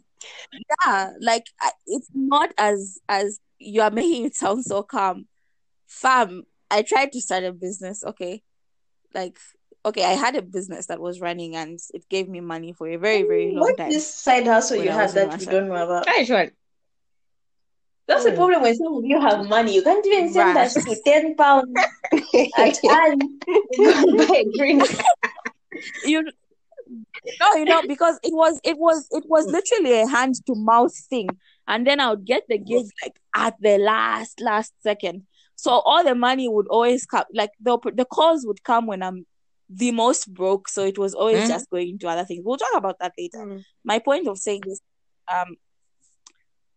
yeah, 0.84 1.12
like 1.20 1.46
it's 1.86 2.10
not 2.14 2.52
as 2.58 2.98
as 3.08 3.40
you 3.58 3.80
are 3.80 3.90
making 3.90 4.26
it 4.26 4.34
sound 4.34 4.64
so 4.64 4.82
calm. 4.82 5.26
Fam, 5.86 6.42
I 6.70 6.82
tried 6.82 7.12
to 7.12 7.20
start 7.22 7.44
a 7.44 7.52
business. 7.52 8.04
Okay, 8.04 8.42
like 9.14 9.38
okay, 9.88 10.04
I 10.04 10.12
had 10.14 10.36
a 10.36 10.42
business 10.42 10.86
that 10.86 11.00
was 11.00 11.20
running 11.20 11.56
and 11.56 11.78
it 11.94 12.08
gave 12.08 12.28
me 12.28 12.40
money 12.40 12.72
for 12.72 12.88
a 12.88 12.96
very, 12.96 13.22
very 13.22 13.52
long 13.52 13.64
What's 13.64 13.78
time. 13.78 13.90
this 13.90 14.06
side 14.14 14.46
hustle 14.46 14.78
you 14.82 14.90
I 14.90 14.94
had 14.94 15.10
that 15.14 15.24
you 15.26 15.46
Russia. 15.46 15.50
don't 15.50 15.68
know 15.68 15.74
about? 15.84 16.08
Hi, 16.08 16.24
sure. 16.24 16.50
That's 18.06 18.24
the 18.24 18.30
Hmm. 18.30 18.36
problem 18.36 18.62
when 18.62 18.74
some 18.74 18.94
of 18.94 19.04
you 19.04 19.20
have 19.20 19.48
money. 19.48 19.74
You 19.74 19.82
can't 19.82 20.06
even 20.06 20.32
send 20.32 20.56
Right. 20.56 20.64
us 20.66 20.74
to 20.84 20.96
ten 21.04 21.34
pounds 21.36 21.78
at 22.56 22.74
time. 22.82 23.20
You 23.70 23.92
go 23.92 23.92
and 24.02 24.16
buy 24.16 24.36
a 24.36 24.44
drink. 24.56 24.88
you 26.04 26.22
no 27.40 27.54
you 27.56 27.64
know 27.64 27.82
because 27.86 28.18
it 28.22 28.32
was 28.32 28.60
it 28.64 28.78
was 28.78 29.06
it 29.10 29.24
was 29.26 29.46
literally 29.46 30.00
a 30.00 30.06
hand 30.06 30.34
to 30.46 30.54
mouth 30.54 30.94
thing 31.08 31.28
and 31.66 31.86
then 31.86 32.00
i 32.00 32.10
would 32.10 32.24
get 32.24 32.42
the 32.48 32.58
gig 32.58 32.86
like 33.02 33.18
at 33.34 33.54
the 33.60 33.78
last 33.78 34.40
last 34.40 34.72
second 34.82 35.22
so 35.56 35.70
all 35.84 36.02
the 36.04 36.14
money 36.14 36.48
would 36.48 36.66
always 36.68 37.04
come 37.06 37.24
like 37.34 37.50
the 37.60 37.78
the 37.94 38.04
calls 38.04 38.46
would 38.46 38.62
come 38.64 38.86
when 38.86 39.02
i'm 39.02 39.26
the 39.70 39.90
most 39.92 40.32
broke 40.32 40.68
so 40.68 40.84
it 40.84 40.98
was 40.98 41.14
always 41.14 41.40
Mhm. 41.44 41.48
just 41.48 41.70
going 41.70 41.98
to 41.98 42.08
other 42.08 42.24
things 42.24 42.42
we'll 42.44 42.56
talk 42.56 42.74
about 42.76 42.98
that 43.00 43.12
later 43.18 43.38
Mm. 43.38 43.62
my 43.84 43.98
point 43.98 44.26
of 44.28 44.38
saying 44.38 44.62
this 44.66 44.80
um 45.32 45.56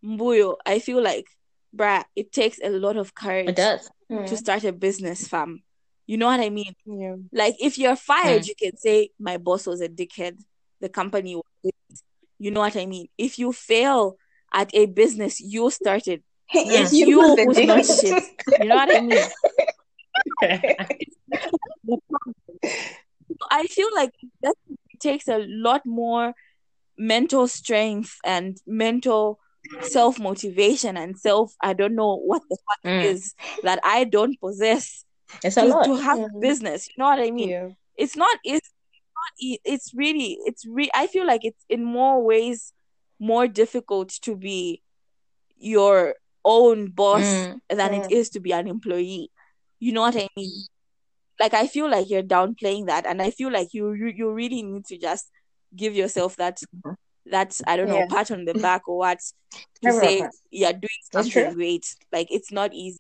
mbuyo 0.04 0.56
i 0.66 0.80
feel 0.80 1.02
like 1.02 1.28
bruh 1.76 2.04
it 2.16 2.32
takes 2.32 2.60
a 2.64 2.70
lot 2.70 2.98
of 2.98 3.14
courage 3.16 3.50
It 3.50 3.56
does. 3.56 3.90
to 4.10 4.36
start 4.36 4.64
a 4.66 4.74
business 4.74 5.28
fam 5.28 5.64
you 6.08 6.18
know 6.18 6.26
what 6.28 6.40
i 6.42 6.50
mean 6.50 6.74
Yeah. 6.86 7.16
like 7.32 7.56
if 7.60 7.78
you're 7.78 7.96
fired, 7.96 8.42
Mm. 8.44 8.48
you 8.50 8.56
can 8.56 8.76
say 8.78 9.10
my 9.20 9.38
boss 9.38 9.66
was 9.68 9.80
a 9.82 9.88
dickhead. 9.90 10.36
The 10.82 10.90
company 10.90 11.36
was 11.36 11.46
this." 11.64 12.04
you 12.40 12.50
know 12.52 12.60
what 12.60 12.76
I 12.76 12.86
mean? 12.88 13.08
If 13.18 13.38
you 13.40 13.54
fail 13.54 14.18
at 14.52 14.70
a 14.74 14.88
business 14.88 15.40
you 15.40 15.70
started, 15.70 16.24
it's 16.54 16.92
You 16.92 17.06
you 17.08 17.18
was 17.20 17.36
the 17.38 17.44
who's 17.46 17.58
not 17.72 17.80
dickhead. 17.86 18.02
shit. 18.02 18.24
You 18.62 18.68
know 18.70 18.76
what 18.76 18.96
I 18.96 19.00
mean? 19.00 19.28
I 23.52 23.68
feel 23.68 23.88
like 23.96 24.12
that 24.44 24.56
takes 25.00 25.28
a 25.28 25.40
lot 25.48 25.82
more 25.86 26.34
mental 26.98 27.48
strength 27.48 28.18
and 28.24 28.58
mental 28.68 29.40
self 29.82 30.20
motivation 30.20 30.98
and 30.98 31.18
self 31.18 31.54
I 31.62 31.74
don't 31.74 31.96
know 31.96 32.18
what 32.18 32.42
the 32.50 32.58
fuck 32.68 32.92
Mm. 32.92 33.04
is 33.04 33.34
that 33.64 33.80
I 33.84 34.04
don't 34.04 34.40
possess 34.40 35.06
It's 35.44 35.58
a 35.58 35.62
to, 35.62 35.68
lot. 35.68 35.86
to 35.86 35.96
have 35.96 36.20
Mm. 36.20 36.42
business. 36.42 36.88
You 36.90 36.94
know 36.98 37.06
what 37.06 37.20
I 37.20 37.32
mean? 37.32 37.50
Yeah. 37.50 37.70
it's 37.98 38.16
not 38.16 38.38
it's 38.44 38.70
not 39.16 39.32
it's 39.66 39.94
really 39.94 40.38
it's 40.46 40.66
re- 40.66 40.90
i 40.96 41.06
feel 41.08 41.28
like 41.28 41.42
it's 41.44 41.64
in 41.70 41.84
more 41.84 42.24
ways 42.24 42.74
more 43.20 43.46
difficult 43.48 44.10
to 44.24 44.36
be 44.36 44.82
your 45.58 46.16
own 46.44 46.90
boss 46.90 47.22
Mm. 47.22 47.60
than 47.70 47.94
it 47.94 48.04
Mm. 48.10 48.12
is 48.12 48.30
to 48.32 48.40
be 48.40 48.52
an 48.54 48.68
employee 48.68 49.30
you 49.80 49.92
know 49.94 50.02
what 50.02 50.16
i 50.16 50.28
mean 50.36 50.52
like 51.42 51.54
i 51.56 51.68
feel 51.68 51.90
like 51.90 52.10
you're 52.10 52.24
downplaying 52.24 52.88
that 52.88 53.06
and 53.08 53.22
i 53.22 53.32
feel 53.32 53.52
like 53.52 53.70
you 53.74 53.94
you, 53.94 54.08
you 54.16 54.32
really 54.34 54.64
need 54.64 54.86
to 54.86 54.98
just 54.98 55.30
give 55.76 55.96
yourself 55.96 56.38
that 56.38 56.60
that 57.26 57.60
i 57.68 57.78
don't 57.78 57.90
know 57.90 57.98
Yeah. 58.00 58.08
pat 58.10 58.32
on 58.32 58.46
the 58.46 58.54
back 58.56 58.88
or 58.88 58.98
what 59.00 59.20
to 59.84 59.92
Never 59.92 60.02
say 60.02 60.24
you're 60.52 60.74
doing 60.74 61.02
That's 61.12 61.28
something 61.34 61.54
great 61.54 61.86
like 62.12 62.28
it's 62.32 62.52
not 62.52 62.74
easy 62.74 63.00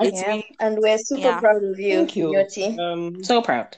it's 0.00 0.22
Yeah, 0.22 0.28
really 0.28 0.44
and 0.60 0.78
we're 0.78 0.98
super 0.98 1.20
yeah. 1.20 1.40
proud 1.40 1.64
of 1.64 1.78
you, 1.78 1.96
Thank 1.96 2.16
you. 2.16 2.26
Yoti. 2.34 2.78
Um, 2.78 3.24
So 3.24 3.42
proud. 3.42 3.76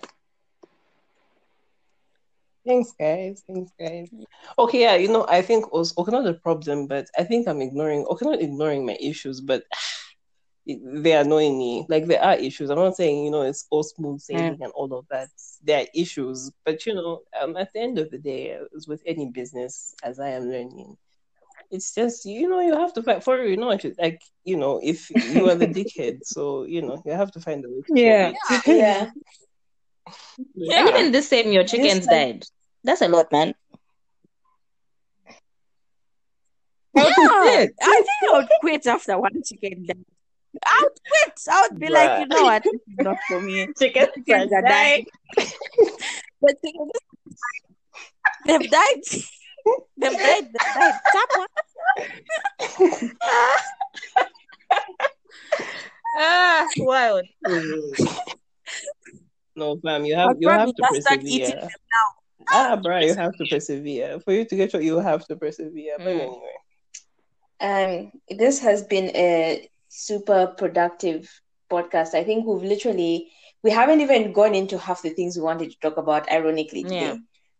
thanks, 2.67 2.93
guys. 2.99 3.43
Thanks, 3.47 3.73
guys. 3.79 4.09
Okay, 4.59 4.81
yeah, 4.81 4.97
you 4.97 5.09
know, 5.09 5.27
I 5.29 5.43
think 5.43 5.73
also 5.73 6.03
okay, 6.03 6.13
not 6.13 6.25
the 6.25 6.35
problem, 6.35 6.87
but 6.87 7.07
I 7.19 7.25
think 7.25 7.47
I'm 7.49 7.61
ignoring. 7.63 8.05
Okay, 8.07 8.27
not 8.27 8.41
ignoring 8.43 8.87
my 8.87 8.97
issues, 9.01 9.41
but 9.41 9.63
it, 10.67 10.81
they're 11.03 11.21
annoying 11.23 11.57
me. 11.59 11.87
Like 11.89 12.07
there 12.07 12.23
are 12.23 12.35
issues. 12.35 12.71
I'm 12.71 12.79
not 12.79 12.97
saying 12.97 13.25
you 13.25 13.31
know 13.31 13.43
it's 13.43 13.67
all 13.71 13.83
smooth 13.83 14.21
sailing 14.21 14.59
and 14.61 14.73
all 14.75 14.93
of 14.93 15.07
that. 15.11 15.29
There 15.63 15.81
are 15.83 15.87
issues, 15.95 16.51
but 16.65 16.85
you 16.87 16.95
know, 16.95 17.23
um, 17.41 17.57
at 17.57 17.73
the 17.73 17.81
end 17.81 17.99
of 17.99 18.11
the 18.11 18.19
day, 18.19 18.59
as 18.77 18.87
with 18.89 19.03
any 19.07 19.27
business, 19.31 19.95
as 20.03 20.19
I 20.21 20.31
am 20.31 20.45
learning, 20.51 20.97
it's 21.71 21.95
just 21.95 22.25
you 22.25 22.49
know 22.49 22.61
you 22.61 22.75
have 22.77 22.93
to 22.95 23.03
fight 23.03 23.23
for 23.25 23.39
it. 23.39 23.51
You 23.51 23.57
know, 23.57 23.69
what 23.69 23.85
like 23.99 24.21
you 24.45 24.57
know, 24.57 24.81
if 24.83 25.09
you 25.11 25.49
are 25.49 25.55
the 25.55 25.67
dickhead, 25.69 26.19
so 26.25 26.65
you 26.65 26.83
know 26.83 27.01
you 27.07 27.13
have 27.13 27.31
to 27.33 27.41
find 27.41 27.65
a 27.65 27.69
way. 27.69 27.83
To 27.87 28.01
Yeah. 28.01 28.33
solve. 28.49 28.63
Yeah. 28.67 29.11
Yeah. 30.55 30.79
And 30.81 30.89
even 30.89 31.13
this 31.13 31.29
same, 31.29 31.53
your 31.53 31.65
chickens 31.65 32.07
time- 32.07 32.39
died. 32.39 32.45
That's 32.85 33.03
a 33.03 33.09
lot, 33.09 33.31
man. 33.33 33.55
Yeah. 36.97 37.67
I 37.83 38.03
think 38.07 38.33
I 38.33 38.37
would 38.39 38.49
quit 38.61 38.87
after 38.87 39.19
one 39.19 39.43
chicken 39.45 39.85
died. 39.87 40.05
I 40.69 40.81
would 40.83 40.99
quit. 41.09 41.35
I 41.51 41.69
would 41.69 41.79
be 41.81 41.89
like, 41.89 42.21
you 42.21 42.27
know 42.27 42.43
what, 42.45 42.63
this 42.63 42.73
is 42.75 42.99
not 42.99 43.17
for 43.29 43.41
me. 43.41 43.67
Chickens 43.79 44.09
Chickens 44.27 44.53
are 44.53 44.63
dying. 44.63 45.07
But 46.43 46.55
chickens, 46.63 46.93
they've 48.47 48.71
died. 48.71 49.03
they've 49.97 50.13
died. 50.21 50.45
They've 50.53 50.75
died. 50.75 50.95
Chapa. 51.13 51.47
Ah, 56.19 56.67
wild. 56.79 57.25
No, 59.55 59.77
fam, 59.83 60.05
you 60.05 60.15
I'll 60.15 60.29
have 60.29 60.37
you 60.41 60.49
have 60.51 60.69
to 60.69 60.83
just 60.93 61.03
start 61.07 61.21
eating 61.25 61.53
persevere. 61.53 61.69
Ah, 62.53 62.77
bro, 62.77 63.01
you 63.01 63.15
have 63.15 63.35
to 63.39 63.47
persevere. 63.47 64.21
For 64.21 64.33
you 64.33 64.45
to 64.45 64.57
get 64.57 64.73
what 64.75 64.85
you 64.85 64.99
have 64.99 65.27
to 65.29 65.37
persevere. 65.37 65.97
But 65.99 66.07
Mm. 66.07 66.21
anyway, 66.21 66.53
Um, 67.59 68.13
this 68.29 68.59
has 68.61 68.83
been 68.83 69.09
a 69.17 69.67
super 69.97 70.47
productive 70.57 71.29
podcast. 71.71 72.15
I 72.15 72.25
think 72.25 72.47
we've 72.47 72.63
literally 72.63 73.31
we 73.63 73.71
haven't 73.71 74.01
even 74.01 74.33
gone 74.33 74.55
into 74.55 74.79
half 74.79 75.03
the 75.03 75.11
things 75.11 75.37
we 75.37 75.43
wanted 75.43 75.71
to 75.71 75.79
talk 75.81 75.97
about, 75.97 76.31
ironically 76.31 76.85
today. 76.85 77.15
Yeah. 77.15 77.17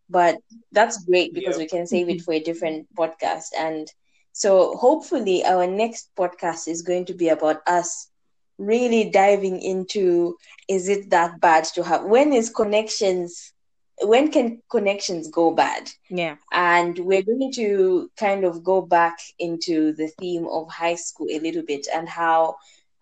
But 0.09 0.37
that's 0.71 1.03
great 1.03 1.33
because 1.33 1.57
Yeah. 1.57 1.57
we 1.57 1.67
can 1.67 1.85
save 1.87 2.09
it 2.09 2.21
for 2.25 2.33
a 2.33 2.39
different 2.39 2.87
podcast. 2.97 3.49
And 3.57 3.87
so 4.31 4.75
hopefully 4.75 5.43
our 5.45 5.67
next 5.67 6.11
podcast 6.17 6.67
is 6.67 6.81
going 6.81 7.05
to 7.05 7.13
be 7.13 7.29
about 7.29 7.57
us 7.67 8.09
really 8.57 9.09
diving 9.09 9.61
into 9.61 10.35
is 10.67 10.87
it 10.89 11.09
that 11.11 11.39
bad 11.41 11.63
to 11.63 11.83
have 11.83 12.03
when 12.05 12.33
is 12.33 12.49
connections 12.49 13.53
when 14.01 14.31
can 14.31 14.61
connections 14.69 15.27
go 15.29 15.51
bad? 15.51 15.89
Yeah. 16.09 16.35
and 16.51 16.97
we're 16.99 17.23
going 17.23 17.51
to 17.53 18.09
kind 18.17 18.43
of 18.45 18.63
go 18.63 18.81
back 18.81 19.17
into 19.39 19.91
the 19.93 20.07
theme 20.19 20.47
of 20.47 20.69
high 20.69 20.95
school 20.95 21.27
a 21.31 21.39
little 21.39 21.63
bit 21.63 21.87
and 21.93 22.07
how 22.07 22.55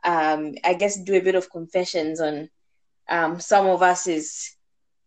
um, 0.04 0.56
I 0.64 0.74
guess 0.74 0.98
do 0.98 1.16
a 1.16 1.22
bit 1.22 1.36
of 1.36 1.50
confessions 1.52 2.22
on 2.22 2.50
um, 3.10 3.39
some 3.39 3.68
of 3.68 3.82
us 3.82 4.08
is 4.08 4.56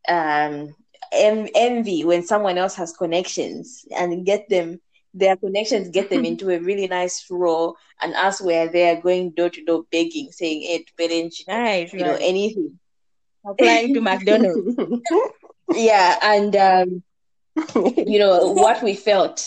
um, 0.08 0.74
en- 1.12 1.48
envy 1.54 2.04
when 2.04 2.22
someone 2.24 2.58
else 2.58 2.74
has 2.76 2.92
connections 2.92 3.84
and 3.96 4.24
get 4.26 4.48
them 4.48 4.80
their 5.14 5.36
connections 5.36 5.88
get 5.88 6.10
them 6.10 6.24
into 6.30 6.50
a 6.50 6.58
really 6.60 6.86
nice 6.86 7.26
role 7.30 7.76
and 8.02 8.14
us 8.14 8.40
where 8.40 8.68
they're 8.68 9.00
going 9.00 9.30
door 9.30 9.50
to 9.50 9.64
door 9.64 9.84
begging 9.90 10.30
saying 10.32 10.62
hey 10.62 10.84
parents 10.98 11.42
Nice. 11.48 11.92
you 11.92 12.00
know 12.04 12.16
anything 12.20 12.78
Applying 13.46 13.94
to 13.94 14.00
McDonald's. 14.08 14.76
yeah 15.74 16.16
and 16.22 16.56
um 16.56 17.02
you 18.06 18.18
know 18.18 18.52
what 18.52 18.82
we 18.82 18.94
felt 18.94 19.42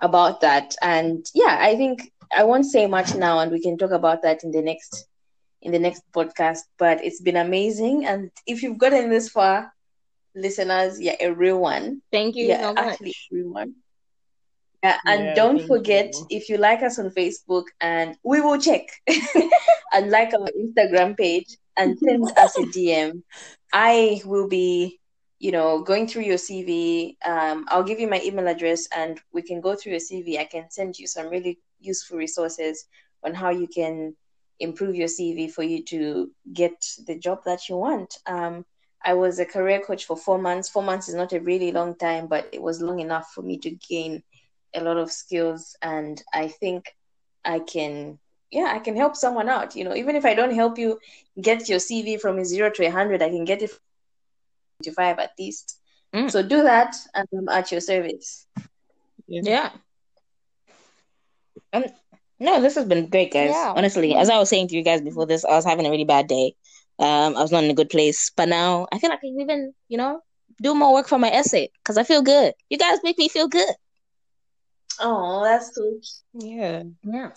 about 0.00 0.40
that. 0.40 0.74
And 0.82 1.24
yeah 1.34 1.58
i 1.60 1.74
think 1.76 2.10
i 2.36 2.44
won't 2.44 2.66
say 2.66 2.86
much 2.86 3.14
now 3.14 3.38
and 3.38 3.50
we 3.52 3.60
can 3.60 3.76
talk 3.78 3.90
about 3.90 4.22
that 4.22 4.44
in 4.44 4.50
the 4.52 4.62
next 4.62 5.06
in 5.62 5.72
the 5.72 5.78
next 5.78 6.02
podcast 6.14 6.60
but 6.78 7.04
it's 7.04 7.20
been 7.20 7.36
amazing. 7.36 8.04
And 8.06 8.30
if 8.46 8.62
you've 8.62 8.78
gotten 8.78 9.10
this 9.10 9.28
far 9.28 9.72
listeners 10.34 11.00
you're 11.00 11.14
a 11.20 11.30
real 11.32 11.60
one. 11.60 12.00
Thank 12.12 12.36
you 12.36 12.48
yeah 12.48 12.60
so 12.60 12.74
much. 12.74 12.98
actually 12.98 13.10
a 13.32 13.34
real 13.36 13.52
one. 13.52 13.74
Yeah, 14.82 14.98
and 15.06 15.34
Yeah, 15.34 15.34
don't 15.34 15.60
forget 15.60 16.12
you. 16.12 16.28
if 16.28 16.48
you 16.48 16.56
like 16.58 16.82
us 16.82 16.98
on 16.98 17.10
facebook 17.10 17.64
and 17.80 18.16
we 18.24 18.40
will 18.40 18.58
check. 18.58 18.82
And 19.92 20.10
like 20.10 20.32
our 20.34 20.48
instagram 20.62 21.16
page 21.16 21.46
and 21.76 21.98
send 21.98 22.30
us 22.36 22.58
a 22.58 22.64
dm 22.64 23.22
i 23.72 24.20
will 24.24 24.48
be 24.48 24.97
you 25.38 25.52
know, 25.52 25.82
going 25.82 26.08
through 26.08 26.22
your 26.22 26.36
CV, 26.36 27.16
um, 27.24 27.66
I'll 27.68 27.84
give 27.84 28.00
you 28.00 28.08
my 28.08 28.20
email 28.24 28.48
address 28.48 28.88
and 28.94 29.20
we 29.32 29.42
can 29.42 29.60
go 29.60 29.76
through 29.76 29.92
your 29.92 30.00
CV. 30.00 30.38
I 30.38 30.44
can 30.44 30.70
send 30.70 30.98
you 30.98 31.06
some 31.06 31.28
really 31.28 31.58
useful 31.80 32.18
resources 32.18 32.86
on 33.22 33.34
how 33.34 33.50
you 33.50 33.68
can 33.68 34.16
improve 34.60 34.96
your 34.96 35.08
CV 35.08 35.50
for 35.50 35.62
you 35.62 35.84
to 35.84 36.30
get 36.52 36.84
the 37.06 37.16
job 37.16 37.42
that 37.44 37.68
you 37.68 37.76
want. 37.76 38.18
Um, 38.26 38.64
I 39.04 39.14
was 39.14 39.38
a 39.38 39.44
career 39.44 39.80
coach 39.80 40.06
for 40.06 40.16
four 40.16 40.38
months. 40.38 40.68
Four 40.68 40.82
months 40.82 41.08
is 41.08 41.14
not 41.14 41.32
a 41.32 41.40
really 41.40 41.70
long 41.70 41.94
time, 41.94 42.26
but 42.26 42.48
it 42.52 42.60
was 42.60 42.82
long 42.82 42.98
enough 42.98 43.30
for 43.32 43.42
me 43.42 43.58
to 43.58 43.70
gain 43.70 44.24
a 44.74 44.82
lot 44.82 44.96
of 44.96 45.12
skills. 45.12 45.76
And 45.82 46.20
I 46.34 46.48
think 46.48 46.96
I 47.44 47.60
can, 47.60 48.18
yeah, 48.50 48.72
I 48.74 48.80
can 48.80 48.96
help 48.96 49.14
someone 49.14 49.48
out. 49.48 49.76
You 49.76 49.84
know, 49.84 49.94
even 49.94 50.16
if 50.16 50.24
I 50.24 50.34
don't 50.34 50.54
help 50.54 50.78
you 50.78 50.98
get 51.40 51.68
your 51.68 51.78
CV 51.78 52.20
from 52.20 52.38
a 52.38 52.44
zero 52.44 52.70
to 52.70 52.86
a 52.86 52.90
hundred, 52.90 53.22
I 53.22 53.28
can 53.28 53.44
get 53.44 53.62
it 53.62 53.70
25 54.82 55.18
at 55.18 55.32
least. 55.38 55.80
Mm. 56.14 56.30
So 56.30 56.42
do 56.42 56.62
that 56.62 56.94
and 57.14 57.26
I'm 57.36 57.48
at 57.48 57.70
your 57.70 57.80
service. 57.80 58.46
Yeah. 59.26 59.70
Um, 61.72 61.84
no, 62.40 62.60
this 62.60 62.76
has 62.76 62.86
been 62.86 63.08
great, 63.08 63.32
guys. 63.32 63.50
Yeah. 63.50 63.74
Honestly, 63.76 64.14
as 64.14 64.30
I 64.30 64.38
was 64.38 64.48
saying 64.48 64.68
to 64.68 64.76
you 64.76 64.82
guys 64.82 65.00
before 65.02 65.26
this, 65.26 65.44
I 65.44 65.50
was 65.50 65.64
having 65.64 65.86
a 65.86 65.90
really 65.90 66.04
bad 66.04 66.28
day. 66.28 66.54
Um, 66.98 67.36
I 67.36 67.42
was 67.42 67.52
not 67.52 67.64
in 67.64 67.70
a 67.70 67.74
good 67.74 67.90
place, 67.90 68.30
but 68.36 68.48
now 68.48 68.86
I 68.92 68.98
feel 68.98 69.10
like 69.10 69.18
I 69.18 69.26
can 69.26 69.40
even, 69.40 69.74
you 69.88 69.98
know, 69.98 70.20
do 70.62 70.74
more 70.74 70.94
work 70.94 71.08
for 71.08 71.18
my 71.18 71.28
essay 71.28 71.70
because 71.82 71.98
I 71.98 72.04
feel 72.04 72.22
good. 72.22 72.54
You 72.70 72.78
guys 72.78 72.98
make 73.04 73.18
me 73.18 73.28
feel 73.28 73.48
good. 73.48 73.74
Oh, 75.00 75.44
that's 75.44 75.74
so 75.74 76.00
cute. 76.32 76.50
Yeah. 76.50 76.82
Yeah. 77.04 77.30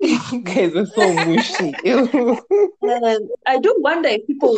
You 0.32 0.40
guys 0.42 0.74
are 0.74 0.86
so 0.86 1.12
mushy. 1.24 1.74
Um, 2.84 3.28
I 3.46 3.58
do 3.58 3.74
wonder 3.78 4.08
if 4.10 4.26
people 4.26 4.52